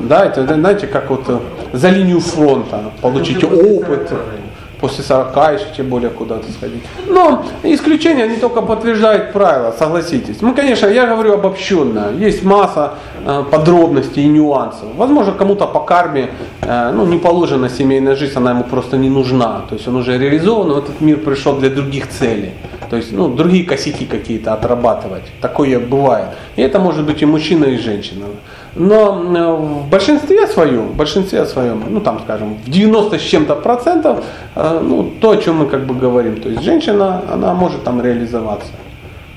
[0.00, 1.38] Да, это, знаете, как вот э,
[1.72, 4.45] за линию фронта, получить после опыт, 40, наверное.
[4.80, 6.82] После 40 еще тем более куда-то сходить.
[7.06, 10.42] Но исключения, они только подтверждают правила, согласитесь.
[10.42, 12.12] Ну, конечно, я говорю обобщенно.
[12.18, 12.94] Есть масса
[13.24, 14.88] э, подробностей и нюансов.
[14.96, 16.30] Возможно, кому-то по карме
[16.62, 19.62] э, ну, не положена семейная жизнь, она ему просто не нужна.
[19.68, 22.52] То есть он уже реализован, в этот мир пришел для других целей.
[22.90, 25.24] То есть ну, другие косяки какие-то отрабатывать.
[25.40, 26.28] Такое бывает.
[26.56, 28.26] И это может быть и мужчина, и женщина.
[28.78, 33.56] Но э, в большинстве своем, в большинстве своем, ну там скажем, в 90 с чем-то
[33.56, 34.22] процентов,
[34.54, 36.40] э, ну то, о чем мы как бы говорим.
[36.40, 38.72] То есть женщина, она может там реализоваться.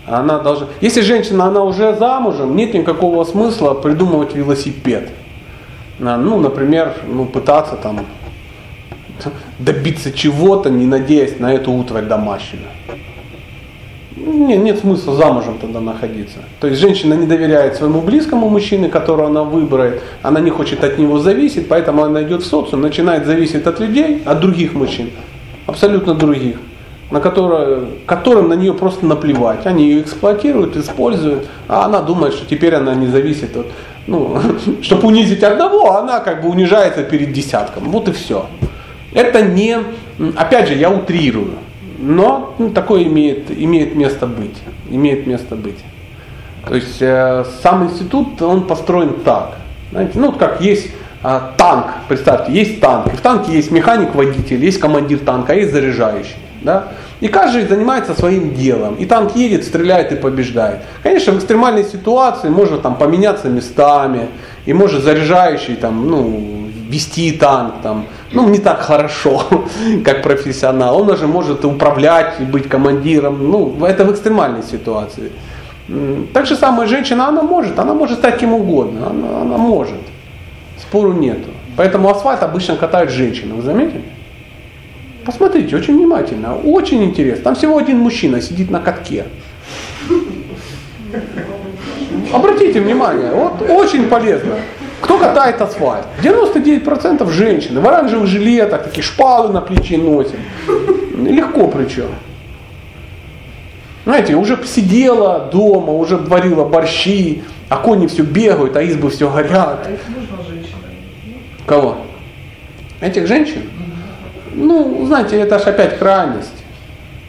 [0.06, 0.68] Она должна...
[0.82, 5.10] Если женщина, она уже замужем, нет никакого смысла придумывать велосипед.
[6.00, 8.06] Ну, например, ну, пытаться там
[9.60, 12.64] добиться чего-то, не надеясь на эту утварь домашнюю.
[14.16, 16.40] Нет, нет смысла замужем тогда находиться.
[16.60, 20.98] То есть женщина не доверяет своему близкому мужчине, которого она выбирает, она не хочет от
[20.98, 25.12] него зависеть, поэтому она идет в социум, начинает зависеть от людей, от других мужчин,
[25.68, 26.58] абсолютно других,
[27.12, 29.66] на которые, которым на нее просто наплевать.
[29.68, 33.68] Они ее эксплуатируют, используют, а она думает, что теперь она не зависит от,
[34.08, 34.40] ну,
[34.82, 37.90] чтобы унизить одного, она как бы унижается перед десятком.
[37.90, 38.48] Вот и все.
[39.14, 39.78] Это не,
[40.36, 41.52] опять же, я утрирую.
[42.02, 44.58] Но ну, такое имеет, имеет место быть.
[44.90, 45.80] Имеет место быть.
[46.66, 49.56] То есть э, сам институт, он построен так.
[49.92, 50.88] Знаете, ну как есть
[51.24, 53.08] э, танк, представьте, есть танк.
[53.08, 56.38] И в танке есть механик-водитель, есть командир танка, а есть заряжающий.
[56.62, 56.90] Да?
[57.20, 58.96] И каждый занимается своим делом.
[58.96, 60.80] И танк едет, стреляет и побеждает.
[61.04, 64.28] Конечно, в экстремальной ситуации может там поменяться местами.
[64.66, 69.44] И может заряжающий там, ну, вести танк там, ну, не так хорошо,
[70.06, 71.02] как профессионал.
[71.02, 73.50] Он уже может управлять, быть командиром.
[73.50, 75.32] Ну, это в экстремальной ситуации.
[76.34, 80.00] Так же самое женщина, она может, она может стать кем угодно, она, она может.
[80.78, 81.50] Спору нету.
[81.76, 84.04] Поэтому асфальт обычно катают женщины, вы заметили?
[85.26, 87.44] Посмотрите, очень внимательно, очень интересно.
[87.44, 89.26] Там всего один мужчина сидит на катке.
[92.32, 94.56] Обратите внимание, вот очень полезно.
[95.10, 96.06] Кто катает асфальт?
[96.22, 97.82] 99% женщины.
[97.82, 100.36] В оранжевых жилетах, такие шпалы на плече носят.
[101.18, 102.10] Легко причем.
[104.06, 109.88] Знаете, уже сидела дома, уже варила борщи, а кони все бегают, а избы все горят.
[109.88, 110.00] А их?
[111.66, 111.98] Кого?
[113.02, 113.64] Этих женщин?
[114.54, 116.64] Ну, знаете, это ж опять крайность.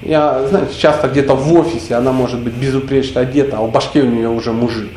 [0.02, 4.06] Я, знаете, часто где-то в офисе она может быть безупречно одета, а в башке у
[4.06, 4.90] нее уже мужик.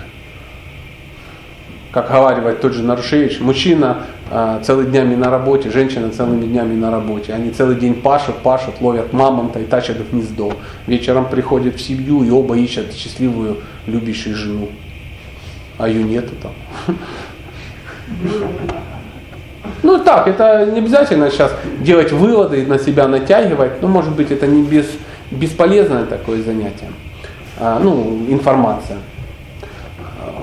[1.93, 6.89] Как говаривает тот же Нарушевич, мужчина э, целыми днями на работе, женщина целыми днями на
[6.89, 7.33] работе.
[7.33, 10.53] Они целый день пашут, пашут, ловят мамонта и тащат в гнездо.
[10.87, 14.69] Вечером приходят в семью и оба ищут счастливую, любящую жену.
[15.77, 16.51] А ее нету там.
[19.81, 24.47] Ну так, это не обязательно сейчас делать выводы на себя натягивать, но может быть это
[24.47, 24.87] не без,
[25.29, 26.89] бесполезное такое занятие,
[27.59, 28.97] а, ну, информация.
[30.21, 30.33] А,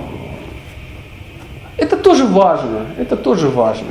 [1.81, 3.89] Это тоже важно, это тоже важно.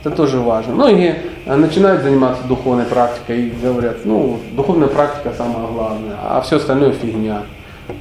[0.00, 0.74] Это тоже важно.
[0.74, 1.16] Многие
[1.46, 6.92] а, начинают заниматься духовной практикой и говорят, ну, духовная практика самое главное, а все остальное
[6.92, 7.42] фигня.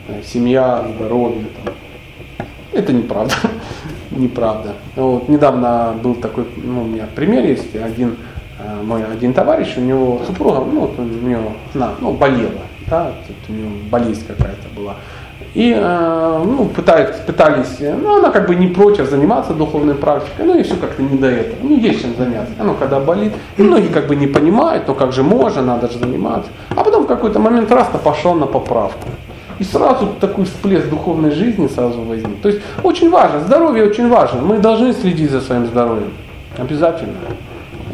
[0.08, 1.46] Э, Семья, здоровье.
[1.64, 1.74] Там.
[2.72, 3.36] Это неправда.
[4.12, 4.74] неправда.
[4.96, 8.16] Вот, недавно был такой, ну, у меня пример есть, один
[8.60, 13.12] э, мой один товарищ, у него супруга, ну, вот у него, она, ну, болела, да,
[13.28, 14.96] тут у него болезнь какая-то была.
[15.54, 20.60] И э, ну, пытались, пытались, ну, она как бы не против заниматься духовной практикой, ну,
[20.60, 21.58] и все как-то не до этого.
[21.62, 22.54] Ну, есть чем заняться.
[22.60, 26.00] Оно когда болит, и многие как бы не понимают, ну, как же можно, надо же
[26.00, 26.50] заниматься.
[26.76, 29.08] А потом в какой-то момент раз-то пошел на поправку.
[29.60, 32.42] И сразу такой всплеск духовной жизни сразу возник.
[32.42, 34.42] То есть очень важно, здоровье очень важно.
[34.42, 36.14] Мы должны следить за своим здоровьем.
[36.58, 37.14] Обязательно.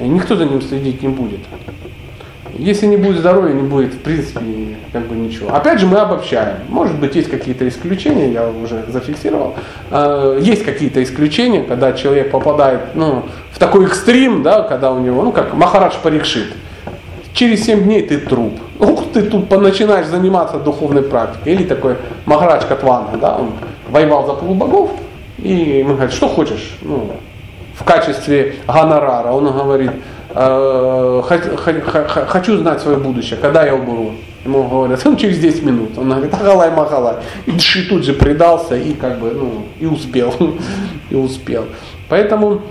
[0.01, 1.41] И никто за ним следить не будет.
[2.59, 4.41] Если не будет здоровья, не будет, в принципе,
[4.91, 5.55] как бы ничего.
[5.55, 6.57] Опять же, мы обобщаем.
[6.67, 9.55] Может быть, есть какие-то исключения, я уже зафиксировал.
[9.91, 13.23] Э, есть какие-то исключения, когда человек попадает ну,
[13.53, 16.53] в такой экстрим, да, когда у него, ну, как Махарадж Парикшит.
[17.33, 18.59] Через 7 дней ты труп.
[18.77, 21.53] Ух, ты тут начинаешь заниматься духовной практикой.
[21.53, 21.95] Или такой
[22.25, 23.51] Махарадж Катвана, да, он
[23.89, 24.91] воевал за полубогов,
[25.37, 27.11] и мы говорим, что хочешь, ну,
[27.75, 29.31] в качестве гонорара.
[29.31, 30.18] Он говорит, «Э,
[32.27, 34.11] хочу знать свое будущее, когда я умру.
[34.45, 35.97] Ему говорят, ну через 10 минут.
[35.97, 37.15] Он говорит, агалай махалай.
[37.45, 37.51] И
[37.89, 40.33] тут же предался и как бы, ну, и успел.
[41.09, 41.65] и успел.
[42.07, 42.61] Поэтому,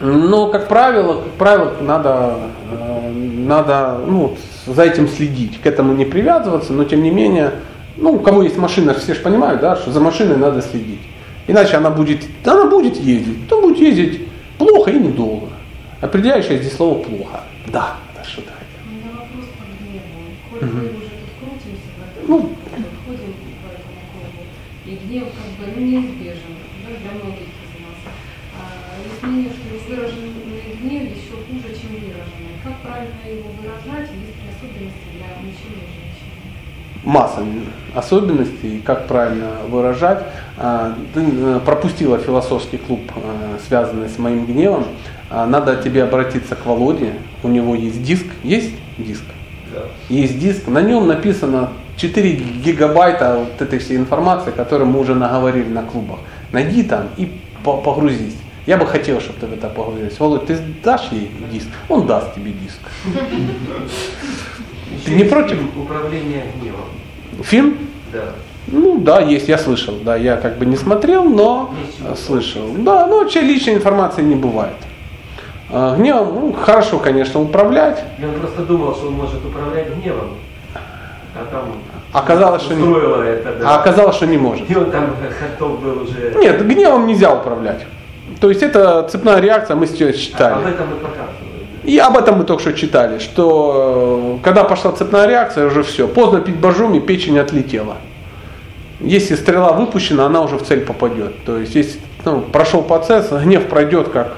[0.00, 2.34] но, как правило, как правило, надо,
[2.72, 4.36] э, надо ну,
[4.66, 7.52] за этим следить, к этому не привязываться, но тем не менее,
[7.96, 11.00] ну, у кого есть машина, все же понимают, да, что за машиной надо следить.
[11.46, 14.26] Иначе она будет, она будет ездить, то будет ездить
[14.58, 15.48] плохо и недолго.
[16.02, 17.44] Определяющее здесь слово плохо.
[17.68, 18.82] Да, это что-то хотел.
[18.84, 20.34] У меня вопрос по гневу.
[20.50, 20.98] Коль угу.
[22.26, 22.52] ну,
[24.84, 28.02] и гнев как бы ну, неизбежен да, для многих из нас.
[28.58, 30.32] А, есть мнение, что выраженный
[30.82, 32.58] гнев еще хуже, чем выраженный.
[32.64, 36.32] Как правильно его выражать, есть ли особенности для мужчин и женщин?
[37.04, 37.44] Масса
[37.94, 40.24] особенностей, как правильно выражать.
[40.58, 44.86] А, ты э, пропустила философский клуб, э, связанный с моим гневом.
[45.34, 47.14] А, надо тебе обратиться к Володе.
[47.42, 48.26] У него есть диск.
[48.42, 49.24] Есть диск?
[49.72, 49.80] Да.
[50.10, 50.68] Есть диск.
[50.68, 56.18] На нем написано 4 гигабайта вот этой всей информации, которую мы уже наговорили на клубах.
[56.52, 57.32] Найди там и
[57.64, 58.36] погрузись.
[58.66, 60.20] Я бы хотел, чтобы ты в это погрузилась.
[60.20, 61.68] Володь, ты дашь ей диск?
[61.88, 62.80] Он даст тебе диск.
[65.06, 65.58] Ты не против?
[65.74, 67.42] Управление гневом.
[67.42, 67.78] Фильм?
[68.12, 68.34] Да.
[68.66, 69.94] Ну да, есть, я слышал.
[70.04, 71.74] Да, я как бы не смотрел, но
[72.26, 72.68] слышал.
[72.76, 74.76] Да, но вообще личной информации не бывает.
[75.74, 78.04] А, гневом, ну, хорошо, конечно, управлять.
[78.22, 80.34] Он просто думал, что он может управлять гневом.
[81.34, 81.72] А там
[82.12, 83.70] оказалось, что не, это, да.
[83.70, 84.70] а оказалось, что не может.
[84.70, 86.34] И он там готов был уже.
[86.38, 87.86] Нет, гневом нельзя управлять.
[88.38, 90.52] То есть это цепная реакция, мы сейчас читали.
[90.52, 91.32] А об этом мы показывали.
[91.84, 96.06] И об этом мы только что читали, что э, когда пошла цепная реакция, уже все.
[96.06, 97.96] Поздно пить боржоми, печень отлетела.
[99.00, 101.44] Если стрела выпущена, она уже в цель попадет.
[101.44, 104.36] То есть, если ну, прошел процесс, гнев пройдет как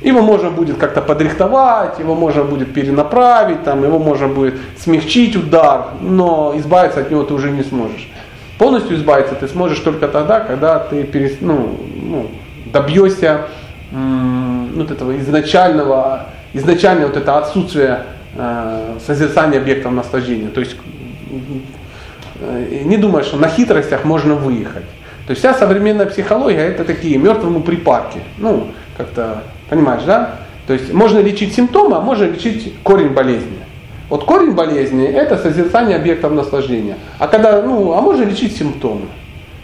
[0.00, 5.88] его можно будет как-то подрихтовать, его можно будет перенаправить, там, его можно будет смягчить удар,
[6.00, 8.08] но избавиться от него ты уже не сможешь.
[8.58, 12.30] Полностью избавиться ты сможешь только тогда, когда ты перес, ну, ну,
[12.72, 13.42] добьешься
[13.92, 18.04] м- вот этого изначального, изначально вот это отсутствие
[18.36, 20.48] э, созерцания объектов наслаждения.
[20.48, 20.76] То есть
[22.40, 24.84] э, не думай, что на хитростях можно выехать.
[25.26, 28.20] То есть вся современная психология это такие мертвому припарки.
[28.38, 28.68] Ну,
[28.98, 30.36] как-то Понимаешь, да?
[30.66, 33.58] То есть можно лечить симптомы, а можно лечить корень болезни.
[34.08, 36.96] Вот корень болезни это созерцание объектов наслаждения.
[37.18, 39.06] А когда, ну, а можно лечить симптомы.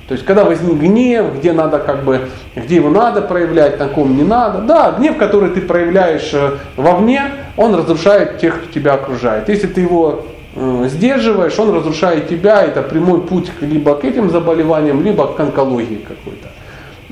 [0.08, 4.14] То есть, когда возник гнев, где надо как бы, где его надо проявлять, на ком
[4.14, 4.58] не надо.
[4.58, 7.22] Да, гнев, который ты проявляешь э, вовне,
[7.56, 9.48] он разрушает тех, кто тебя окружает.
[9.48, 15.02] Если ты его э, сдерживаешь, он разрушает тебя, это прямой путь либо к этим заболеваниям,
[15.02, 16.48] либо к онкологии какой-то.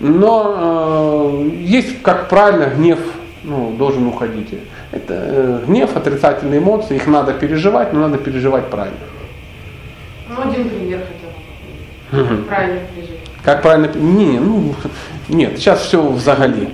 [0.03, 2.99] Но э, есть, как правильно, гнев
[3.45, 4.49] ну, должен уходить.
[4.91, 8.99] Это э, гнев, отрицательные эмоции, их надо переживать, но надо переживать правильно.
[10.29, 12.35] Ну, один пример хотя бы.
[12.35, 12.43] Угу.
[12.49, 13.21] Правильно пережить.
[13.45, 13.91] Как правильно?
[13.95, 14.75] Не, ну,
[15.29, 16.71] нет, сейчас все в заголи.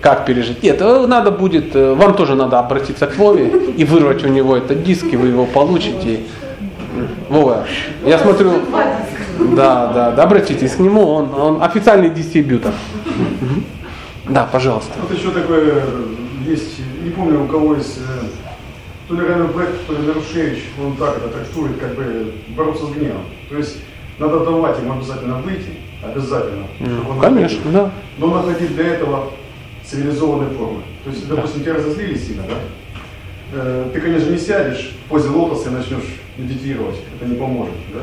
[0.00, 0.62] Как пережить?
[0.62, 4.56] Нет, э, надо будет, э, вам тоже надо обратиться к Вове и вырвать у него
[4.56, 6.20] этот диск, и вы его получите.
[7.28, 7.66] Вова,
[8.06, 8.52] я смотрю,
[9.54, 12.72] да, да, да, обратитесь к нему, он, он официальный дистрибьютор.
[14.28, 14.92] Да, пожалуйста.
[15.00, 15.82] Вот еще такое
[16.46, 18.24] есть, не помню у кого есть, э,
[19.08, 22.90] то ли Равен Блэк, то ли Нарушевич, он так это трактует, как бы бороться с
[22.90, 23.24] гневом.
[23.48, 23.78] То есть
[24.18, 25.70] надо давать ему обязательно выйти,
[26.02, 26.66] обязательно.
[26.78, 27.90] Ну, конечно, находил, да.
[28.18, 29.30] Но находить для этого
[29.84, 30.82] цивилизованные формы.
[31.04, 32.54] То есть, допустим, тебя разозлили сильно, да?
[33.54, 37.74] Э, ты, конечно, не сядешь в позе лотоса и начнешь медитировать, это не поможет.
[37.92, 38.00] Да?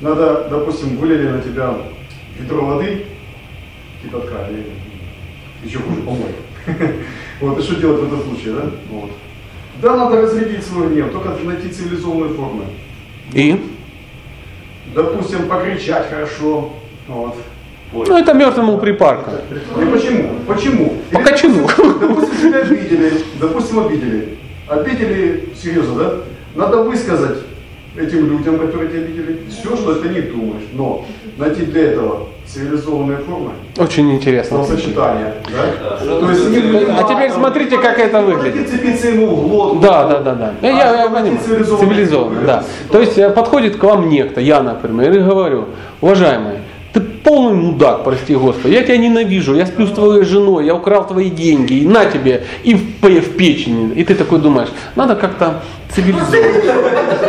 [0.00, 1.74] Надо, допустим, вылили на тебя
[2.38, 3.04] ведро воды,
[4.02, 4.64] кипятка, или
[5.62, 6.30] еще хуже помой.
[7.40, 8.62] Вот, и что делать в этом случае, да?
[8.90, 9.10] Вот.
[9.80, 12.64] Да, надо разрядить свой гнев, только найти цивилизованные формы.
[13.32, 13.58] И?
[14.94, 16.70] Допустим, покричать хорошо.
[17.08, 17.34] Вот.
[17.92, 19.40] Ну, это мертвому припарка.
[19.50, 20.34] И почему?
[20.46, 20.96] Почему?
[21.10, 21.66] По качану.
[21.66, 24.36] Допустим, тебя обидели, допустим, обидели.
[24.68, 26.14] Обидели, серьезно, да?
[26.54, 27.38] Надо высказать
[28.00, 30.64] этим людям, которые тебя видели, все, что ты не думаешь.
[30.72, 31.04] Но
[31.36, 34.64] найти для этого цивилизованные формы, Очень интересно.
[34.64, 35.98] сочетания, да?
[36.04, 36.20] Да.
[36.20, 38.68] То есть А теперь смотрите, как это выглядит.
[38.68, 39.78] Цепиться ему в глотку.
[39.78, 40.54] Да, да, да, да.
[40.62, 41.38] Я, я, я понимаю.
[41.38, 42.64] Цивилизованно, да.
[42.90, 45.66] То есть э, подходит к вам некто, я, например, и говорю,
[46.00, 46.58] уважаемый, ты
[47.24, 51.30] полный мудак, прости господи, я тебя ненавижу, я сплю с твоей женой, я украл твои
[51.30, 53.92] деньги, и на тебе, и в, в печени.
[53.94, 55.62] И ты такой думаешь, надо как-то
[55.94, 56.46] цивилизованно.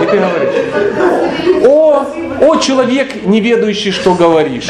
[0.02, 2.06] И ты говоришь, о,
[2.42, 4.68] о, человек, не ведающий, что говоришь.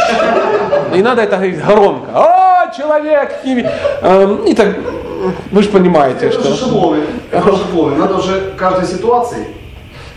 [0.96, 2.10] И надо это говорить громко.
[2.14, 3.72] О, человек, не ве-».
[4.02, 4.78] Эм, И так,
[5.52, 6.66] вы же понимаете, Это же что...
[6.66, 7.04] шаблоны.
[7.32, 7.96] Это же шаблоны.
[7.96, 9.48] Надо уже каждой ситуации.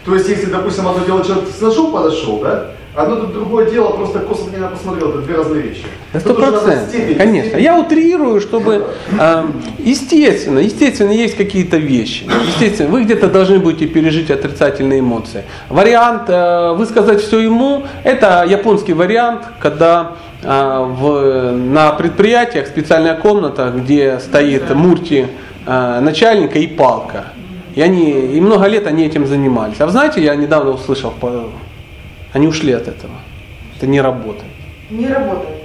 [0.05, 2.67] То есть, если, допустим, одно дело человек с ножом подошел, да?
[2.95, 5.85] Одно тут другое дело, просто косо на меня посмотрел, это две разные вещи.
[6.17, 7.51] Сто процентов, конечно.
[7.51, 7.63] степень.
[7.63, 8.87] Я утрирую, чтобы,
[9.19, 9.45] э,
[9.79, 12.25] естественно, естественно, есть какие-то вещи.
[12.47, 15.43] Естественно, вы где-то должны будете пережить отрицательные эмоции.
[15.71, 20.13] Вариант э, высказать все ему, это японский вариант, когда
[20.45, 25.27] э, в, на предприятиях специальная комната, где стоит мурти
[25.67, 27.25] э, начальника и палка.
[27.75, 29.81] И они, и много лет они этим занимались.
[29.81, 31.13] А вы знаете, я недавно услышал,
[32.35, 33.15] они ушли от этого.
[33.77, 34.53] Это не работает.
[34.91, 35.65] Не работает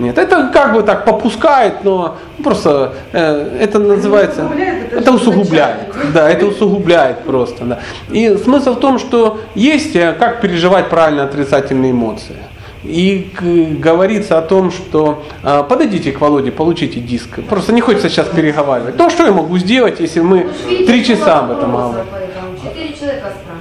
[0.00, 0.18] нет.
[0.18, 4.48] Это как бы так попускает, но просто э, это называется,
[4.90, 6.12] это это усугубляет, изначально.
[6.12, 7.78] да, это усугубляет просто, да.
[8.10, 12.36] И смысл в том, что есть э, как переживать правильно отрицательные эмоции.
[12.82, 13.30] И
[13.78, 17.40] говорится о том, что э, подойдите к Володе, получите диск.
[17.48, 18.96] Просто не хочется сейчас переговаривать.
[18.96, 22.06] То, что я могу сделать, если мы три часа об этом говорим.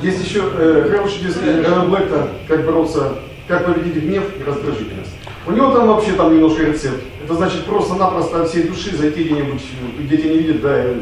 [0.01, 3.15] Есть еще э, хороший диск Рэна Блэкта, как бороться,
[3.47, 5.11] как победить гнев и раздражительность.
[5.45, 7.03] У него там вообще там немножко рецепт.
[7.23, 9.61] Это значит просто-напросто от всей души зайти где-нибудь,
[9.99, 10.95] где тебя не видят, да, и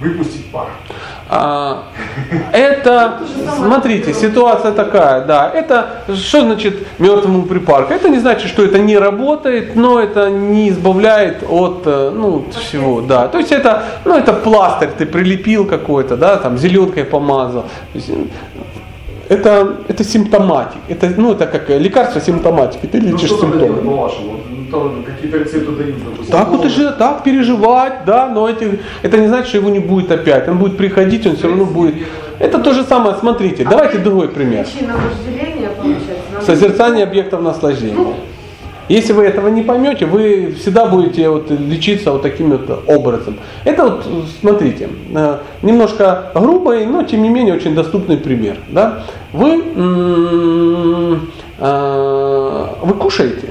[0.00, 0.66] выпустить пар.
[1.28, 1.84] А,
[2.52, 3.20] это,
[3.56, 7.94] смотрите, ситуация такая, да, это, что значит мертвому припарка?
[7.94, 13.00] Это не значит, что это не работает, но это не избавляет от, э, ну, всего,
[13.00, 13.28] да.
[13.28, 17.64] То есть это, ну, это пластырь ты прилепил какой-то, да, там, зеленкой помазал.
[19.28, 23.82] Это, это симптоматик, это, ну, это как лекарство симптоматики, ты Ну лечишь симптомы.
[23.82, 24.36] по-вашему?
[24.70, 26.32] Ну, какие-то рецепты дают, допустим.
[26.32, 29.78] Так вот и же, так переживать, да, но эти, это не значит, что его не
[29.80, 30.48] будет опять.
[30.48, 31.94] Он будет приходить, он все равно будет.
[32.38, 34.64] Это то же самое, смотрите, давайте другой пример.
[34.66, 36.12] Причина вожделения, получается.
[36.34, 38.14] нам- Созерцание объектов наслаждения.
[38.88, 43.36] Если вы этого не поймете, вы всегда будете вот лечиться вот таким вот образом.
[43.64, 44.04] Это вот,
[44.40, 48.58] смотрите, э, немножко грубый, но тем не менее очень доступный пример.
[48.68, 49.02] Да?
[49.32, 53.48] Вы, м, э, вы кушаете.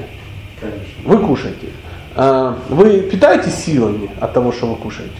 [1.06, 1.68] Вы кушаете.
[2.16, 5.12] А, Вы питаетесь силами от того, что вы кушаете?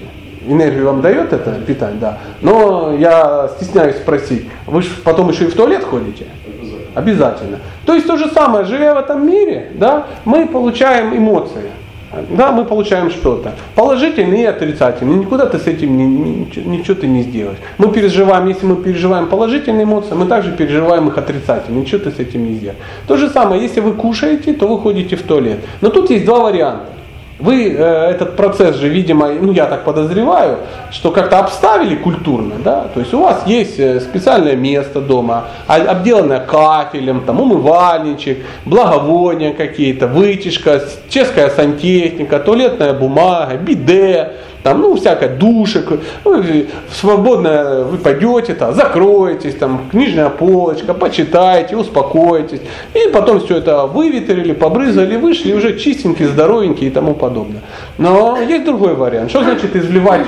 [0.48, 2.18] Энергию вам дает это питание, да.
[2.40, 6.26] Но я стесняюсь спросить, вы же потом еще и в туалет ходите?
[6.46, 6.76] Обязательно.
[6.94, 7.58] Обязательно.
[7.84, 11.70] То есть то же самое, живя в этом мире, да, мы получаем эмоции.
[12.30, 13.52] Да, мы получаем что-то.
[13.74, 15.18] Положительные и отрицательные.
[15.18, 17.58] Никуда ты с этим ни- ни- ничего, ничего ты не сделаешь.
[17.78, 21.82] Мы переживаем, если мы переживаем положительные эмоции, мы также переживаем их отрицательные.
[21.82, 22.78] Ничего ты с этим не сделаешь.
[23.06, 25.58] То же самое, если вы кушаете, то вы ходите в туалет.
[25.80, 26.86] Но тут есть два варианта.
[27.38, 30.60] Вы э, этот процесс же, видимо, ну я так подозреваю,
[30.90, 35.76] что как-то обставили культурно, да, то есть у вас есть э, специальное место дома, а-
[35.76, 44.30] обделанное кафелем, там умывальничек, благовония какие-то, вытяжка, чешская сантехника, туалетная бумага, биде,
[44.62, 45.92] там, ну, всякое, душек,
[46.24, 46.42] ну,
[46.92, 52.60] свободно вы пойдете, там, закроетесь, там, книжная полочка, почитаете, успокоитесь,
[52.94, 57.62] и потом все это выветрили, побрызгали, вышли, уже чистенькие, здоровенькие и тому подобное.
[57.98, 59.30] Но есть другой вариант.
[59.30, 60.26] Что значит изливать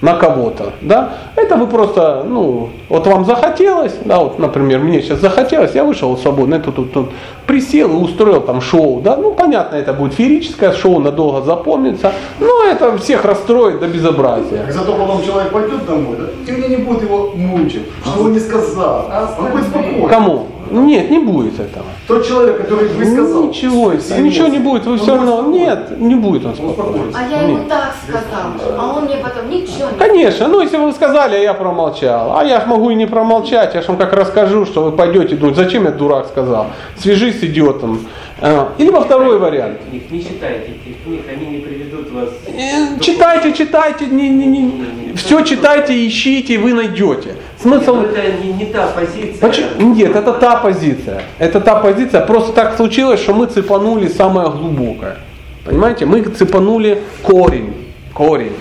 [0.00, 5.20] на кого-то, да, это вы просто, ну, вот вам захотелось, да, вот, например, мне сейчас
[5.20, 7.10] захотелось, я вышел свободно, это тут, тут
[7.46, 12.64] присел и устроил там шоу, да, ну, понятно, это будет феерическое шоу, надолго запомнится, но
[12.64, 14.66] это всех расстроит до безобразия.
[14.70, 18.40] Зато потом человек пойдет домой, да, и мне не будет его мучить, что он не
[18.40, 19.10] сказал.
[19.38, 20.08] Он будет спокоен.
[20.08, 20.46] Кому?
[20.70, 21.86] Нет, не будет этого.
[22.06, 23.44] Тот человек, который вы сказал.
[23.48, 25.52] Ничего, все ничего не эмоции, будет, вы он все будет равно, спокоен.
[25.52, 26.70] нет, не будет он спокоен.
[26.80, 27.18] успокоится.
[27.18, 27.68] А я ему Нет.
[27.68, 31.54] так сказал, а он мне потом ничего не Конечно, ну если вы сказали, а я
[31.54, 32.36] промолчал.
[32.38, 35.36] А я ж могу и не промолчать, я же вам как расскажу, что вы пойдете
[35.36, 36.66] думать, зачем я дурак сказал.
[36.98, 38.00] Свяжись с идиотом.
[38.42, 39.80] А, Или во второй вариант.
[39.90, 42.28] Книг, не читайте этих книг, они не приведут вас...
[42.46, 45.12] Э, Читайте, читайте, не, не, не.
[45.14, 47.34] все читайте, ищите, вы найдете.
[47.60, 47.96] Смысл...
[47.96, 49.38] Нет, это не, не та позиция.
[49.40, 49.94] Почему?
[49.94, 51.22] Нет, это та позиция.
[51.38, 52.24] Это та позиция.
[52.24, 55.18] Просто так случилось, что мы цепанули самое глубокое.
[55.64, 56.06] Понимаете?
[56.06, 57.74] Мы цепанули корень.
[58.14, 58.54] Корень.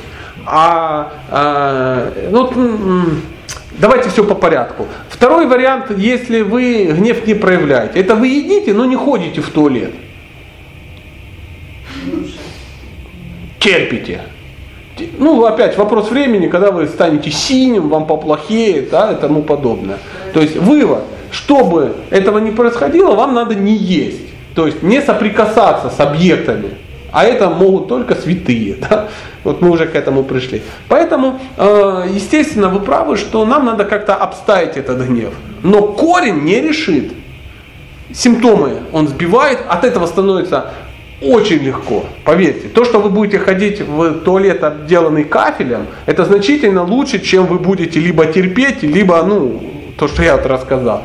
[0.45, 2.51] А, а, ну,
[3.79, 4.87] Давайте все по порядку.
[5.07, 9.93] Второй вариант, если вы гнев не проявляете, это вы едите, но не ходите в туалет.
[13.59, 14.21] Терпите.
[15.17, 19.97] Ну, опять вопрос времени, когда вы станете синим, вам поплохеет, да, и тому подобное.
[20.33, 24.21] То есть вывод, чтобы этого не происходило, вам надо не есть.
[24.55, 26.71] То есть не соприкасаться с объектами.
[27.11, 28.75] А это могут только святые.
[28.89, 29.07] Да?
[29.43, 30.61] Вот мы уже к этому пришли.
[30.89, 35.33] Поэтому, э, естественно, вы правы, что нам надо как-то обставить этот гнев.
[35.63, 37.13] Но корень не решит.
[38.11, 40.71] Симптомы он сбивает, от этого становится
[41.21, 42.67] очень легко, поверьте.
[42.69, 47.99] То, что вы будете ходить в туалет, обделанный кафелем, это значительно лучше, чем вы будете
[47.99, 49.61] либо терпеть, либо, ну,
[49.97, 51.03] то, что я вот рассказал.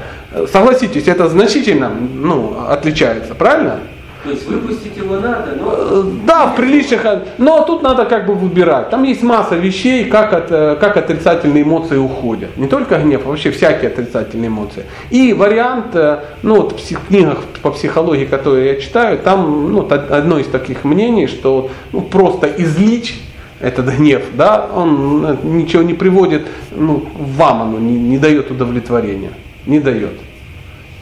[0.53, 3.81] Согласитесь, это значительно ну, отличается, правильно?
[4.25, 5.75] Выпустить его надо, но...
[5.77, 7.05] Э, да, в приличных,
[7.37, 8.89] но тут надо как бы выбирать.
[8.91, 12.57] Там есть масса вещей, как, от, э, как отрицательные эмоции уходят.
[12.57, 14.85] Не только гнев, а вообще всякие отрицательные эмоции.
[15.11, 20.39] И вариант, э, ну вот в книгах по психологии, которые я читаю, там ну, одно
[20.39, 23.21] из таких мнений, что ну, просто излить
[23.61, 29.33] этот гнев, да, он ничего не приводит, ну, вам оно не, не дает удовлетворения.
[29.67, 30.13] Не дает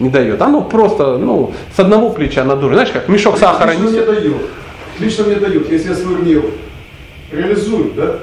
[0.03, 0.43] не дает.
[0.43, 2.75] Оно просто, ну, с одного плеча надурит.
[2.75, 4.37] Знаешь, как мешок сахара Лично мне дает.
[4.99, 5.71] Лично мне дают.
[5.71, 6.45] Если я свой гнев
[7.31, 8.17] реализую, да,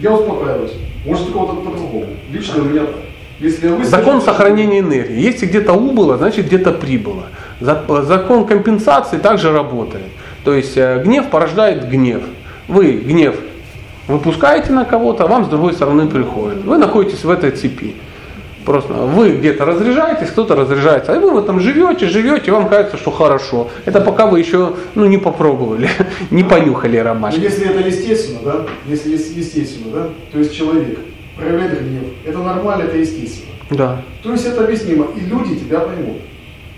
[0.00, 0.72] я успокаиваюсь.
[1.04, 2.06] Может, у кого-то по-другому.
[2.30, 2.96] Лично у меня так.
[3.38, 5.20] Если я Закон сохранения энергии.
[5.20, 7.24] Если где-то убыло, значит где-то прибыло.
[7.60, 10.06] Закон компенсации также работает.
[10.44, 12.22] То есть э, гнев порождает гнев.
[12.66, 13.36] Вы гнев
[14.08, 16.64] выпускаете на кого-то, а вам с другой стороны приходит.
[16.64, 17.94] Вы находитесь в этой цепи.
[18.66, 22.96] Просто вы где-то разряжаетесь, кто-то разряжается, а вы в этом живете, живете, и вам кажется,
[22.96, 23.68] что хорошо.
[23.84, 25.88] Это пока вы еще ну, не попробовали,
[26.32, 27.38] не понюхали ромашки.
[27.38, 30.98] Но если это естественно, да, если естественно, да, то есть человек
[31.36, 33.52] проявляет гнев, это нормально, это естественно.
[33.70, 34.02] Да.
[34.24, 36.16] То есть это объяснимо, и люди тебя поймут.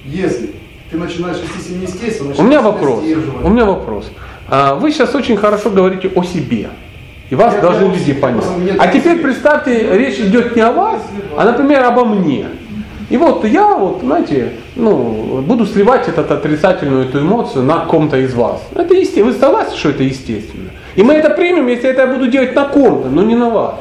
[0.05, 0.51] Если
[0.90, 3.02] ты начинаешь вести себя неестественно, у меня вопрос.
[3.43, 4.10] У меня вопрос.
[4.47, 6.69] А, вы сейчас очень хорошо говорите о себе.
[7.31, 8.45] И вас я должны люди понять.
[8.79, 11.03] А теперь представьте, речь идет не о вас,
[11.37, 12.47] а, например, обо мне.
[13.11, 18.35] И вот я, вот, знаете, ну, буду сливать этот отрицательную эту эмоцию на ком-то из
[18.35, 18.63] вас.
[18.75, 19.27] Это естественно.
[19.27, 20.71] Вы согласны, что это естественно?
[20.95, 23.77] И мы это примем, если это я буду делать на ком-то, но не на вас.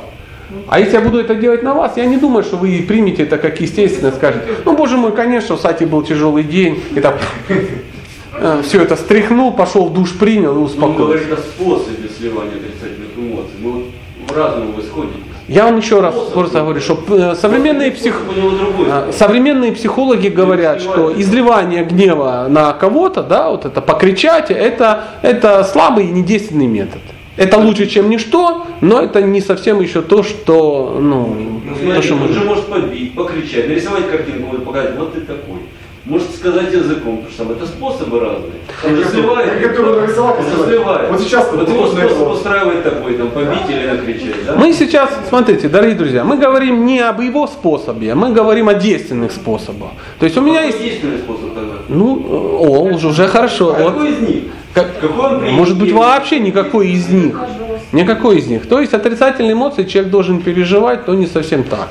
[0.68, 3.38] А если я буду это делать на вас, я не думаю, что вы примете это
[3.38, 7.20] как естественно, скажете, ну, боже мой, конечно, у Сати был тяжелый день, и так
[8.40, 11.02] э, все это стряхнул, пошел в душ, принял и успокоился.
[11.02, 12.54] Он говорит о способе сливания
[13.38, 13.56] эмоций.
[13.62, 13.84] Мы вот
[14.28, 15.20] в разум вы сходите.
[15.48, 18.22] Я вам еще раз просто говорю, что э, современные, псих...
[18.86, 25.64] Э, современные психологи говорят, что изливание гнева на кого-то, да, вот это покричать, это, это
[25.64, 27.00] слабый и недейственный метод.
[27.38, 32.16] Это лучше, чем ничто, но это не совсем еще то, что, ну, ну то, что
[32.16, 35.60] он же может побить, покричать, нарисовать картинку, показать, вот ты такой.
[36.08, 38.62] Может сказать языком, потому что это способы разные.
[38.86, 41.12] Он разливает, разливает.
[41.12, 44.46] Вот сейчас вот его способ устраивает такой, там, побить или накричать.
[44.46, 44.56] Да?
[44.56, 49.34] Мы сейчас, смотрите, дорогие друзья, мы говорим не об его способе, мы говорим о действенных
[49.34, 49.90] способах.
[50.20, 50.80] То есть у меня есть...
[50.82, 51.74] действенный способ тогда?
[51.90, 52.26] Ну,
[52.58, 53.76] о, уже, уже хорошо.
[53.78, 53.94] А вот.
[53.94, 54.44] какой из них?
[54.74, 57.38] Как, какой он может быть вообще никакой из них.
[57.92, 58.66] Никакой из них.
[58.70, 61.90] То есть отрицательные эмоции человек должен переживать, то не совсем так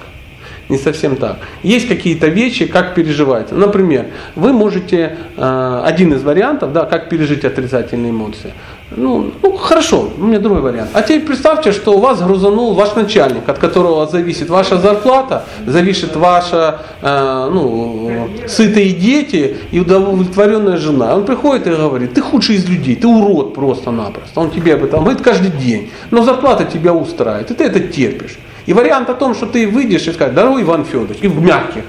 [0.69, 1.39] не совсем так.
[1.63, 3.53] Есть какие-то вещи, как переживать.
[3.53, 8.53] Например, вы можете, э, один из вариантов, да, как пережить отрицательные эмоции.
[8.91, 10.91] Ну, ну, хорошо, у меня другой вариант.
[10.93, 16.15] А теперь представьте, что у вас грузанул ваш начальник, от которого зависит ваша зарплата, зависит
[16.15, 21.17] ваша, э, ну, сытые дети и удовлетворенная жена.
[21.17, 24.41] Он приходит и говорит, ты худший из людей, ты урод просто-напросто.
[24.41, 25.91] Он тебе об этом говорит каждый день.
[26.11, 28.39] Но зарплата тебя устраивает, и ты это терпишь.
[28.67, 31.85] И вариант о том, что ты выйдешь и скажешь, дорогой Иван Федорович, и в мягких,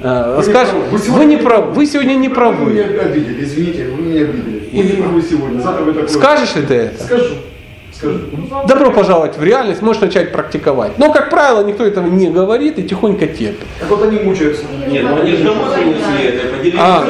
[0.00, 2.64] э, вы скажешь, вы, вы, не прав, вы сегодня не правы.
[2.64, 4.68] Вы меня обидели, извините, вы меня обидели.
[4.72, 6.08] Вы не правы сегодня, завтра вы такой.
[6.08, 7.04] Скажешь ли ты это?
[7.04, 7.34] Скажу.
[7.92, 8.18] Скажу.
[8.66, 10.98] Добро пожаловать в реальность, можешь начать практиковать.
[10.98, 13.66] Но, как правило, никто этого не говорит и тихонько терпит.
[13.78, 14.64] Так вот они мучаются.
[14.88, 15.66] Нет, ну они же домой
[16.24, 16.80] это, поделились.
[16.80, 17.06] А,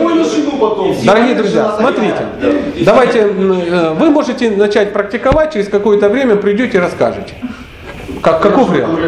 [1.03, 2.53] дорогие друзья, смотрите, да.
[2.85, 7.33] давайте, э, вы можете начать практиковать, через какое-то время придете и расскажете.
[8.23, 8.99] Как, каков вариант?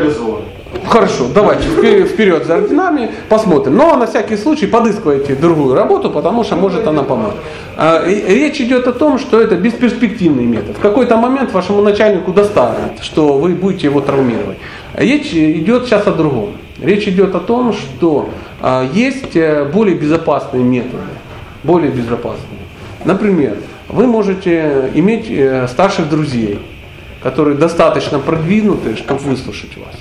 [0.87, 1.69] Хорошо, давайте
[2.05, 3.77] вперед за орденами, посмотрим.
[3.77, 7.35] Но на всякий случай подыскивайте другую работу, потому что может она помочь.
[7.77, 10.77] А, речь идет о том, что это бесперспективный метод.
[10.77, 14.59] В какой-то момент вашему начальнику достанет, что вы будете его травмировать.
[14.95, 16.51] Речь идет сейчас о другом.
[16.83, 18.31] Речь идет о том, что
[18.61, 21.05] а, есть э, более безопасные методы.
[21.63, 22.61] Более безопасные.
[23.05, 23.57] Например,
[23.89, 26.59] вы можете иметь э, старших друзей,
[27.25, 29.95] которые достаточно продвинутые, чтобы выслушать вас,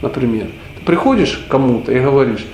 [0.00, 0.46] например.
[0.86, 2.46] приходишь к кому-то и говоришь,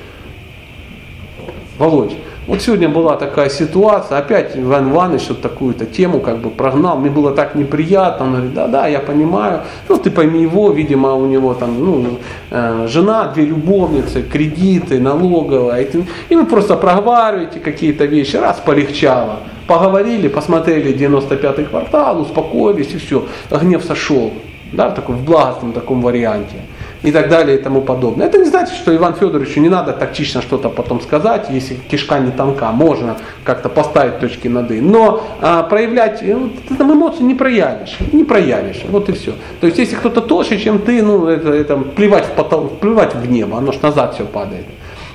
[1.78, 2.16] Володь,
[2.49, 7.11] вот сегодня была такая ситуация, опять Иван Иванович вот такую-то тему как бы прогнал, мне
[7.11, 11.55] было так неприятно, он говорит, да-да, я понимаю, ну ты пойми его, видимо, у него
[11.55, 12.19] там, ну,
[12.51, 15.86] э, жена, две любовницы, кредиты, налоговая,
[16.28, 19.36] и вы просто проговариваете какие-то вещи, раз полегчало,
[19.69, 24.32] поговорили, посмотрели 95-й квартал, успокоились и все, гнев сошел,
[24.73, 26.57] да, в таком в благостном таком варианте
[27.03, 28.27] и так далее и тому подобное.
[28.27, 32.32] Это не значит, что Иван Федоровичу не надо тактично что-то потом сказать, если кишка не
[32.32, 34.81] тонка, можно как-то поставить точки над «и».
[34.81, 39.35] Но а, проявлять, ну, ты там эмоции не проявишь, не проявишь, вот и все.
[39.61, 43.31] То есть если кто-то толще, чем ты, ну это, это плевать, в потол, плевать в
[43.31, 44.65] небо, оно ж назад все падает.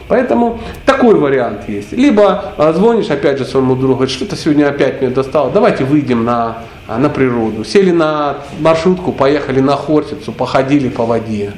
[0.08, 1.92] Поэтому такой вариант есть.
[1.92, 6.26] Либо а, звонишь опять же своему другу, говоришь, что-то сегодня опять мне достало, давайте выйдем
[6.26, 6.58] на,
[6.88, 7.64] а, на природу.
[7.64, 11.54] Сели на маршрутку, поехали на Хортицу, походили по воде.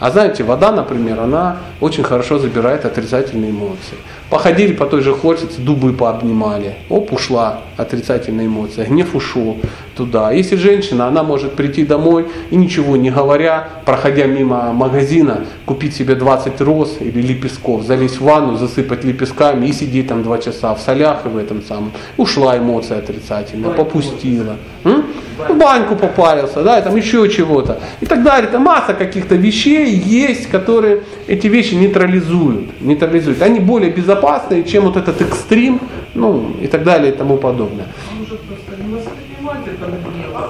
[0.00, 3.96] А знаете, вода, например, она очень хорошо забирает отрицательные эмоции.
[4.30, 6.74] Походили по той же Хортице, дубы пообнимали.
[6.88, 8.86] Оп, ушла отрицательная эмоция.
[8.86, 9.58] Гнев ушел
[9.96, 10.32] туда.
[10.32, 16.14] Если женщина, она может прийти домой и ничего не говоря, проходя мимо магазина, купить себе
[16.14, 20.80] 20 роз или лепестков, залезть в ванну, засыпать лепестками и сидеть там два часа в
[20.80, 21.92] солях и в этом самом.
[22.16, 24.56] Ушла эмоция отрицательная, попустила.
[24.84, 25.04] М?
[25.36, 27.80] В баньку попарился, да, и там еще чего-то.
[28.00, 28.48] И так далее.
[28.48, 32.80] Это масса каких-то вещей есть, которые эти вещи нейтрализуют.
[32.80, 33.42] нейтрализуют.
[33.42, 35.80] Они более безопасные, чем вот этот экстрим,
[36.14, 37.86] ну и так далее и тому подобное.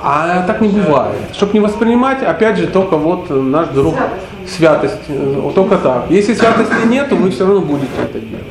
[0.02, 1.16] А так не бывает.
[1.32, 3.94] Чтобы не воспринимать, опять же, только вот наш друг
[4.46, 5.06] святость.
[5.06, 5.54] святость.
[5.54, 6.10] Только так.
[6.10, 8.44] Если святости нет, то вы все равно будете это делать.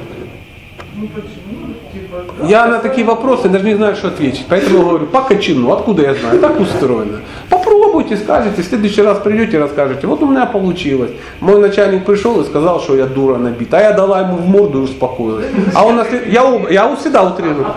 [2.41, 4.45] Я на такие вопросы даже не знаю, что ответить.
[4.49, 7.19] Поэтому говорю, по качину, откуда я знаю, так устроено.
[7.49, 11.11] Попробуйте, скажете, в следующий раз придете и расскажете, вот у меня получилось.
[11.39, 14.79] Мой начальник пришел и сказал, что я дура набита, а я дала ему в морду
[14.79, 15.45] и успокоилась.
[15.75, 17.67] А он, я, я всегда утрирую.
[17.67, 17.75] А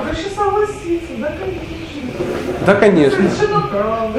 [2.66, 3.24] да, конечно.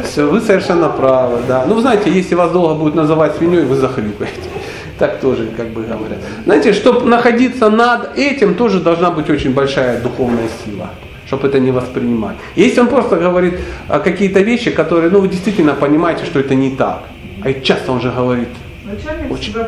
[0.03, 1.65] Все, вы совершенно правы, да.
[1.67, 4.49] Ну, знаете, если вас долго будет называть свиньей, вы захрюкаете.
[4.99, 6.19] Так тоже как бы говорят.
[6.45, 10.89] Знаете, чтобы находиться над этим, тоже должна быть очень большая духовная сила
[11.27, 12.37] чтобы это не воспринимать.
[12.55, 13.59] Если он просто говорит
[13.89, 17.03] а, какие-то вещи, которые, ну, вы действительно понимаете, что это не так.
[17.43, 18.47] А часто он же говорит.
[18.85, 19.51] Начальник очень...
[19.51, 19.67] прав.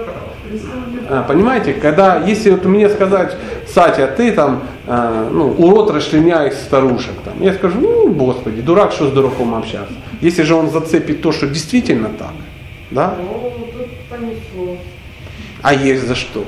[1.09, 3.35] А, понимаете, когда, если вот мне сказать,
[3.67, 8.91] Сатя, ты там, э, ну, урод расчленя из старушек, там, я скажу, ну, господи, дурак,
[8.91, 9.93] что с дураком общаться.
[10.21, 12.33] Если же он зацепит то, что действительно так,
[12.91, 13.15] да?
[15.61, 16.45] А есть за что.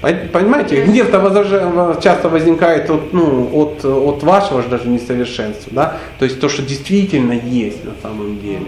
[0.00, 5.96] Понимаете, гнев-то часто возникает от, ну, от, от вашего же даже несовершенства, да?
[6.18, 8.66] То есть то, что действительно есть на самом деле.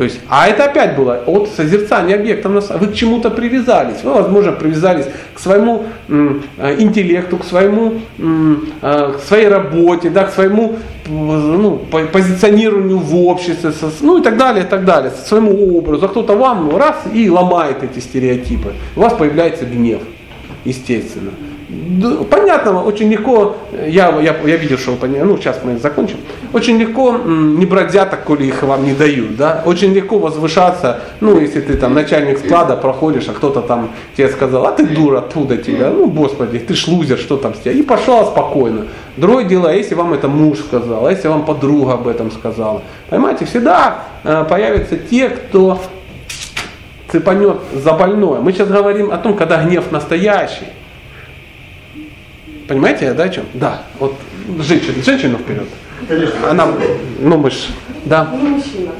[0.00, 2.70] То есть, а это опять было от созерцания объектов.
[2.80, 4.02] Вы к чему-то привязались.
[4.02, 5.04] Вы, возможно, привязались
[5.34, 11.82] к своему э, интеллекту, к своему, э, к своей работе, да, к своему ну,
[12.12, 16.06] позиционированию в обществе, ну и так далее, и так далее, к своему образу.
[16.06, 18.72] А кто-то вам раз и ломает эти стереотипы.
[18.96, 20.00] У вас появляется гнев,
[20.64, 21.32] естественно
[22.30, 26.16] понятно, очень легко, я, я, я видел, что вы ну сейчас мы закончим,
[26.52, 31.38] очень легко не брать взяток, коли их вам не дают, да, очень легко возвышаться, ну
[31.38, 35.56] если ты там начальник склада проходишь, а кто-то там тебе сказал, а ты дура, оттуда
[35.56, 38.86] тебя, ну господи, ты шлузер, что там с тебя, и пошел спокойно.
[39.16, 42.82] Другое дело, а если вам это муж сказал, а если вам подруга об этом сказала,
[43.08, 45.78] понимаете, всегда э, появятся те, кто
[47.10, 48.40] цепанет за больное.
[48.40, 50.66] Мы сейчас говорим о том, когда гнев настоящий.
[52.70, 53.46] Понимаете, да, о чем?
[53.54, 54.14] Да, вот
[54.60, 55.66] женщина, женщину вперед.
[56.06, 56.50] Конечно.
[56.50, 56.68] Она,
[57.18, 57.66] ну мы ж,
[58.04, 58.32] да.
[58.32, 58.92] Не мужчина.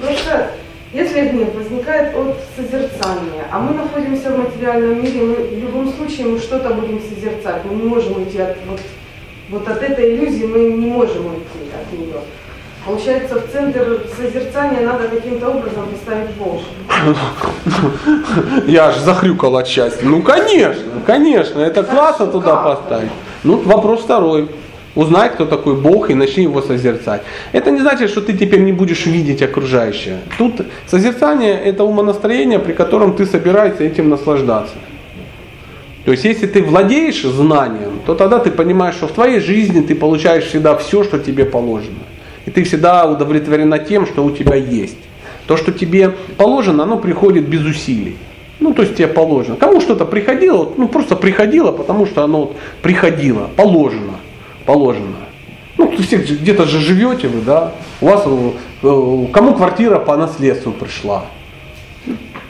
[0.00, 0.52] Просто
[0.94, 6.28] если гнев возникает от созерцания, а мы находимся в материальном мире, мы в любом случае
[6.28, 7.62] мы что-то будем созерцать.
[7.66, 8.80] Мы не можем уйти от вот,
[9.50, 12.20] вот от этой иллюзии, мы не можем уйти от нее.
[12.86, 16.62] Получается, в центр созерцания надо каким-то образом поставить Бога.
[18.66, 20.06] Я аж захрюкал от счастья.
[20.06, 23.10] Ну, конечно, конечно, это классно туда поставить.
[23.44, 24.48] Ну, вопрос второй.
[24.94, 27.22] Узнай, кто такой Бог, и начни его созерцать.
[27.52, 30.18] Это не значит, что ты теперь не будешь видеть окружающее.
[30.38, 34.74] Тут созерцание– это умонастроение, при котором ты собираешься этим наслаждаться.
[36.04, 39.94] То есть, если ты владеешь знанием, то тогда ты понимаешь, что в твоей жизни ты
[39.94, 42.07] получаешь всегда все, что тебе положено.
[42.48, 44.96] И ты всегда удовлетворена тем, что у тебя есть.
[45.46, 48.16] То, что тебе положено, оно приходит без усилий.
[48.58, 49.56] Ну, то есть тебе положено.
[49.56, 54.14] Кому что-то приходило, ну просто приходило, потому что оно вот приходило, положено,
[54.64, 55.16] положено.
[55.76, 57.72] Ну, все где-то же живете вы, да?
[58.00, 61.26] У вас, э, кому квартира по наследству пришла?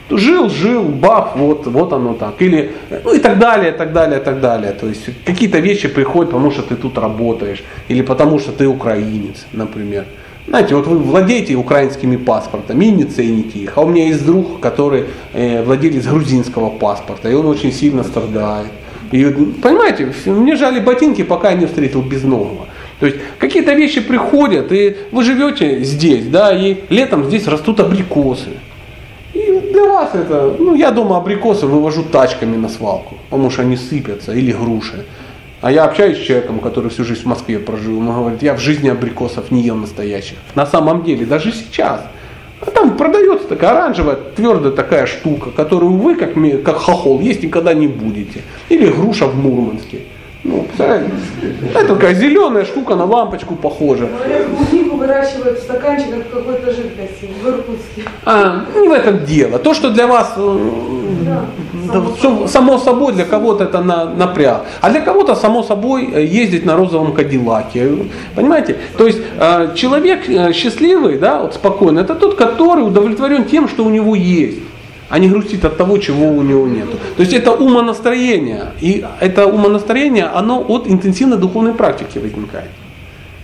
[0.09, 2.41] Жил, жил, бах, вот, вот оно так.
[2.41, 2.71] Или,
[3.03, 4.71] ну и так далее, так далее, так далее.
[4.71, 9.45] То есть какие-то вещи приходят, потому что ты тут работаешь, или потому что ты украинец,
[9.53, 10.05] например.
[10.47, 13.77] Знаете, вот вы владеете украинскими паспортами и не цените их.
[13.77, 18.71] А у меня есть друг, который э, владелец грузинского паспорта, и он очень сильно страдает.
[19.11, 19.25] И,
[19.61, 22.65] понимаете, мне жали ботинки, пока я не встретил безногого.
[22.99, 28.49] То есть какие-то вещи приходят, и вы живете здесь, да, и летом здесь растут абрикосы.
[29.79, 34.33] Для вас это, ну я дома абрикосы вывожу тачками на свалку, потому что они сыпятся,
[34.33, 35.05] или груши.
[35.61, 38.59] А я общаюсь с человеком, который всю жизнь в Москве прожил, он говорит, я в
[38.59, 40.37] жизни абрикосов не ел настоящих.
[40.55, 42.01] На самом деле, даже сейчас.
[42.59, 46.33] А там продается такая оранжевая, твердая такая штука, которую вы, как,
[46.65, 48.41] как хохол, есть никогда не будете.
[48.67, 49.99] Или груша в Мурманске.
[50.43, 54.09] Ну, это такая зеленая штука на лампочку похожа.
[54.99, 58.03] Выращивают в стаканчиках какой-то жидкости в Иркутске.
[58.25, 59.59] А, не в этом дело.
[59.59, 60.57] То, что для вас э,
[61.25, 61.45] да,
[61.91, 64.65] само, само, само собой, для кого-то это на, напряг.
[64.81, 67.89] А для кого-то само собой э, ездить на розовом кадиллаке.
[68.35, 68.77] Понимаете?
[68.97, 73.89] То есть э, человек счастливый, да, вот спокойный, это тот, который удовлетворен тем, что у
[73.89, 74.59] него есть
[75.09, 76.87] а не грустит от того, чего у него нет.
[77.17, 78.73] То есть это умонастроение.
[78.79, 82.69] И это умонастроение, оно от интенсивной духовной практики возникает.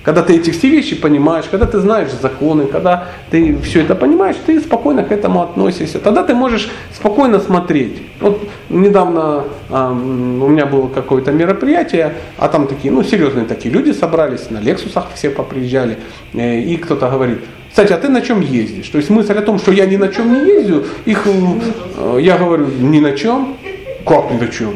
[0.05, 4.35] Когда ты эти все вещи понимаешь, когда ты знаешь законы, когда ты все это понимаешь,
[4.45, 5.97] ты спокойно к этому относишься.
[5.97, 8.03] Тогда ты можешь спокойно смотреть.
[8.21, 13.91] Вот недавно э, у меня было какое-то мероприятие, а там такие, ну, серьезные такие люди
[13.91, 15.97] собрались, на Лексусах все поприезжали,
[16.33, 18.87] э, и кто-то говорит, кстати, а ты на чем ездишь?
[18.89, 22.37] То есть мысль о том, что я ни на чем не ездю, их, э, я
[22.37, 23.57] говорю, ни на чем.
[24.05, 24.75] Как ни на чем?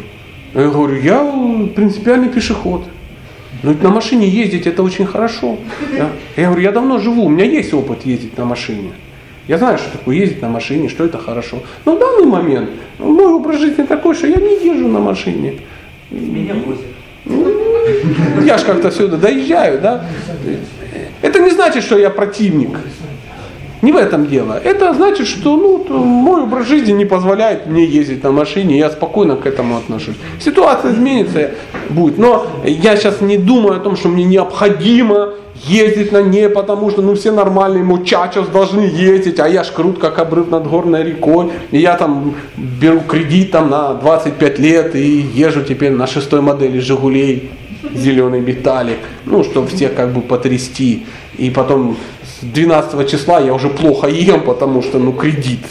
[0.56, 2.84] Я говорю, я принципиальный пешеход.
[3.64, 5.58] Ну на машине ездить это очень хорошо.
[5.98, 6.10] Да?
[6.38, 8.92] Я говорю, я давно живу, у меня есть опыт ездить на машине.
[9.48, 11.58] Я знаю, что такое ездить на машине, что это хорошо.
[11.86, 12.70] Но в данный момент
[13.00, 15.56] мой образ жизни такой, что я не езжу на машине.
[16.12, 16.86] Меня возят.
[17.26, 20.06] Ну, я же как-то сюда доезжаю, да?
[21.22, 22.78] Это не значит, что я противник.
[23.82, 24.60] Не в этом дело.
[24.62, 29.38] Это значит, что ну, мой образ жизни не позволяет мне ездить на машине, я спокойно
[29.38, 30.16] к этому отношусь.
[30.40, 31.52] Ситуация изменится,
[31.90, 32.18] будет.
[32.18, 35.34] Но я сейчас не думаю о том, что мне необходимо
[35.66, 40.00] ездить на ней, потому что ну все нормальные мучачос должны ездить, а я ж крут,
[40.00, 45.26] как обрыв над горной рекой, и я там беру кредит там на 25 лет и
[45.34, 47.50] езжу теперь на шестой модели Жигулей
[47.94, 51.06] зеленый металлик, ну, чтобы всех как бы потрясти.
[51.38, 51.96] И потом
[52.42, 55.66] 12 числа я уже плохо ем, потому что, ну, кредит.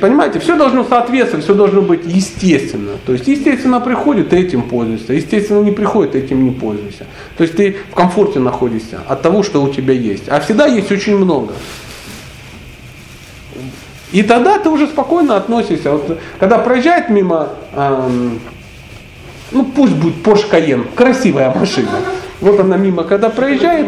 [0.00, 2.92] Понимаете, все должно соответствовать, все должно быть естественно.
[3.06, 5.12] То есть, естественно, приходит, этим пользуешься.
[5.14, 7.06] Естественно, не приходит, этим не пользуешься.
[7.36, 10.28] То есть, ты в комфорте находишься от того, что у тебя есть.
[10.28, 11.54] А всегда есть очень много.
[14.12, 15.92] И тогда ты уже спокойно относишься.
[15.92, 18.38] Вот, когда проезжает мимо эм,
[19.54, 21.88] ну пусть будет Porsche Cayenne, красивая машина.
[22.40, 23.86] Вот она мимо, когда проезжает.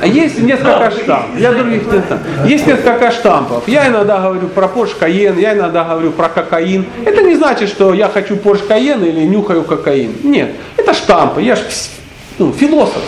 [0.00, 1.38] А есть несколько штампов.
[1.38, 2.20] Я других не знаю.
[2.46, 3.68] Есть несколько штампов.
[3.68, 6.84] Я иногда говорю про Porsche Cayenne, я иногда говорю про кокаин.
[7.04, 10.12] Это не значит, что я хочу Porsche Cayenne или нюхаю кокаин.
[10.24, 11.42] Нет, это штампы.
[11.42, 11.62] Я же
[12.38, 13.02] ну, философ.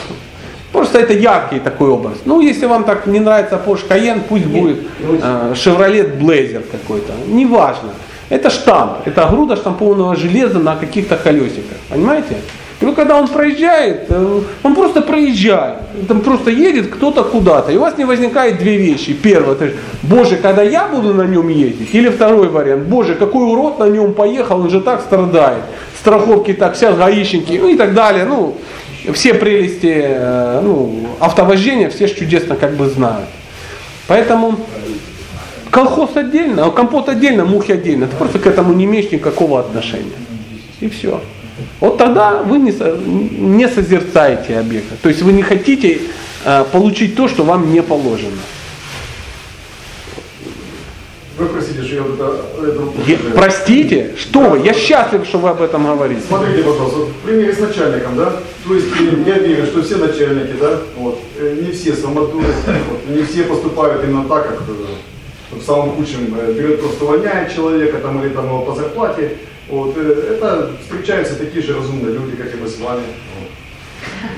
[0.73, 2.19] Просто это яркий такой образ.
[2.25, 7.13] Ну, если вам так не нравится Porsche Cayenne, пусть будет э, Chevrolet Blazer какой-то.
[7.27, 7.91] Неважно.
[8.29, 11.77] Это штамп, это груда штампованного железа на каких-то колесиках.
[11.91, 12.37] Понимаете?
[12.81, 15.79] И вот когда он проезжает, э, он просто проезжает.
[16.09, 17.73] Там просто едет кто-то куда-то.
[17.73, 19.13] И у вас не возникает две вещи.
[19.13, 19.71] Первое, это,
[20.03, 21.95] боже, когда я буду на нем ездить.
[21.95, 25.63] Или второй вариант, боже, какой урод на нем поехал, он же так страдает.
[25.99, 28.25] Страховки так, сейчас гаишники, ну и так далее.
[28.25, 28.57] Ну,
[29.13, 33.29] все прелести э, ну, автовождения все чудесно как бы знают.
[34.07, 34.59] Поэтому
[35.75, 38.07] Колхоз отдельно, а компот отдельно, мухи отдельно.
[38.07, 40.13] Ты просто к этому не имеешь никакого отношения.
[40.79, 41.21] И все.
[41.81, 44.97] Вот тогда вы не, не созерцаете объекта.
[45.03, 46.01] То есть вы не хотите
[46.45, 48.39] э, получить то, что вам не положено.
[51.37, 52.45] Вы простите, что я вот это...
[52.65, 54.15] это я, простите?
[54.17, 54.59] Что да, вы?
[54.61, 56.21] Я счастлив, что вы об этом говорите.
[56.29, 58.35] Смотрите, пожалуйста, вот в примере с начальником, да?
[58.67, 58.87] То есть
[59.27, 62.47] я верю, что все начальники, да, вот, э, не все самотуры,
[62.89, 67.53] вот, не все поступают именно так, как э, в самом худшем э, берет просто воняет
[67.53, 69.39] человека там, или там его по зарплате.
[69.69, 73.03] Вот, э, это встречаются такие же разумные люди, как и мы с вами.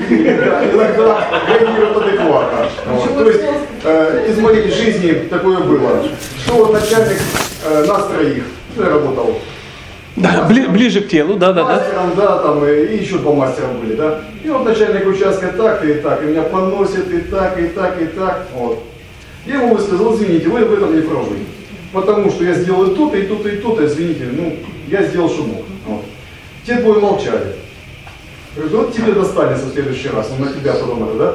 [0.09, 2.69] Иногда реагируют адекватно.
[2.85, 3.45] То есть
[3.85, 6.05] э, из моей жизни такое было,
[6.45, 7.21] что начальник
[7.87, 8.45] нас троих,
[8.77, 9.41] я работал
[10.17, 11.77] да, бли, ближе к телу, да, да, да.
[11.77, 14.23] Мастером, да, там и, еще два мастера были, да.
[14.43, 18.07] И вот начальник участка так и так, и меня поносит и так, и так, и
[18.07, 18.47] так.
[18.55, 18.83] Вот.
[19.45, 21.37] Я ему высказал, извините, вы в этом не правы.
[21.93, 24.57] Потому что я сделал и то-то, и то-то, и то-то, извините, ну,
[24.89, 25.65] я сделал, что мог.
[25.87, 26.05] Вот.
[26.67, 27.55] Те двое молчали.
[28.57, 31.35] Говорю, вот тебе достанется в следующий раз, он на тебя потом это, да?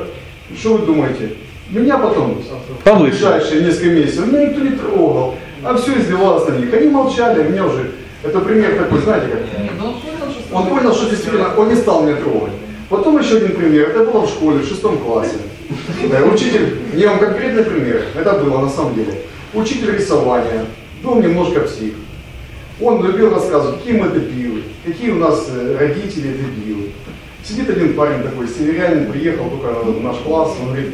[0.57, 1.33] Что вы думаете?
[1.69, 3.11] Меня потом, в Повыше.
[3.11, 6.73] ближайшие несколько месяцев, меня никто не трогал, а все издевалось на них.
[6.73, 7.91] Они молчали, меня уже,
[8.23, 9.41] это пример такой, знаете как?
[10.51, 12.51] Он понял, что действительно, он не стал меня трогать.
[12.89, 15.37] Потом еще один пример, это было в школе, в шестом классе.
[16.09, 19.13] Да, учитель, не вам конкретный пример, это было на самом деле.
[19.53, 20.65] Учитель рисования,
[21.03, 21.93] был немножко псих.
[22.79, 26.91] Он любил рассказывать, какие мы дебилы, какие у нас э, родители дебилы.
[27.43, 30.91] Сидит один парень такой, северянин, приехал только в наш класс, он говорит,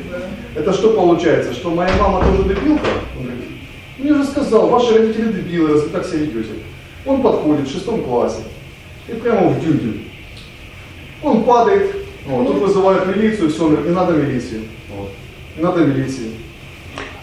[0.55, 2.87] это что получается, что моя мама тоже дебилка?
[3.17, 3.45] Он говорит,
[3.97, 6.53] мне же сказал, ваши родители дебилы, раз вы так себя ведете.
[7.05, 8.41] Он подходит в шестом классе
[9.07, 9.99] и прямо в дюдю.
[11.21, 14.61] Он падает, вот, тут вызывают милицию, все, он говорит, не надо милиции.
[14.95, 15.11] Вот.
[15.55, 16.31] Не надо милиции.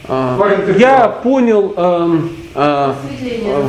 [0.08, 2.92] Я понял эм, э,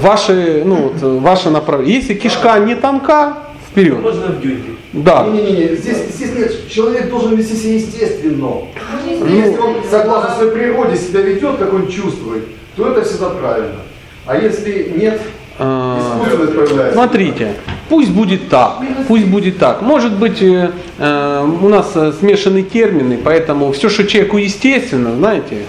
[0.01, 1.95] ваши, ну, вот, ваши направления.
[1.95, 3.37] Если кишка не тонка,
[3.69, 4.01] вперед.
[4.01, 4.75] Можно в дюйме.
[4.93, 5.27] Да.
[5.27, 8.37] Не-не-не, здесь, здесь нет, человек должен вести себя естественно.
[8.37, 12.45] Ну, Если он согласно своей природе себя ведет, как он чувствует,
[12.75, 13.81] то это всегда правильно.
[14.25, 15.21] А если нет,
[15.57, 16.93] появляется.
[16.93, 17.55] Смотрите,
[17.89, 19.81] пусть будет так, пусть будет так.
[19.81, 25.55] Может быть, э, э, у нас э, смешаны термины, поэтому все, что человеку естественно, знаете,
[25.55, 25.63] э,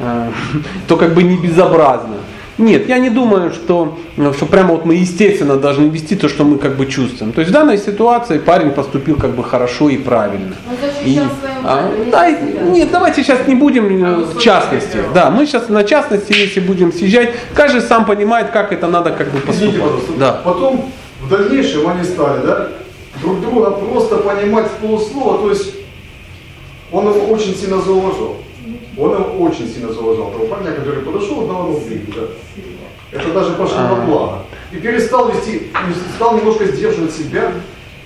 [0.88, 2.16] то как бы не безобразно.
[2.60, 6.44] Нет, я не думаю, что, э, что прямо вот мы естественно должны вести то, что
[6.44, 7.32] мы как бы чувствуем.
[7.32, 10.54] То есть в данной ситуации парень поступил как бы хорошо и правильно.
[10.68, 11.28] Он защищал И-
[11.64, 14.98] а, а да, нет, давайте сейчас не будем э, в частности.
[15.14, 19.30] Да, мы сейчас на частности, если будем съезжать, каждый сам понимает, как это надо как
[19.30, 20.18] бы поступать.
[20.18, 20.40] Да.
[20.44, 20.90] Потом
[21.22, 22.68] в дальнейшем они стали, да,
[23.22, 25.74] друг друга просто понимать в полуслова, то есть
[26.92, 28.36] он его очень сильно зауважал.
[29.00, 30.30] Он его очень сильно зауважал.
[30.30, 32.12] Того парня, который подошел, дал ему деньги.
[33.12, 34.06] Это даже пошло на А.
[34.06, 34.38] благо.
[34.72, 35.70] И перестал вести,
[36.16, 37.50] стал немножко сдерживать себя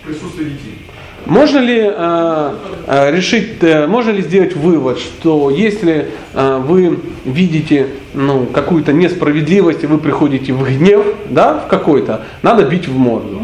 [0.03, 0.79] в присутствии детей.
[1.27, 2.55] Можно ли э,
[2.87, 9.85] э, решить, э, можно ли сделать вывод, что если э, вы видите ну, какую-то несправедливость,
[9.85, 13.41] и вы приходите в гнев, да, в какой-то, надо бить в морду.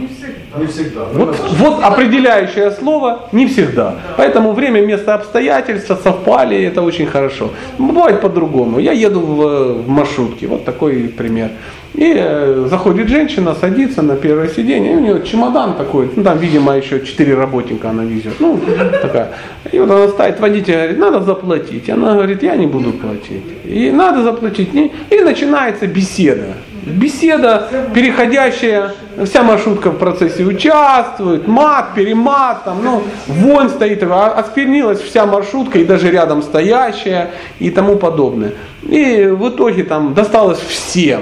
[0.57, 1.05] Не всегда.
[1.13, 3.95] Вот, вот определяющее слово не всегда.
[4.17, 7.51] Поэтому время, место, обстоятельства совпали, и это очень хорошо.
[7.79, 8.81] Бывает по-другому.
[8.81, 11.51] Я еду в, в маршрутке, вот такой пример.
[11.95, 16.39] И э, заходит женщина, садится на первое сиденье, и у нее чемодан такой, ну там,
[16.39, 18.39] видимо, еще четыре работника она везет.
[18.39, 18.61] Ну,
[19.03, 19.33] такая.
[19.73, 21.91] И вот она стоит, водитель говорит, надо заплатить.
[21.91, 23.43] Она говорит, я не буду платить.
[23.65, 24.71] И надо заплатить.
[24.75, 26.55] И начинается беседа.
[26.87, 28.95] Беседа, переходящая,
[29.25, 35.79] вся маршрутка в процессе участвует, мат, перемат, там, ну, вонь стоит, а- осквернилась вся маршрутка
[35.79, 38.53] и даже рядом стоящая и тому подобное.
[38.83, 41.21] И в итоге там досталось всем,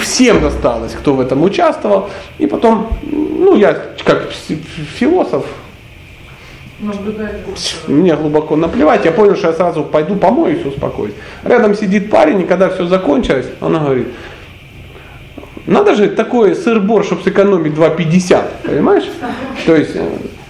[0.00, 2.08] всем досталось, кто в этом участвовал.
[2.38, 4.30] И потом, ну, я как
[4.98, 5.44] философ,
[7.88, 11.14] мне глубоко наплевать, я понял, что я сразу пойду помоюсь, успокоюсь.
[11.44, 14.08] Рядом сидит парень, и когда все закончилось, он говорит,
[15.66, 19.04] надо же такой сыр-бор, чтобы сэкономить 2,50, понимаешь?
[19.66, 20.08] То есть э,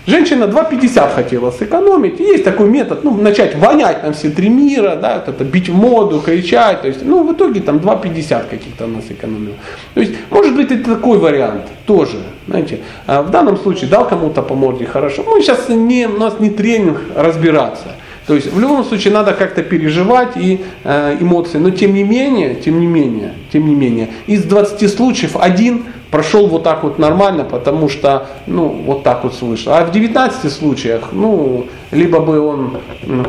[0.09, 2.19] женщина 2,50 хотела сэкономить.
[2.19, 5.75] Есть такой метод, ну, начать вонять на все три мира, да, вот это бить в
[5.75, 6.83] моду, кричать.
[6.83, 9.55] То есть, ну, в итоге там 2,50 каких-то она сэкономила.
[9.95, 12.19] То есть, может быть, это такой вариант тоже.
[12.47, 15.23] Знаете, А в данном случае дал кому-то по морде хорошо.
[15.27, 17.89] Мы сейчас не, у нас не тренинг разбираться.
[18.27, 21.57] То есть в любом случае надо как-то переживать и э, эмоции.
[21.57, 26.47] Но тем не менее, тем не менее, тем не менее, из 20 случаев один прошел
[26.47, 29.79] вот так вот нормально, потому что, ну, вот так вот вышло.
[29.79, 32.79] А в 19 случаях, ну, либо бы он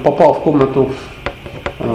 [0.03, 0.91] попал в комнату
[1.79, 1.93] э,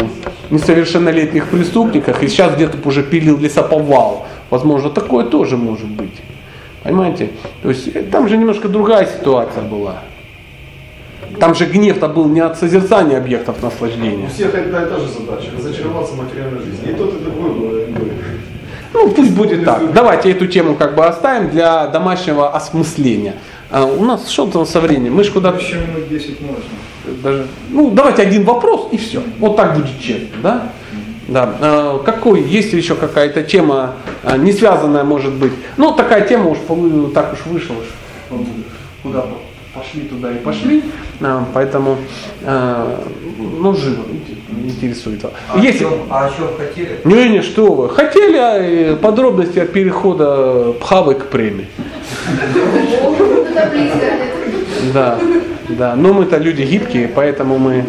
[0.51, 4.27] несовершеннолетних преступников и сейчас где-то уже пилил лесоповал.
[4.51, 6.15] Возможно, такое тоже может быть.
[6.83, 7.31] Понимаете?
[7.63, 10.03] То есть э, там же немножко другая ситуация была.
[11.41, 14.27] Там же гнев-то был не от созерцания объектов наслаждения.
[14.27, 16.91] У всех одна и та же задача, разочароваться в материальной жизни.
[16.91, 17.85] И тот, и другой был.
[18.95, 19.93] Ну, пусть будет так.
[19.93, 23.35] Давайте эту тему как бы оставим для домашнего осмысления.
[23.71, 25.15] А у нас что там со временем?
[25.15, 25.59] Мы же куда-то...
[25.59, 27.23] Еще минут 10 можно.
[27.23, 29.21] Даже, ну, давайте один вопрос и все.
[29.41, 30.69] Вот так будет честно, да?
[31.27, 31.55] Да.
[31.61, 35.53] А, какой, есть ли еще какая-то тема, а, не связанная, может быть?
[35.77, 36.59] Ну, такая тема уж
[37.13, 37.77] так уж вышла,
[39.03, 39.44] куда по-
[39.85, 40.83] пошли, туда и пошли.
[41.21, 41.97] А, поэтому,
[42.45, 43.05] а,
[43.39, 44.03] ну, живо
[44.65, 45.25] интересует.
[45.25, 47.01] А, Есть- о чем, а о чем хотели?
[47.05, 47.89] не, не, что вы.
[47.89, 51.67] Хотели а, подробности от перехода Пхавы к премии?
[54.93, 55.19] Да,
[55.69, 55.97] да.
[55.97, 57.85] Но мы-то люди гибкие, поэтому мы...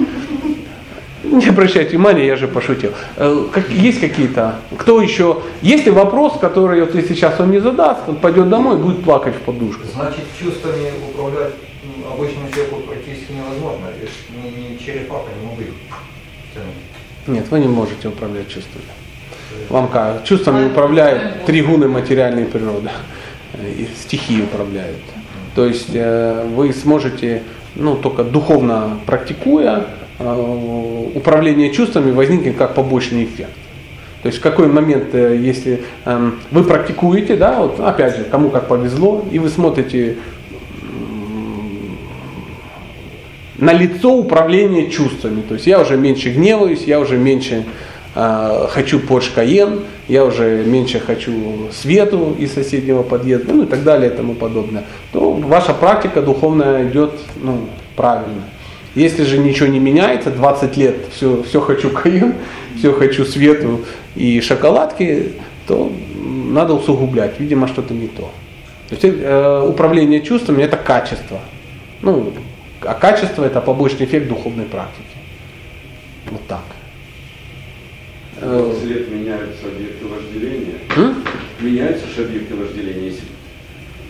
[1.24, 2.92] не обращайте внимания, я же пошутил.
[3.18, 7.60] Э, как, есть какие-то, кто еще, есть ли вопрос, который, вот если сейчас он не
[7.60, 9.82] задаст, он пойдет домой и будет плакать в подушку.
[9.94, 11.54] Значит, чувствами управлять
[12.16, 13.86] обычному человеку практически невозможно.
[14.02, 15.74] Если не, не через папа не могу их
[16.54, 17.28] тянуть.
[17.28, 18.86] Нет, вы не можете управлять чувствами.
[19.70, 20.24] Вам как?
[20.24, 22.90] Чувствами управляют три гуны материальной природы.
[23.64, 24.98] И стихии управляют.
[25.56, 27.44] То есть э, вы сможете,
[27.76, 29.88] ну, только духовно практикуя,
[30.20, 33.52] э, управление чувствами возникнет как побочный эффект.
[34.22, 38.50] То есть в какой момент, э, если эм, вы практикуете, да, вот опять же, кому
[38.50, 40.18] как повезло, и вы смотрите
[40.82, 41.98] м,
[43.58, 45.42] на лицо управления чувствами.
[45.42, 47.66] То есть я уже меньше гневаюсь, я уже меньше
[48.16, 53.84] э, хочу Porsche Cayenne, я уже меньше хочу свету из соседнего подъезда, ну и так
[53.84, 54.84] далее и тому подобное.
[55.12, 57.12] То ваша практика духовная идет
[57.42, 57.62] ну,
[57.96, 58.44] правильно.
[58.94, 62.36] Если же ничего не меняется, 20 лет все, все хочу Cayenne,
[62.78, 63.82] все хочу свету
[64.16, 65.34] и шоколадки,
[65.68, 67.40] то надо усугублять.
[67.40, 68.32] Видимо, что-то не то.
[68.90, 71.40] То есть э, управление чувствами это качество.
[72.02, 72.32] Ну,
[72.86, 75.06] а качество это побочный эффект духовной практики.
[76.30, 76.64] Вот так.
[78.42, 80.76] Э, 20 лет меняются объекты вожделения.
[80.96, 81.24] м?
[81.60, 83.06] Меняются же объекты вожделения.
[83.08, 83.24] Если,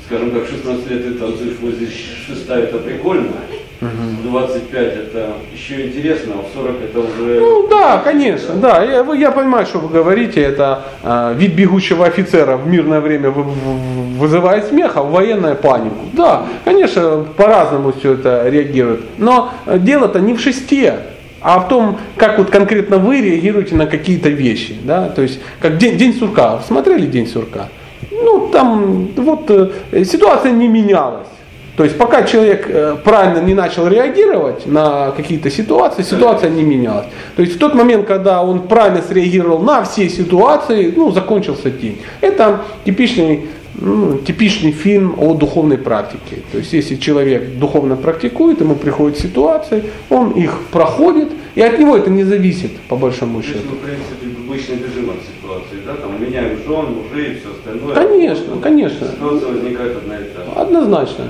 [0.05, 3.33] скажем так, в 16 лет ты танцуешь возле шеста, это прикольно.
[3.81, 7.39] В 25 это еще интересно, а в 40 это уже...
[7.41, 8.83] Ну да, конечно, да.
[8.83, 10.41] Я, я понимаю, что вы говорите.
[10.41, 15.55] Это э, вид бегущего офицера в мирное время вы- вы- вызывает смех, а в военное
[15.55, 16.05] панику.
[16.13, 19.01] Да, конечно, по-разному все это реагирует.
[19.17, 20.95] Но э, дело-то не в шесте,
[21.41, 24.77] а в том, как вот конкретно вы реагируете на какие-то вещи.
[24.83, 25.09] Да?
[25.09, 26.61] То есть, как день, день сурка.
[26.65, 27.67] Смотрели день сурка?
[28.09, 31.27] Ну, там вот э, ситуация не менялась.
[31.75, 37.07] То есть пока человек э, правильно не начал реагировать на какие-то ситуации, ситуация не менялась.
[37.35, 41.97] То есть в тот момент, когда он правильно среагировал на все ситуации, ну, закончился день.
[42.21, 46.43] Это типичный, ну, типичный фильм о духовной практике.
[46.53, 51.97] То есть если человек духовно практикует, ему приходят ситуации, он их проходит, и от него
[51.97, 53.59] это не зависит, по большому счету.
[53.69, 57.95] мы, в принципе, в обычной бежимой ситуации, да, там меняем жен, мужей и все остальное.
[57.95, 59.07] Конечно, конечно.
[59.07, 60.51] Ситуация возникает одна и та же.
[60.55, 61.25] Однозначно.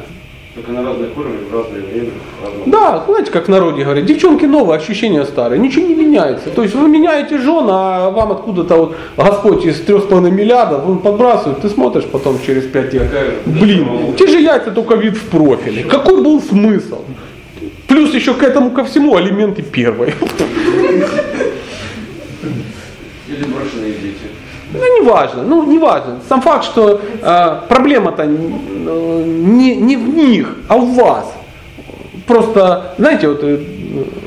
[0.56, 4.06] Только на разных уровнях, в разное время, в разном Да, знаете, как в народе говорят,
[4.06, 6.50] девчонки новые, ощущения старые, ничего не меняется.
[6.50, 11.60] То есть вы меняете жен, а вам откуда-то вот Господь из 3,5 миллиардов, он подбрасывает,
[11.60, 13.12] ты смотришь потом через 5 лет,
[13.46, 15.84] блин, те же яйца только вид в профиле.
[15.84, 17.02] Какой был смысл?
[17.88, 20.14] Плюс еще к этому ко всему алименты первые.
[23.28, 24.30] Или брошенные дети.
[24.80, 26.20] Ну, не важно, ну, не важно.
[26.28, 31.34] Сам факт, что э, проблема-то не, не в них, а в вас.
[32.28, 33.60] Просто, знаете, вот, э,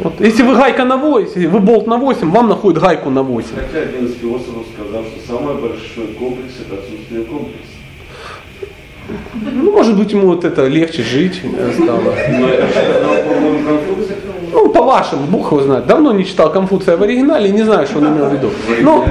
[0.03, 3.23] вот если вы гайка на 8, если вы болт на 8, вам находит гайку на
[3.23, 3.49] 8.
[3.55, 7.78] Хотя один из философов сказал, что самый большой комплекс это отсутствие комплекса.
[9.35, 12.14] Ну, может быть, ему вот это легче жить э, стало.
[14.51, 15.86] Ну, по-вашему, Бог его знает.
[15.86, 18.51] Давно не читал Конфуция в оригинале, не знаю, что он имел в виду.
[18.80, 19.05] Ну,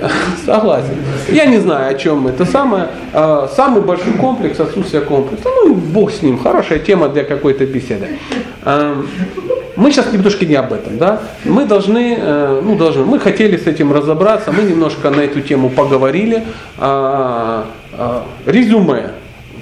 [0.46, 0.94] согласен.
[1.28, 2.88] Я не знаю, о чем это самое.
[3.12, 5.48] А, Самый большой комплекс, отсутствие комплекса.
[5.48, 6.38] Ну, Бог с ним.
[6.38, 8.18] Хорошая тема для какой-то беседы.
[8.62, 8.96] А,
[9.76, 11.20] Мы сейчас немножко не об этом, да?
[11.44, 15.70] Мы должны, э, ну, должны, мы хотели с этим разобраться, мы немножко на эту тему
[15.70, 16.42] поговорили.
[18.46, 19.10] Резюме.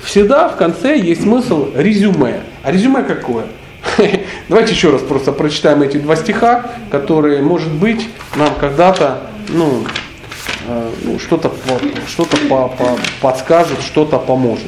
[0.05, 2.41] Всегда в конце есть смысл резюме.
[2.63, 3.45] А резюме какое?
[4.49, 9.85] Давайте еще раз просто прочитаем эти два стиха, которые, может быть, нам когда-то ну,
[10.67, 11.49] э, ну, что-то
[12.49, 14.67] по- по- подскажет, что-то поможет.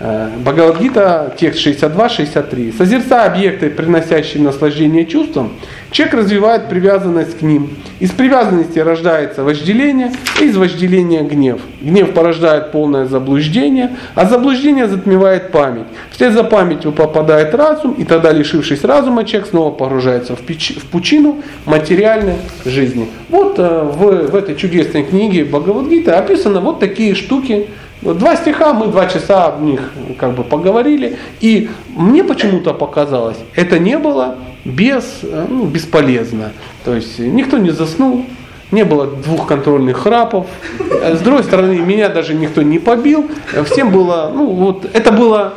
[0.00, 2.76] Э, Бхагавадгита, текст 62-63.
[2.76, 5.52] Созерцая объекты, приносящие наслаждение чувствам,
[5.90, 7.70] человек развивает привязанность к ним.
[8.00, 11.60] Из привязанности рождается вожделение, и из вожделения гнев.
[11.80, 15.86] Гнев порождает полное заблуждение, а заблуждение затмевает память.
[16.10, 20.86] Вслед за памятью попадает разум, и тогда, лишившись разума, человек снова погружается в, печ- в
[20.86, 23.08] пучину материальной жизни.
[23.28, 27.68] Вот э, в, в этой чудесной книге Бхагавадгита описаны вот такие штуки,
[28.00, 31.16] Два стиха, мы два часа об них как бы поговорили.
[31.40, 36.52] И мне почему-то показалось, это не было без, э, ну, бесполезно.
[36.84, 38.24] То есть никто не заснул,
[38.70, 40.46] не было двух контрольных храпов.
[40.78, 43.30] Э, С другой стороны, меня даже никто не побил.
[43.52, 45.54] Э, Всем было, ну вот, это было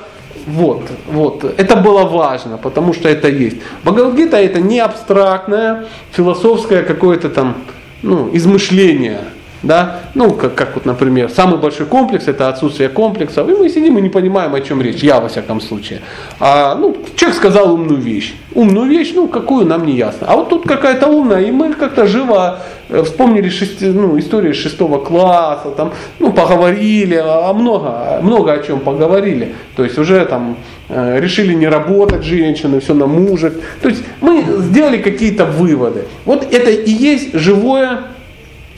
[0.47, 3.57] вот, вот, это было важно, потому что это есть.
[3.83, 7.57] Бхагавадгита это не абстрактное, философское какое-то там
[8.01, 9.19] ну, измышление.
[9.63, 13.97] Да, ну, как, как вот, например, самый большой комплекс это отсутствие комплексов, и мы сидим
[13.97, 16.01] и не понимаем, о чем речь, я во всяком случае.
[16.39, 20.27] А, ну, человек сказал умную вещь, умную вещь, ну, какую нам не ясно.
[20.27, 22.59] А вот тут какая-то умная, и мы как-то живо
[22.89, 28.79] э, вспомнили шести, ну, историю шестого класса, там, ну, поговорили, а много, много о чем
[28.79, 29.53] поговорили.
[29.75, 30.57] То есть уже там
[30.89, 33.53] э, решили не работать женщины, все на мужик.
[33.81, 36.05] То есть мы сделали какие-то выводы.
[36.25, 38.10] Вот это и есть живое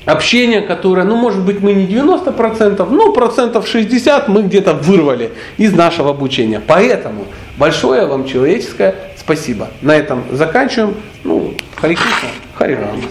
[0.06, 5.74] общение, которое, ну, может быть, мы не 90%, но процентов 60 мы где-то вырвали из
[5.74, 6.62] нашего обучения.
[6.66, 7.26] Поэтому
[7.58, 9.70] большое вам человеческое спасибо.
[9.82, 10.96] На этом заканчиваем.
[11.24, 13.02] Ну, Харикиса, Харирам.